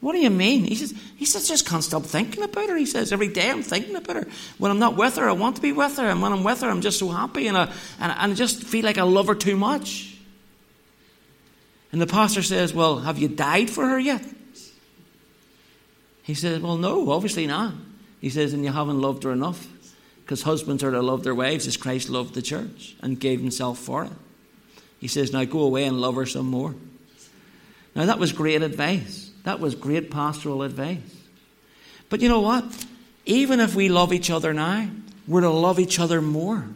What 0.00 0.12
do 0.12 0.18
you 0.18 0.30
mean? 0.30 0.64
He 0.64 0.74
says, 0.74 0.94
he 1.16 1.24
says, 1.24 1.50
I 1.50 1.54
just 1.54 1.66
can't 1.66 1.82
stop 1.82 2.04
thinking 2.04 2.42
about 2.44 2.68
her. 2.68 2.76
He 2.76 2.86
says, 2.86 3.12
every 3.12 3.28
day 3.28 3.50
I'm 3.50 3.62
thinking 3.62 3.96
about 3.96 4.16
her. 4.16 4.26
When 4.58 4.70
I'm 4.70 4.78
not 4.78 4.96
with 4.96 5.16
her, 5.16 5.28
I 5.28 5.32
want 5.32 5.56
to 5.56 5.62
be 5.62 5.72
with 5.72 5.96
her. 5.96 6.06
And 6.06 6.20
when 6.20 6.32
I'm 6.32 6.44
with 6.44 6.60
her, 6.60 6.68
I'm 6.68 6.82
just 6.82 6.98
so 6.98 7.08
happy 7.08 7.48
and 7.48 7.56
I, 7.56 7.64
and, 7.98 8.12
and 8.12 8.32
I 8.32 8.34
just 8.34 8.62
feel 8.62 8.84
like 8.84 8.98
I 8.98 9.02
love 9.02 9.26
her 9.26 9.34
too 9.34 9.56
much. 9.56 10.15
And 11.96 12.02
the 12.02 12.06
pastor 12.06 12.42
says, 12.42 12.74
Well, 12.74 12.98
have 12.98 13.16
you 13.16 13.26
died 13.26 13.70
for 13.70 13.88
her 13.88 13.98
yet? 13.98 14.22
He 16.24 16.34
says, 16.34 16.60
Well, 16.60 16.76
no, 16.76 17.10
obviously 17.10 17.46
not. 17.46 17.72
He 18.20 18.28
says, 18.28 18.52
And 18.52 18.62
you 18.62 18.70
haven't 18.70 19.00
loved 19.00 19.22
her 19.22 19.32
enough. 19.32 19.66
Because 20.20 20.42
husbands 20.42 20.84
are 20.84 20.90
to 20.90 21.00
love 21.00 21.24
their 21.24 21.34
wives 21.34 21.66
as 21.66 21.78
Christ 21.78 22.10
loved 22.10 22.34
the 22.34 22.42
church 22.42 22.96
and 23.00 23.18
gave 23.18 23.40
himself 23.40 23.78
for 23.78 24.04
it. 24.04 24.12
He 25.00 25.08
says, 25.08 25.32
Now 25.32 25.44
go 25.44 25.60
away 25.60 25.84
and 25.84 25.98
love 25.98 26.16
her 26.16 26.26
some 26.26 26.44
more. 26.44 26.74
Now, 27.94 28.04
that 28.04 28.18
was 28.18 28.32
great 28.32 28.60
advice. 28.60 29.30
That 29.44 29.58
was 29.58 29.74
great 29.74 30.10
pastoral 30.10 30.64
advice. 30.64 30.98
But 32.10 32.20
you 32.20 32.28
know 32.28 32.42
what? 32.42 32.86
Even 33.24 33.58
if 33.58 33.74
we 33.74 33.88
love 33.88 34.12
each 34.12 34.28
other 34.30 34.52
now, 34.52 34.90
we're 35.26 35.40
to 35.40 35.48
love 35.48 35.80
each 35.80 35.98
other 35.98 36.20
more. 36.20 36.68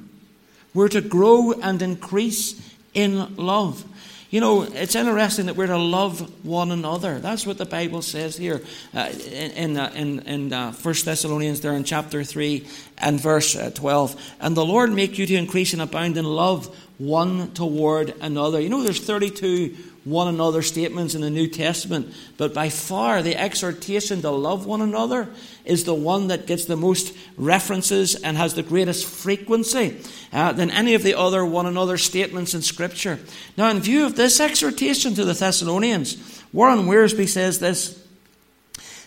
We're 0.72 0.88
to 0.88 1.02
grow 1.02 1.52
and 1.52 1.82
increase 1.82 2.74
in 2.94 3.36
love. 3.36 3.84
You 4.30 4.40
know, 4.40 4.62
it's 4.62 4.94
interesting 4.94 5.46
that 5.46 5.56
we're 5.56 5.66
to 5.66 5.76
love 5.76 6.46
one 6.46 6.70
another. 6.70 7.18
That's 7.18 7.44
what 7.44 7.58
the 7.58 7.66
Bible 7.66 8.00
says 8.00 8.36
here 8.36 8.62
uh, 8.94 9.10
in, 9.28 9.76
uh, 9.76 9.90
in, 9.92 10.20
in 10.20 10.52
uh, 10.52 10.72
1 10.72 10.94
Thessalonians, 11.04 11.62
there 11.62 11.72
in 11.72 11.82
chapter 11.82 12.22
3 12.22 12.64
and 12.98 13.20
verse 13.20 13.56
uh, 13.56 13.72
12. 13.74 14.34
And 14.40 14.56
the 14.56 14.64
Lord 14.64 14.92
make 14.92 15.18
you 15.18 15.26
to 15.26 15.34
increase 15.34 15.72
and 15.72 15.82
abound 15.82 16.16
in 16.16 16.24
love 16.24 16.72
one 16.98 17.50
toward 17.54 18.14
another. 18.20 18.60
You 18.60 18.68
know, 18.68 18.84
there's 18.84 19.00
32 19.00 19.76
one 20.04 20.28
another 20.28 20.62
statements 20.62 21.14
in 21.14 21.20
the 21.20 21.30
New 21.30 21.46
Testament, 21.46 22.14
but 22.38 22.54
by 22.54 22.70
far 22.70 23.22
the 23.22 23.36
exhortation 23.36 24.22
to 24.22 24.30
love 24.30 24.64
one 24.64 24.80
another 24.80 25.28
is 25.64 25.84
the 25.84 25.94
one 25.94 26.28
that 26.28 26.46
gets 26.46 26.64
the 26.64 26.76
most 26.76 27.14
references 27.36 28.14
and 28.14 28.36
has 28.36 28.54
the 28.54 28.62
greatest 28.62 29.06
frequency 29.06 30.00
uh, 30.32 30.52
than 30.52 30.70
any 30.70 30.94
of 30.94 31.02
the 31.02 31.14
other 31.14 31.44
one 31.44 31.66
another 31.66 31.98
statements 31.98 32.54
in 32.54 32.62
Scripture. 32.62 33.18
Now, 33.58 33.68
in 33.68 33.80
view 33.80 34.06
of 34.06 34.16
this 34.16 34.40
exhortation 34.40 35.14
to 35.14 35.24
the 35.24 35.34
Thessalonians, 35.34 36.16
Warren 36.52 36.86
Wiersbe 36.86 37.28
says 37.28 37.58
this 37.58 38.02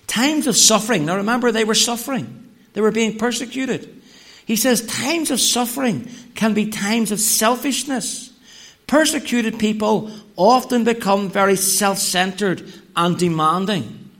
Times 0.06 0.46
of 0.46 0.56
suffering, 0.56 1.06
now 1.06 1.18
remember, 1.18 1.52
they 1.52 1.66
were 1.66 1.74
suffering, 1.74 2.52
they 2.74 2.82
were 2.82 2.91
being 2.91 3.18
persecuted. 3.18 4.02
He 4.46 4.56
says, 4.56 4.86
Times 4.86 5.32
of 5.32 5.39
suffering 5.39 6.08
can 6.36 6.54
be 6.54 6.70
times 6.70 7.12
of 7.12 7.20
selfishness. 7.20 8.32
Persecuted 8.86 9.58
people 9.58 10.12
often 10.36 10.84
become 10.84 11.30
very 11.30 11.56
self 11.56 11.98
centered 11.98 12.72
and 12.96 13.18
demanding. 13.18 14.12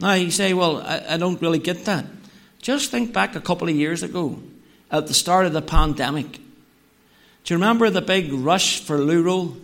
Now, 0.00 0.14
you 0.14 0.30
say, 0.30 0.52
well, 0.52 0.82
I, 0.82 1.04
I, 1.10 1.16
don't 1.16 1.40
really 1.40 1.60
get 1.60 1.84
that. 1.84 2.06
Just 2.60 2.90
think 2.90 3.12
back 3.12 3.36
a 3.36 3.40
couple 3.40 3.68
of 3.68 3.76
years 3.76 4.02
ago 4.02 4.40
at 4.90 5.06
the 5.06 5.14
start 5.14 5.46
of 5.46 5.52
the 5.52 5.62
pandemic. 5.62 6.32
Do 7.44 7.54
you 7.54 7.56
remember 7.56 7.88
the 7.88 8.02
big 8.02 8.32
rush 8.32 8.80
for 8.80 8.96
roll? 8.96 9.56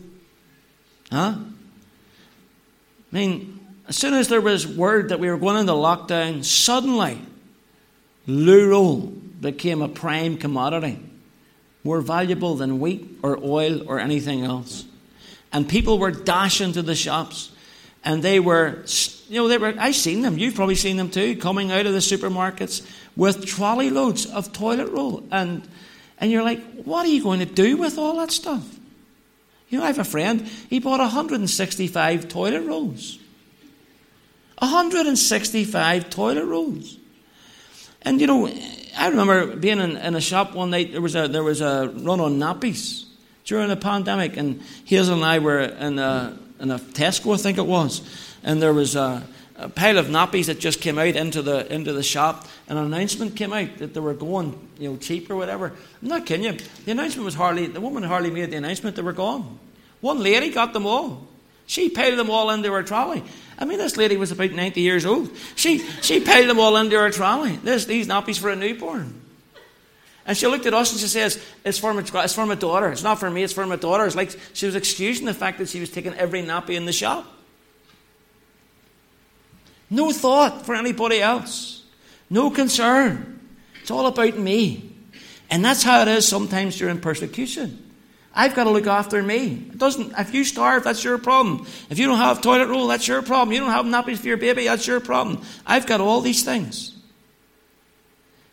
Huh? 1.11 1.35
I 1.37 3.17
mean, 3.17 3.59
as 3.89 3.97
soon 3.97 4.15
as 4.15 4.29
there 4.29 4.41
was 4.41 4.67
word 4.67 5.09
that 5.09 5.19
we 5.19 5.31
were 5.31 5.39
going 5.39 5.57
into 5.57 5.73
lockdown, 5.73 6.45
suddenly 6.45 7.19
roll 8.27 8.97
became 8.97 9.81
a 9.81 9.89
prime 9.89 10.37
commodity, 10.37 10.99
more 11.85 12.01
valuable 12.01 12.55
than 12.57 12.81
wheat 12.81 13.19
or 13.23 13.39
oil 13.43 13.89
or 13.89 13.99
anything 13.99 14.45
else. 14.45 14.85
And 15.53 15.69
people 15.69 15.99
were 15.99 16.11
dashing 16.11 16.73
to 16.73 16.83
the 16.83 16.95
shops. 16.95 17.51
And 18.05 18.23
they 18.23 18.41
were, 18.41 18.85
you 19.29 19.41
know, 19.41 19.49
they 19.49 19.59
were, 19.59 19.75
I've 19.79 19.97
seen 19.97 20.23
them, 20.23 20.39
you've 20.39 20.55
probably 20.55 20.77
seen 20.77 20.97
them 20.97 21.11
too, 21.11 21.37
coming 21.37 21.73
out 21.73 21.87
of 21.87 21.93
the 21.93 21.99
supermarkets 21.99 22.87
with 23.17 23.45
trolley 23.47 23.91
loads 23.91 24.27
of 24.27 24.53
toilet 24.53 24.91
roll. 24.91 25.25
And, 25.31 25.67
and 26.19 26.31
you're 26.31 26.43
like, 26.43 26.63
what 26.85 27.07
are 27.07 27.09
you 27.09 27.23
going 27.23 27.41
to 27.41 27.47
do 27.47 27.77
with 27.77 27.99
all 27.99 28.17
that 28.19 28.31
stuff? 28.31 28.79
You 29.69 29.79
know, 29.79 29.85
I 29.85 29.89
have 29.89 29.99
a 29.99 30.05
friend, 30.05 30.43
he 30.71 30.79
bought 30.79 31.01
165 31.01 32.29
toilet 32.29 32.63
rolls. 32.63 33.19
165 34.59 36.11
toilet 36.11 36.45
rolls. 36.45 36.97
And 38.03 38.21
you 38.21 38.27
know, 38.27 38.49
I 38.97 39.09
remember 39.09 39.57
being 39.57 39.81
in, 39.81 39.97
in, 39.97 40.15
a 40.15 40.21
shop 40.21 40.55
one 40.55 40.71
night, 40.71 40.93
there 40.93 41.01
was 41.01 41.15
a, 41.15 41.29
there 41.29 41.43
was 41.43 41.61
a 41.61 41.93
run 41.95 42.21
on 42.21 42.39
nappies 42.39 43.08
during 43.49 43.69
the 43.69 43.77
pandemic, 43.77 44.37
and 44.37 44.61
Hazel 44.85 45.15
and 45.15 45.25
I 45.25 45.39
were 45.39 45.61
in 45.61 45.99
a, 45.99 46.39
in 46.61 46.71
a 46.71 46.79
Tesco, 46.79 47.35
I 47.35 47.39
think 47.39 47.57
it 47.57 47.67
was, 47.67 48.03
and 48.45 48.61
there 48.61 48.75
was 48.75 48.95
a, 48.95 49.27
a 49.57 49.71
pile 49.71 49.97
of 49.97 50.09
nappies 50.09 50.47
that 50.47 50.61
just 50.61 50.83
came 50.83 50.99
out 50.99 51.17
into 51.17 51.41
the 51.41 51.73
into 51.73 51.95
the 51.95 52.03
shop, 52.03 52.47
and 52.69 52.79
an 52.79 52.85
announcement 52.85 53.37
came 53.37 53.55
out 53.55 53.79
that 53.79 53.95
they 53.95 54.01
were 54.01 54.13
going, 54.13 54.57
you 54.79 54.91
know, 54.91 54.97
cheap 54.99 55.31
or 55.31 55.37
whatever. 55.37 55.73
I'm 56.03 56.09
not 56.09 56.27
kidding 56.27 56.45
you. 56.45 56.59
The 56.85 56.93
announcement 56.93 57.25
was 57.25 57.35
hardly 57.35 57.67
the 57.67 57.81
woman 57.81 58.03
hardly 58.03 58.31
made 58.31 58.51
the 58.51 58.57
announcement; 58.59 58.97
they 58.97 59.03
were 59.03 59.15
gone. 59.15 59.59
One 60.03 60.23
lady 60.23 60.51
got 60.51 60.75
them 60.75 60.85
all. 60.85 61.27
She 61.67 61.89
piled 61.89 62.19
them 62.19 62.31
all 62.31 62.51
into 62.51 62.71
her 62.71 62.83
trolley. 62.83 63.25
I 63.59 63.65
mean, 63.65 63.79
this 63.79 63.97
lady 63.97 64.19
was 64.19 64.31
about 64.31 64.53
90 64.53 64.81
years 64.81 65.05
old. 65.05 65.31
She, 65.55 65.79
she 66.01 66.21
piled 66.21 66.49
them 66.49 66.59
all 66.59 66.77
into 66.77 66.97
her 66.97 67.11
trolley. 67.11 67.57
This, 67.57 67.85
these 67.85 68.07
nappies 68.09 68.39
for 68.39 68.49
a 68.49 68.57
newborn. 68.57 69.21
And 70.29 70.37
she 70.37 70.47
looked 70.47 70.67
at 70.67 70.75
us 70.75 70.93
and 70.93 71.01
she 71.01 71.07
says, 71.07 71.43
it's 71.65 71.79
for, 71.79 71.95
my, 71.95 72.03
it's 72.03 72.35
for 72.35 72.45
my 72.45 72.55
daughter. 72.55 72.91
It's 72.91 73.03
not 73.03 73.19
for 73.19 73.31
me, 73.31 73.43
it's 73.43 73.55
for 73.55 73.67
my 73.67 73.77
daughter. 73.77 74.05
It's 74.05 74.15
like 74.15 74.39
she 74.53 74.67
was 74.67 74.75
excusing 74.75 75.25
the 75.25 75.33
fact 75.33 75.57
that 75.57 75.71
she 75.71 75.81
was 75.81 75.91
taking 75.91 76.13
every 76.13 76.43
nappy 76.43 76.77
in 76.77 76.85
the 76.85 76.93
shop. 76.93 77.27
No 79.89 80.13
thought 80.13 80.67
for 80.67 80.75
anybody 80.75 81.23
else. 81.23 81.83
No 82.29 82.51
concern. 82.51 83.41
It's 83.81 83.91
all 83.91 84.07
about 84.07 84.37
me. 84.37 84.95
And 85.49 85.65
that's 85.65 85.83
how 85.83 86.03
it 86.03 86.09
is 86.09 86.29
sometimes 86.29 86.77
during 86.77 87.01
persecution. 87.01 87.91
I've 88.35 88.55
got 88.55 88.65
to 88.65 88.71
look 88.71 88.87
after 88.87 89.23
me. 89.23 89.67
It 89.73 89.79
doesn't. 89.79 90.13
If 90.19 90.35
you 90.35 90.45
starve, 90.45 90.85
that's 90.85 91.03
your 91.03 91.17
problem. 91.17 91.67
If 91.89 91.99
you 91.99 92.07
don't 92.07 92.19
have 92.19 92.43
toilet 92.43 92.69
roll, 92.69 92.89
that's 92.89 93.09
your 93.09 93.23
problem. 93.23 93.55
You 93.55 93.61
don't 93.61 93.71
have 93.71 93.87
nappies 93.87 94.19
for 94.19 94.27
your 94.27 94.37
baby, 94.37 94.65
that's 94.65 94.87
your 94.87 95.01
problem. 95.01 95.41
I've 95.67 95.87
got 95.87 96.03
all 96.03 96.21
these 96.21 96.45
things. 96.45 96.98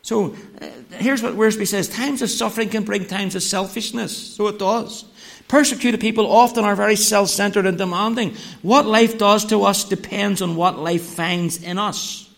So 0.05 0.35
uh, 0.61 0.67
here's 0.97 1.23
what 1.23 1.33
Wiersbe 1.33 1.65
says: 1.65 1.89
times 1.89 2.21
of 2.21 2.29
suffering 2.29 2.69
can 2.69 2.83
bring 2.83 3.07
times 3.07 3.33
of 3.33 3.41
selfishness. 3.41 4.15
So 4.15 4.45
it 4.49 4.59
does. 4.59 5.03
Persecuted 5.47 5.99
people 5.99 6.31
often 6.31 6.63
are 6.63 6.75
very 6.75 6.95
self-centered 6.95 7.65
and 7.65 7.75
demanding. 7.75 8.35
What 8.61 8.85
life 8.85 9.17
does 9.17 9.45
to 9.45 9.63
us 9.63 9.83
depends 9.83 10.43
on 10.43 10.55
what 10.55 10.77
life 10.77 11.01
finds 11.01 11.63
in 11.63 11.79
us. 11.79 12.29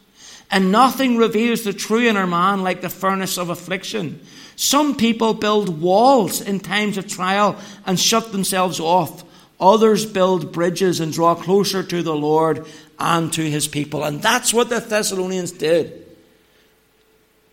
And 0.50 0.72
nothing 0.72 1.18
reveals 1.18 1.66
the 1.66 1.74
true 1.74 2.08
inner 2.08 2.26
man 2.26 2.64
like 2.64 2.80
the 2.80 2.90
furnace 2.90 3.38
of 3.38 3.50
affliction. 3.50 4.22
Some 4.56 4.96
people 4.96 5.34
build 5.34 5.82
walls 5.82 6.40
in 6.40 6.62
times 6.62 6.98
of 6.98 7.10
trial 7.10 7.58
and 7.86 8.00
shut 8.00 8.32
themselves 8.32 8.80
off. 8.80 9.26
Others 9.60 10.06
build 10.06 10.54
bridges 10.54 11.02
and 11.02 11.12
draw 11.12 11.36
closer 11.36 11.84
to 11.84 12.02
the 12.02 12.16
Lord 12.16 12.66
and 12.98 13.32
to 13.34 13.42
his 13.42 13.68
people. 13.68 14.06
And 14.06 14.22
that's 14.22 14.54
what 14.54 14.70
the 14.70 14.80
Thessalonians 14.80 15.52
did. 15.52 16.07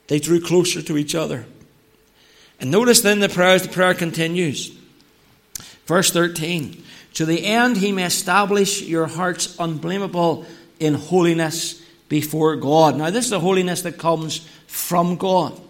They 0.08 0.18
drew 0.18 0.40
closer 0.40 0.82
to 0.82 0.96
each 0.96 1.14
other. 1.14 1.46
And 2.60 2.70
notice 2.70 3.00
then 3.00 3.20
the 3.20 3.28
prayer, 3.28 3.58
the 3.58 3.68
prayer 3.68 3.94
continues. 3.94 4.76
Verse 5.86 6.10
13 6.10 6.82
To 7.14 7.26
the 7.26 7.44
end 7.44 7.76
he 7.76 7.92
may 7.92 8.04
establish 8.04 8.82
your 8.82 9.06
hearts 9.06 9.56
unblameable 9.58 10.46
in 10.78 10.94
holiness 10.94 11.82
before 12.08 12.56
God. 12.56 12.96
Now, 12.96 13.10
this 13.10 13.26
is 13.26 13.30
the 13.30 13.40
holiness 13.40 13.82
that 13.82 13.98
comes 13.98 14.38
from 14.66 15.16
God. 15.16 15.60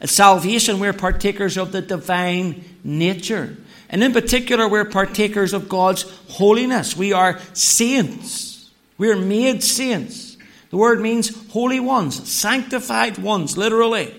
At 0.00 0.10
salvation, 0.10 0.80
we're 0.80 0.92
partakers 0.92 1.56
of 1.56 1.72
the 1.72 1.80
divine 1.80 2.64
nature. 2.82 3.56
And 3.88 4.02
in 4.02 4.12
particular, 4.12 4.68
we're 4.68 4.84
partakers 4.84 5.52
of 5.52 5.68
God's 5.68 6.02
holiness. 6.28 6.96
We 6.96 7.12
are 7.12 7.38
saints. 7.52 8.70
We're 8.98 9.16
made 9.16 9.62
saints. 9.62 10.33
The 10.74 10.78
word 10.78 11.00
means 11.00 11.30
holy 11.52 11.78
ones, 11.78 12.28
sanctified 12.28 13.16
ones, 13.18 13.56
literally. 13.56 14.12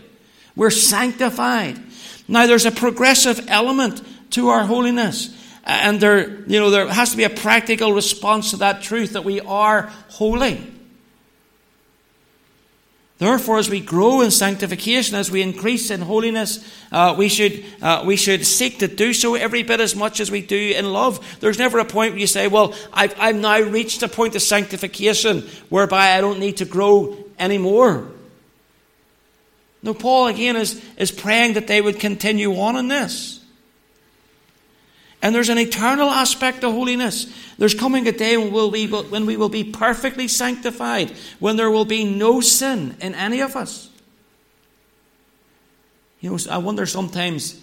We're 0.55 0.69
sanctified. 0.69 1.77
Now, 2.29 2.47
there's 2.47 2.65
a 2.65 2.71
progressive 2.71 3.47
element 3.49 4.01
to 4.29 4.47
our 4.47 4.63
holiness. 4.63 5.35
And 5.65 5.99
there, 5.99 6.39
you 6.47 6.61
know, 6.61 6.69
there 6.69 6.87
has 6.87 7.11
to 7.11 7.17
be 7.17 7.25
a 7.25 7.29
practical 7.29 7.91
response 7.91 8.51
to 8.51 8.57
that 8.59 8.81
truth 8.81 9.11
that 9.11 9.25
we 9.25 9.41
are 9.41 9.91
holy. 10.07 10.74
Therefore, 13.17 13.59
as 13.59 13.69
we 13.69 13.79
grow 13.79 14.19
in 14.19 14.29
sanctification, 14.29 15.15
as 15.15 15.31
we 15.31 15.41
increase 15.41 15.89
in 15.89 16.01
holiness, 16.01 16.69
uh, 16.91 17.15
we, 17.17 17.29
should, 17.29 17.63
uh, 17.81 18.03
we 18.05 18.17
should 18.17 18.45
seek 18.45 18.79
to 18.79 18.89
do 18.89 19.13
so 19.13 19.35
every 19.35 19.63
bit 19.63 19.79
as 19.79 19.95
much 19.95 20.19
as 20.19 20.29
we 20.29 20.41
do 20.41 20.73
in 20.75 20.91
love. 20.91 21.37
There's 21.39 21.57
never 21.57 21.79
a 21.79 21.85
point 21.85 22.11
where 22.11 22.19
you 22.19 22.27
say, 22.27 22.47
Well, 22.47 22.73
I've, 22.91 23.17
I've 23.17 23.37
now 23.37 23.61
reached 23.61 24.03
a 24.03 24.09
point 24.09 24.35
of 24.35 24.41
sanctification 24.41 25.43
whereby 25.69 26.11
I 26.11 26.19
don't 26.19 26.39
need 26.39 26.57
to 26.57 26.65
grow 26.65 27.15
anymore. 27.39 28.09
No, 29.81 29.93
Paul 29.93 30.27
again 30.27 30.57
is, 30.57 30.83
is 30.97 31.11
praying 31.11 31.53
that 31.53 31.67
they 31.67 31.79
would 31.79 31.99
continue 32.01 32.59
on 32.59 32.75
in 32.75 32.89
this. 32.89 33.39
And 35.25 35.33
there's 35.33 35.49
an 35.49 35.57
eternal 35.57 36.11
aspect 36.11 36.61
to 36.61 36.69
holiness. 36.69 37.25
There's 37.57 37.73
coming 37.73 38.07
a 38.07 38.11
day 38.11 38.37
when, 38.37 38.51
we'll 38.51 38.69
be, 38.69 38.85
when 38.85 39.25
we 39.25 39.37
will 39.37 39.49
be 39.49 39.63
perfectly 39.63 40.27
sanctified, 40.27 41.09
when 41.39 41.55
there 41.55 41.71
will 41.71 41.83
be 41.83 42.03
no 42.03 42.41
sin 42.41 42.95
in 43.01 43.15
any 43.15 43.39
of 43.39 43.55
us. 43.55 43.89
You 46.19 46.29
know, 46.29 46.37
I 46.51 46.59
wonder 46.59 46.85
sometimes, 46.85 47.59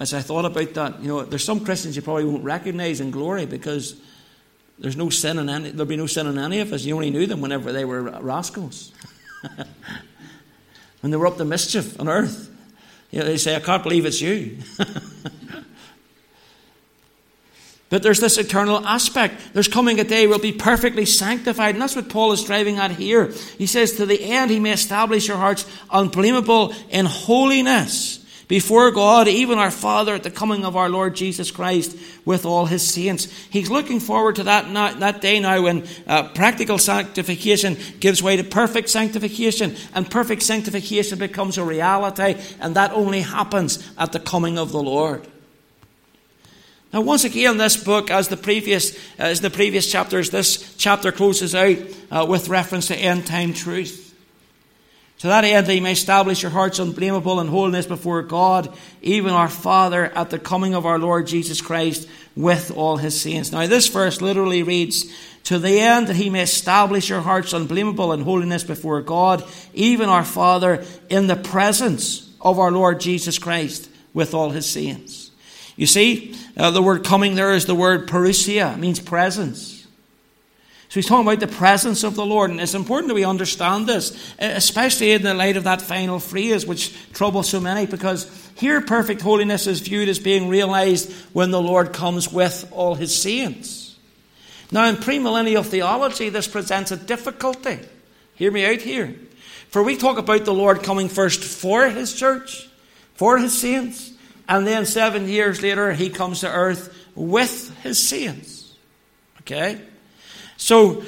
as 0.00 0.12
I 0.12 0.22
thought 0.22 0.44
about 0.44 0.74
that, 0.74 1.02
you 1.02 1.06
know, 1.06 1.22
there's 1.24 1.44
some 1.44 1.64
Christians 1.64 1.94
you 1.94 2.02
probably 2.02 2.24
won't 2.24 2.42
recognize 2.42 3.00
in 3.00 3.12
glory 3.12 3.46
because 3.46 3.94
there's 4.80 4.96
no 4.96 5.08
sin 5.08 5.38
in 5.38 5.48
any, 5.48 5.70
there'll 5.70 5.86
be 5.86 5.96
no 5.96 6.08
sin 6.08 6.26
in 6.26 6.36
any 6.36 6.58
of 6.58 6.72
us. 6.72 6.82
You 6.82 6.96
only 6.96 7.10
knew 7.10 7.28
them 7.28 7.40
whenever 7.40 7.70
they 7.70 7.84
were 7.84 8.02
rascals. 8.22 8.90
when 11.00 11.12
they 11.12 11.16
were 11.16 11.28
up 11.28 11.36
to 11.36 11.44
mischief 11.44 12.00
on 12.00 12.08
earth. 12.08 12.50
You 13.12 13.20
know, 13.20 13.26
they 13.26 13.36
say, 13.36 13.54
I 13.54 13.60
can't 13.60 13.84
believe 13.84 14.04
it's 14.04 14.20
you. 14.20 14.58
But 17.94 18.02
there's 18.02 18.18
this 18.18 18.38
eternal 18.38 18.84
aspect. 18.84 19.40
There's 19.52 19.68
coming 19.68 20.00
a 20.00 20.02
day 20.02 20.26
we'll 20.26 20.40
be 20.40 20.50
perfectly 20.50 21.06
sanctified. 21.06 21.76
And 21.76 21.82
that's 21.82 21.94
what 21.94 22.08
Paul 22.08 22.32
is 22.32 22.42
driving 22.42 22.78
at 22.78 22.90
here. 22.90 23.26
He 23.56 23.66
says, 23.68 23.92
To 23.92 24.04
the 24.04 24.20
end 24.20 24.50
he 24.50 24.58
may 24.58 24.72
establish 24.72 25.28
your 25.28 25.36
hearts 25.36 25.64
unblameable 25.92 26.74
in 26.90 27.06
holiness 27.06 28.18
before 28.48 28.90
God, 28.90 29.28
even 29.28 29.60
our 29.60 29.70
Father, 29.70 30.16
at 30.16 30.24
the 30.24 30.32
coming 30.32 30.64
of 30.64 30.74
our 30.74 30.88
Lord 30.88 31.14
Jesus 31.14 31.52
Christ 31.52 31.96
with 32.24 32.44
all 32.44 32.66
his 32.66 32.82
saints. 32.82 33.26
He's 33.50 33.70
looking 33.70 34.00
forward 34.00 34.34
to 34.34 34.42
that, 34.42 34.98
that 34.98 35.20
day 35.20 35.38
now 35.38 35.62
when 35.62 35.86
uh, 36.08 36.30
practical 36.30 36.78
sanctification 36.78 37.76
gives 38.00 38.20
way 38.20 38.36
to 38.36 38.42
perfect 38.42 38.90
sanctification, 38.90 39.76
and 39.94 40.10
perfect 40.10 40.42
sanctification 40.42 41.20
becomes 41.20 41.58
a 41.58 41.64
reality, 41.64 42.42
and 42.58 42.74
that 42.74 42.90
only 42.90 43.20
happens 43.20 43.88
at 43.96 44.10
the 44.10 44.18
coming 44.18 44.58
of 44.58 44.72
the 44.72 44.82
Lord. 44.82 45.28
Now, 46.94 47.00
once 47.00 47.24
again, 47.24 47.56
this 47.56 47.76
book, 47.76 48.08
as 48.08 48.28
the 48.28 48.36
previous, 48.36 48.94
uh, 49.18 49.24
as 49.24 49.40
the 49.40 49.50
previous 49.50 49.90
chapters, 49.90 50.30
this 50.30 50.76
chapter 50.76 51.10
closes 51.10 51.52
out 51.52 51.76
uh, 52.08 52.24
with 52.28 52.48
reference 52.48 52.86
to 52.86 52.94
end 52.94 53.26
time 53.26 53.52
truth. 53.52 54.14
To 55.18 55.26
that 55.26 55.42
end, 55.42 55.66
that 55.66 55.74
you 55.74 55.82
may 55.82 55.90
establish 55.90 56.42
your 56.42 56.52
hearts 56.52 56.78
unblameable 56.78 57.40
in 57.40 57.48
holiness 57.48 57.86
before 57.86 58.22
God, 58.22 58.72
even 59.02 59.32
our 59.32 59.48
Father, 59.48 60.04
at 60.04 60.30
the 60.30 60.38
coming 60.38 60.76
of 60.76 60.86
our 60.86 61.00
Lord 61.00 61.26
Jesus 61.26 61.60
Christ 61.60 62.08
with 62.36 62.70
all 62.70 62.96
his 62.98 63.20
saints. 63.20 63.50
Now, 63.50 63.66
this 63.66 63.88
verse 63.88 64.20
literally 64.20 64.62
reads, 64.62 65.12
To 65.44 65.58
the 65.58 65.80
end 65.80 66.06
that 66.06 66.14
he 66.14 66.30
may 66.30 66.42
establish 66.42 67.08
your 67.08 67.22
hearts 67.22 67.52
unblameable 67.52 68.12
in 68.12 68.20
holiness 68.20 68.62
before 68.62 69.02
God, 69.02 69.42
even 69.72 70.08
our 70.08 70.24
Father, 70.24 70.84
in 71.08 71.26
the 71.26 71.34
presence 71.34 72.32
of 72.40 72.60
our 72.60 72.70
Lord 72.70 73.00
Jesus 73.00 73.36
Christ 73.36 73.90
with 74.12 74.32
all 74.32 74.50
his 74.50 74.70
saints. 74.70 75.23
You 75.76 75.86
see, 75.86 76.36
uh, 76.56 76.70
the 76.70 76.82
word 76.82 77.04
coming 77.04 77.34
there 77.34 77.52
is 77.52 77.66
the 77.66 77.74
word 77.74 78.08
parousia, 78.08 78.74
it 78.74 78.78
means 78.78 79.00
presence. 79.00 79.84
So 80.88 81.00
he's 81.00 81.06
talking 81.06 81.26
about 81.26 81.40
the 81.40 81.48
presence 81.48 82.04
of 82.04 82.14
the 82.14 82.24
Lord, 82.24 82.52
and 82.52 82.60
it's 82.60 82.74
important 82.74 83.08
that 83.08 83.14
we 83.14 83.24
understand 83.24 83.88
this, 83.88 84.16
especially 84.38 85.10
in 85.10 85.22
the 85.22 85.34
light 85.34 85.56
of 85.56 85.64
that 85.64 85.82
final 85.82 86.20
phrase, 86.20 86.64
which 86.64 86.94
troubles 87.12 87.48
so 87.48 87.58
many, 87.58 87.86
because 87.86 88.30
here 88.56 88.80
perfect 88.80 89.20
holiness 89.20 89.66
is 89.66 89.80
viewed 89.80 90.08
as 90.08 90.20
being 90.20 90.48
realized 90.48 91.12
when 91.32 91.50
the 91.50 91.60
Lord 91.60 91.92
comes 91.92 92.32
with 92.32 92.70
all 92.70 92.94
his 92.94 93.12
saints. 93.12 93.96
Now, 94.70 94.88
in 94.88 94.94
premillennial 94.94 95.64
theology, 95.64 96.28
this 96.28 96.46
presents 96.46 96.92
a 96.92 96.96
difficulty. 96.96 97.80
Hear 98.36 98.52
me 98.52 98.64
out 98.64 98.80
here. 98.80 99.16
For 99.70 99.82
we 99.82 99.96
talk 99.96 100.18
about 100.18 100.44
the 100.44 100.54
Lord 100.54 100.84
coming 100.84 101.08
first 101.08 101.42
for 101.42 101.88
his 101.88 102.14
church, 102.14 102.68
for 103.14 103.38
his 103.38 103.58
saints, 103.58 104.12
and 104.48 104.66
then 104.66 104.84
seven 104.86 105.28
years 105.28 105.62
later, 105.62 105.92
he 105.92 106.10
comes 106.10 106.40
to 106.40 106.50
earth 106.50 106.94
with 107.14 107.76
his 107.82 107.98
saints. 107.98 108.74
Okay? 109.40 109.80
So, 110.56 111.02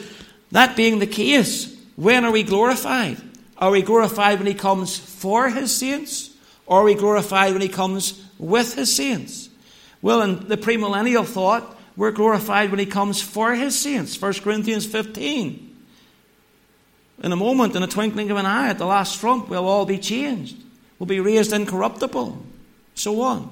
that 0.53 0.77
being 0.77 0.99
the 0.99 1.07
case, 1.07 1.75
when 1.97 2.25
are 2.25 2.31
we 2.31 2.43
glorified? 2.43 3.21
Are 3.59 3.71
we 3.71 3.83
glorified 3.83 4.39
when 4.39 4.47
he 4.47 4.55
comes 4.55 4.99
for 4.99 5.49
his 5.49 5.75
saints? 5.75 6.31
Or 6.67 6.81
are 6.81 6.85
we 6.85 6.95
glorified 6.95 7.53
when 7.53 7.63
he 7.63 7.69
comes 7.69 8.23
with 8.39 8.75
his 8.75 8.95
saints? 8.95 9.49
Well, 10.03 10.23
in 10.23 10.49
the 10.49 10.57
premillennial 10.57 11.27
thought, 11.27 11.77
we're 11.97 12.13
glorified 12.13 12.71
when 12.71 12.79
he 12.79 12.87
comes 12.87 13.23
for 13.23 13.55
his 13.55 13.79
saints. 13.79 14.21
1 14.21 14.35
Corinthians 14.35 14.87
15. 14.87 15.63
In 17.23 17.33
a 17.33 17.37
moment, 17.37 17.75
in 17.75 17.83
a 17.83 17.87
twinkling 17.87 18.31
of 18.31 18.37
an 18.37 18.45
eye, 18.45 18.69
at 18.69 18.79
the 18.79 18.87
last 18.87 19.21
trump, 19.21 19.49
we'll 19.49 19.67
all 19.67 19.87
be 19.87 19.99
changed. 19.99 20.57
We'll 20.99 21.07
be 21.07 21.21
raised 21.21 21.53
incorruptible 21.53 22.43
so 22.97 23.23
on. 23.23 23.51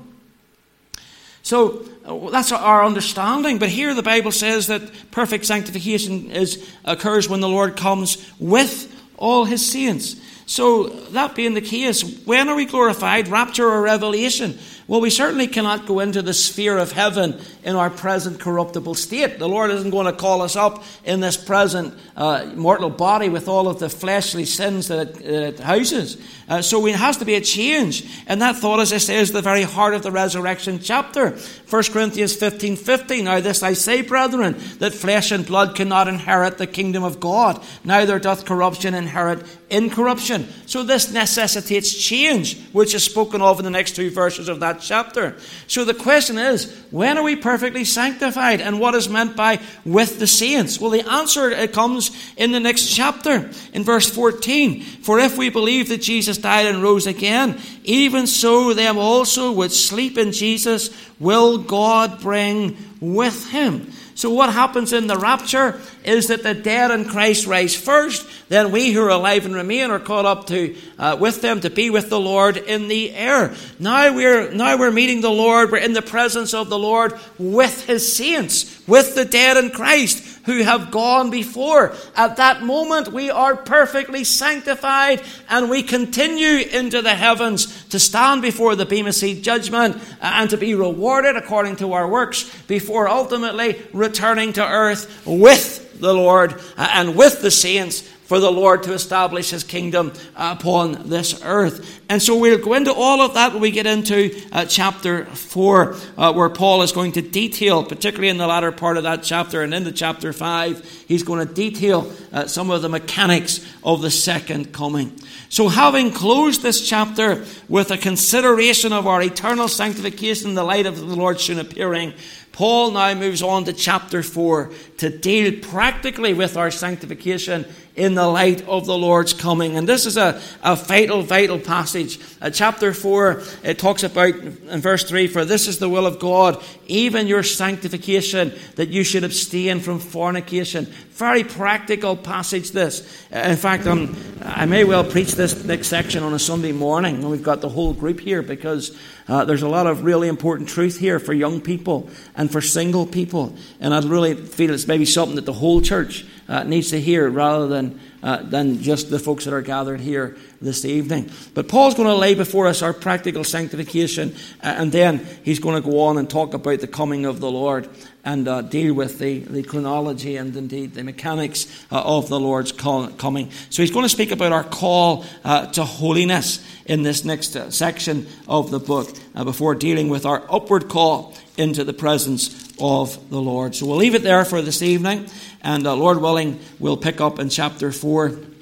So 1.43 1.85
uh, 2.05 2.31
that's 2.31 2.51
our 2.51 2.85
understanding. 2.85 3.59
But 3.59 3.69
here 3.69 3.95
the 3.95 4.03
Bible 4.03 4.33
says 4.33 4.67
that 4.67 4.83
perfect 5.13 5.45
sanctification 5.45 6.31
is, 6.31 6.69
occurs 6.85 7.29
when 7.29 7.41
the 7.41 7.49
Lord 7.49 7.77
comes 7.77 8.33
with 8.41 8.91
all 9.17 9.45
his 9.45 9.65
saints. 9.65 10.17
So 10.47 10.89
that 11.13 11.35
being 11.35 11.55
the 11.55 11.61
case, 11.61 12.03
when 12.25 12.49
are 12.49 12.57
we 12.57 12.65
glorified? 12.65 13.29
Rapture 13.29 13.69
or 13.69 13.83
revelation? 13.83 14.59
Well, 14.87 15.01
we 15.01 15.09
certainly 15.09 15.47
cannot 15.47 15.87
go 15.87 16.01
into 16.01 16.21
the 16.21 16.35
sphere 16.35 16.77
of 16.77 16.93
heaven 16.93 17.41
in 17.63 17.75
our 17.75 17.89
present 17.89 18.39
corruptible 18.39 18.95
state. 18.95 19.39
The 19.39 19.49
Lord 19.49 19.71
isn't 19.71 19.91
going 19.91 20.05
to 20.05 20.13
call 20.13 20.43
us 20.43 20.57
up 20.57 20.85
in 21.05 21.21
this 21.21 21.39
present 21.39 21.95
uh, 22.17 22.51
mortal 22.55 22.91
body 22.91 23.31
with 23.31 23.49
all 23.49 23.67
of 23.67 23.79
the 23.79 23.89
fleshly 23.89 24.45
sins 24.45 24.89
that 24.89 25.21
it, 25.21 25.21
it 25.23 25.61
houses. 25.61 26.19
Uh, 26.47 26.61
so 26.61 26.87
it 26.87 26.97
has 26.97 27.17
to 27.17 27.25
be 27.25 27.35
a 27.35 27.41
change. 27.41 28.07
And 28.27 28.43
that 28.43 28.57
thought, 28.57 28.81
as 28.81 28.93
I 28.93 28.99
say, 28.99 29.17
is 29.17 29.33
the 29.33 29.41
very 29.41 29.63
heart 29.63 29.95
of 29.95 30.03
the 30.03 30.13
resurrection 30.13 30.79
chapter. 30.79 31.31
1 31.31 31.83
Corinthians 31.85 32.35
15 32.37 32.77
15. 32.77 33.25
Now, 33.25 33.41
this 33.41 33.63
I 33.63 33.73
say, 33.73 34.03
brethren, 34.03 34.57
that 34.81 34.93
flesh 34.93 35.33
and 35.33 35.47
blood 35.47 35.75
cannot 35.75 36.09
inherit 36.09 36.59
the 36.59 36.67
kingdom 36.67 37.03
of 37.03 37.21
God, 37.21 37.63
neither 37.85 38.19
doth 38.19 38.45
corruption 38.45 38.93
inherit 38.93 39.47
incorruption. 39.71 40.47
So 40.67 40.83
this 40.83 41.11
necessitates 41.11 41.93
change, 41.93 42.63
which 42.73 42.95
is 42.95 43.03
spoken 43.03 43.41
of 43.41 43.59
in 43.59 43.65
the 43.65 43.71
next 43.71 43.97
two 43.97 44.11
verses 44.11 44.49
of 44.49 44.61
that 44.61 44.74
chapter. 44.81 45.37
So 45.67 45.85
the 45.85 45.95
question 45.95 46.39
is, 46.39 46.73
when 46.91 47.19
are 47.19 47.23
we 47.23 47.37
perfectly 47.37 47.85
sanctified? 47.85 48.61
And 48.61 48.81
what 48.81 48.95
is 48.95 49.09
meant 49.09 49.37
by 49.37 49.61
with 49.85 50.19
the 50.19 50.27
saints? 50.27 50.81
Well, 50.81 50.91
the 50.91 51.09
answer 51.09 51.51
it 51.51 51.73
comes 51.73 52.11
in 52.37 52.53
the 52.53 52.61
next 52.61 52.95
chapter, 52.95 53.51
in 53.73 53.85
verse 53.85 54.09
14. 54.11 54.81
For 54.81 55.19
if 55.19 55.37
we 55.37 55.51
believe 55.51 55.89
that 55.89 56.03
Jesus 56.03 56.39
died 56.39 56.67
and 56.67 56.83
rose 56.83 57.07
again, 57.07 57.61
even 57.85 58.27
so 58.27 58.75
them 58.75 58.99
also 58.99 59.53
which 59.53 59.73
sleep 59.73 60.19
in 60.19 60.33
Jesus 60.33 60.91
will 61.19 61.59
God 61.59 62.21
bring 62.21 62.77
with 63.01 63.51
him. 63.51 63.91
So, 64.15 64.31
what 64.31 64.53
happens 64.53 64.93
in 64.93 65.07
the 65.09 65.17
rapture 65.17 65.81
is 66.05 66.29
that 66.29 66.43
the 66.43 66.55
dead 66.55 66.91
in 66.91 67.07
Christ 67.07 67.47
rise 67.47 67.75
first, 67.75 68.27
then 68.49 68.71
we 68.73 68.93
who 68.93 69.03
are 69.03 69.11
alive 69.11 69.47
and 69.47 69.55
remain 69.55 69.91
are 69.91 69.99
caught 69.99 70.27
up 70.27 70.47
to, 70.49 70.77
uh, 70.99 71.17
with 71.19 71.41
them 71.41 71.61
to 71.61 71.71
be 71.71 71.91
with 71.91 72.11
the 72.11 72.21
Lord 72.21 72.57
in 72.57 72.89
the 72.89 73.13
air. 73.15 73.55
Now 73.79 74.15
we're, 74.15 74.53
now 74.53 74.79
we're 74.79 74.91
meeting 74.91 75.23
the 75.23 75.31
Lord, 75.31 75.73
we're 75.73 75.79
in 75.79 75.95
the 75.95 76.03
presence 76.03 76.53
of 76.53 76.69
the 76.69 76.79
Lord 76.79 77.19
with 77.39 77.87
his 77.87 78.15
saints, 78.15 78.87
with 78.87 79.15
the 79.15 79.25
dead 79.25 79.57
in 79.57 79.71
Christ 79.71 80.35
who 80.45 80.63
have 80.63 80.91
gone 80.91 81.31
before. 81.31 81.95
At 82.17 82.37
that 82.37 82.63
moment, 82.63 83.09
we 83.09 83.31
are 83.31 83.57
perfectly 83.57 84.25
sanctified 84.25 85.23
and 85.49 85.71
we 85.71 85.83
continue 85.83 86.59
into 86.59 87.03
the 87.03 87.15
heavens 87.15 87.85
to 87.87 87.99
stand 87.99 88.43
before 88.43 88.77
the 88.77 88.87
Bema 88.87 89.13
Seat 89.13 89.43
judgment 89.43 90.01
and 90.21 90.51
to 90.51 90.57
be 90.57 90.75
rewarded 90.75 91.37
according 91.37 91.77
to 91.77 91.95
our 91.95 92.07
works 92.07 92.45
before 92.67 93.09
ultimately 93.09 93.81
returning 93.93 94.53
to 94.53 94.67
earth 94.67 95.23
with 95.27 95.85
the 96.01 96.15
Lord 96.15 96.61
and 96.77 97.17
with 97.17 97.43
the 97.43 97.51
saints 97.51 98.09
for 98.25 98.41
the 98.41 98.51
Lord 98.51 98.83
to 98.85 98.95
establish 98.95 99.51
his 99.51 99.65
kingdom 99.65 100.13
upon 100.35 101.09
this 101.09 101.43
earth. 101.45 102.01
And 102.09 102.23
so 102.23 102.39
we'll 102.39 102.59
go 102.59 102.75
into 102.75 102.93
all 102.93 103.21
of 103.21 103.35
that 103.35 103.53
when 103.53 103.61
we 103.61 103.71
get 103.71 103.87
into 103.87 104.41
uh, 104.51 104.65
chapter 104.65 105.27
4, 105.27 105.97
uh, 106.17 106.33
where 106.33 106.49
Paul 106.49 106.83
is 106.83 106.93
going 106.93 107.13
to 107.13 107.23
detail, 107.23 107.85
particularly 107.85 108.31
in 108.31 108.39
the 108.39 108.47
latter 108.47 108.73
part 108.73 108.97
of 108.97 109.03
that 109.03 109.23
chapter 109.23 109.63
and 109.63 109.75
into 109.75 109.93
chapter 109.93 110.33
5, 110.33 111.05
he's 111.07 111.23
going 111.23 111.47
to 111.47 111.53
detail 111.55 112.11
uh, 112.33 112.47
some 112.47 112.71
of 112.71 112.81
the 112.81 112.89
mechanics 112.89 113.65
of 113.83 114.01
the 114.01 114.11
second 114.11 114.73
coming. 114.73 115.13
So, 115.51 115.69
having 115.69 116.11
closed 116.11 116.63
this 116.63 116.87
chapter 116.87 117.45
with 117.69 117.91
a 117.91 117.99
consideration 117.99 118.93
of 118.93 119.07
our 119.07 119.23
eternal 119.23 119.69
sanctification 119.69 120.49
in 120.49 120.55
the 120.55 120.65
light 120.65 120.87
of 120.87 120.99
the 120.99 121.15
Lord 121.15 121.39
soon 121.39 121.61
appearing, 121.61 122.15
Paul 122.55 122.93
now 122.93 123.13
moves 123.15 123.43
on 123.43 123.65
to 123.65 123.73
chapter 123.73 124.23
4 124.23 124.71
to 124.99 125.11
deal 125.11 125.61
practically 125.61 126.33
with 126.35 126.57
our 126.57 126.71
sanctification 126.71 127.67
in 127.97 128.15
the 128.15 128.27
light 128.27 128.67
of 128.67 128.87
the 128.87 128.99
Lord's 128.99 129.33
coming. 129.33 129.77
And 129.77 129.89
this 129.89 130.05
is 130.05 130.17
a, 130.17 130.41
a 130.63 130.75
vital, 130.75 131.23
vital 131.23 131.61
passage. 131.61 132.19
Uh, 132.41 132.51
chapter 132.51 132.93
4, 132.93 133.43
it 133.63 133.79
talks 133.79 134.03
about 134.03 134.35
in 134.35 134.81
verse 134.81 135.05
3 135.05 135.29
For 135.29 135.45
this 135.45 135.69
is 135.69 135.79
the 135.79 135.89
will 135.89 136.07
of 136.07 136.19
God, 136.19 136.63
even 136.87 137.29
your 137.29 137.45
sanctification, 137.45 138.53
that 138.75 138.89
you 138.89 139.05
should 139.05 139.23
abstain 139.23 139.79
from 139.79 140.01
fornication. 140.01 140.87
Very 141.13 141.45
practical 141.45 142.17
passage, 142.17 142.73
this. 142.73 143.01
In 143.31 143.57
fact, 143.57 143.87
um, 143.87 144.17
I 144.43 144.67
may 144.67 144.83
well 144.83 145.05
preach 145.05 145.33
this 145.33 145.65
next 145.65 145.87
section 145.87 146.25
on 146.25 146.35
a 146.35 146.39
Sunday 146.41 146.73
morning. 146.73 147.29
We've 147.29 147.43
got 147.43 147.61
the 147.61 147.69
whole 147.69 147.93
group 147.93 148.19
here 148.19 148.43
because 148.43 148.97
uh, 149.29 149.45
there's 149.45 149.63
a 149.63 149.69
lot 149.69 149.87
of 149.87 150.05
really 150.05 150.27
important 150.27 150.69
truth 150.69 150.99
here 150.99 151.21
for 151.21 151.33
young 151.33 151.61
people 151.61 152.11
and 152.35 152.51
for 152.51 152.61
single 152.61 153.07
people. 153.07 153.55
And 153.79 153.95
I'd 153.95 154.05
really 154.05 154.35
feel 154.35 154.75
it's 154.75 154.89
maybe 154.89 155.07
something 155.07 155.37
that 155.37 155.47
the 155.47 155.53
whole 155.53 155.81
church 155.81 156.27
uh, 156.49 156.63
needs 156.65 156.91
to 156.91 157.01
hear 157.01 157.29
rather 157.29 157.67
than, 157.67 158.01
uh, 158.23 158.43
than 158.43 158.81
just 158.83 159.11
the 159.11 159.19
folks 159.19 159.45
that 159.45 159.55
are 159.55 159.63
gathered 159.63 160.01
here 160.01 160.37
this 160.65 160.85
evening. 160.85 161.31
But 161.55 161.69
Paul's 161.69 161.95
going 161.95 162.09
to 162.09 162.15
lay 162.15 162.35
before 162.35 162.67
us 162.67 162.83
our 162.83 162.93
practical 162.93 163.45
sanctification, 163.45 164.35
and 164.61 164.91
then 164.91 165.27
he's 165.45 165.61
going 165.61 165.81
to 165.81 165.89
go 165.89 166.01
on 166.01 166.19
and 166.19 166.29
talk 166.29 166.55
about 166.55 166.81
the 166.81 166.89
coming 166.89 167.27
of 167.27 167.41
the 167.41 167.51
Lord 167.51 167.89
and 168.25 168.49
uh, 168.49 168.63
deal 168.63 168.95
with 168.95 169.19
the, 169.19 169.41
the 169.41 169.63
chronology 169.63 170.37
and 170.37 170.57
indeed 170.57 170.95
the 170.95 171.05
mechanics 171.05 171.67
uh, 171.93 172.01
of 172.03 172.29
the 172.29 172.41
Lord's 172.41 172.73
call, 172.73 173.09
coming. 173.09 173.51
So 173.71 173.83
he's 173.83 173.91
going 173.91 174.05
to 174.05 174.09
speak 174.09 174.33
about 174.33 174.53
our 174.53 174.65
call 174.65 175.27
uh, 175.45 175.67
to 175.73 175.85
holiness 175.85 176.65
in 176.87 177.03
this 177.03 177.25
next 177.25 177.55
uh, 177.55 177.71
section 177.71 178.27
of 178.49 178.71
the 178.71 178.81
book 178.81 179.15
uh, 179.35 179.45
before 179.45 179.75
dealing 179.75 180.09
with 180.09 180.25
our 180.25 180.43
upward 180.51 180.89
call 180.89 181.35
into 181.57 181.85
the 181.85 181.93
presence 181.93 182.73
of 182.81 183.31
the 183.31 183.41
Lord. 183.41 183.75
So 183.75 183.87
we'll 183.87 183.97
leave 183.97 184.15
it 184.15 184.23
there 184.23 184.45
for 184.45 184.63
this 184.63 184.83
evening, 184.83 185.29
and 185.63 185.87
uh, 185.87 185.95
Lord 185.95 186.21
willing, 186.21 186.59
we'll 186.79 186.97
pick 186.97 187.21
up 187.21 187.39
in 187.39 187.51
chapter 187.51 187.93
4. 187.93 188.54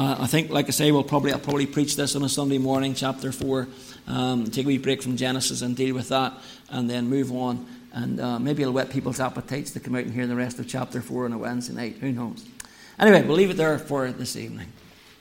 I 0.00 0.26
think, 0.26 0.50
like 0.50 0.66
I 0.66 0.70
say, 0.70 0.92
we'll 0.92 1.02
probably 1.02 1.32
I'll 1.32 1.38
probably 1.38 1.66
preach 1.66 1.96
this 1.96 2.14
on 2.14 2.22
a 2.22 2.28
Sunday 2.28 2.58
morning, 2.58 2.94
chapter 2.94 3.32
four. 3.32 3.68
Um, 4.06 4.46
take 4.50 4.64
a 4.64 4.68
wee 4.68 4.78
break 4.78 5.02
from 5.02 5.16
Genesis 5.16 5.60
and 5.62 5.76
deal 5.76 5.94
with 5.94 6.08
that, 6.10 6.32
and 6.70 6.88
then 6.88 7.08
move 7.08 7.32
on 7.32 7.66
and 7.92 8.20
uh, 8.20 8.38
maybe 8.38 8.62
it'll 8.62 8.74
whet 8.74 8.90
people's 8.90 9.20
appetites 9.20 9.70
to 9.72 9.80
come 9.80 9.94
out 9.94 10.04
and 10.04 10.12
hear 10.12 10.26
the 10.26 10.36
rest 10.36 10.58
of 10.58 10.68
chapter 10.68 11.00
4 11.00 11.26
on 11.26 11.32
a 11.32 11.38
Wednesday 11.38 11.74
night. 11.74 11.96
Who 12.00 12.12
knows? 12.12 12.44
Anyway, 12.98 13.22
we'll 13.22 13.36
leave 13.36 13.50
it 13.50 13.56
there 13.56 13.78
for 13.78 14.10
this 14.10 14.36
evening. 14.36 14.68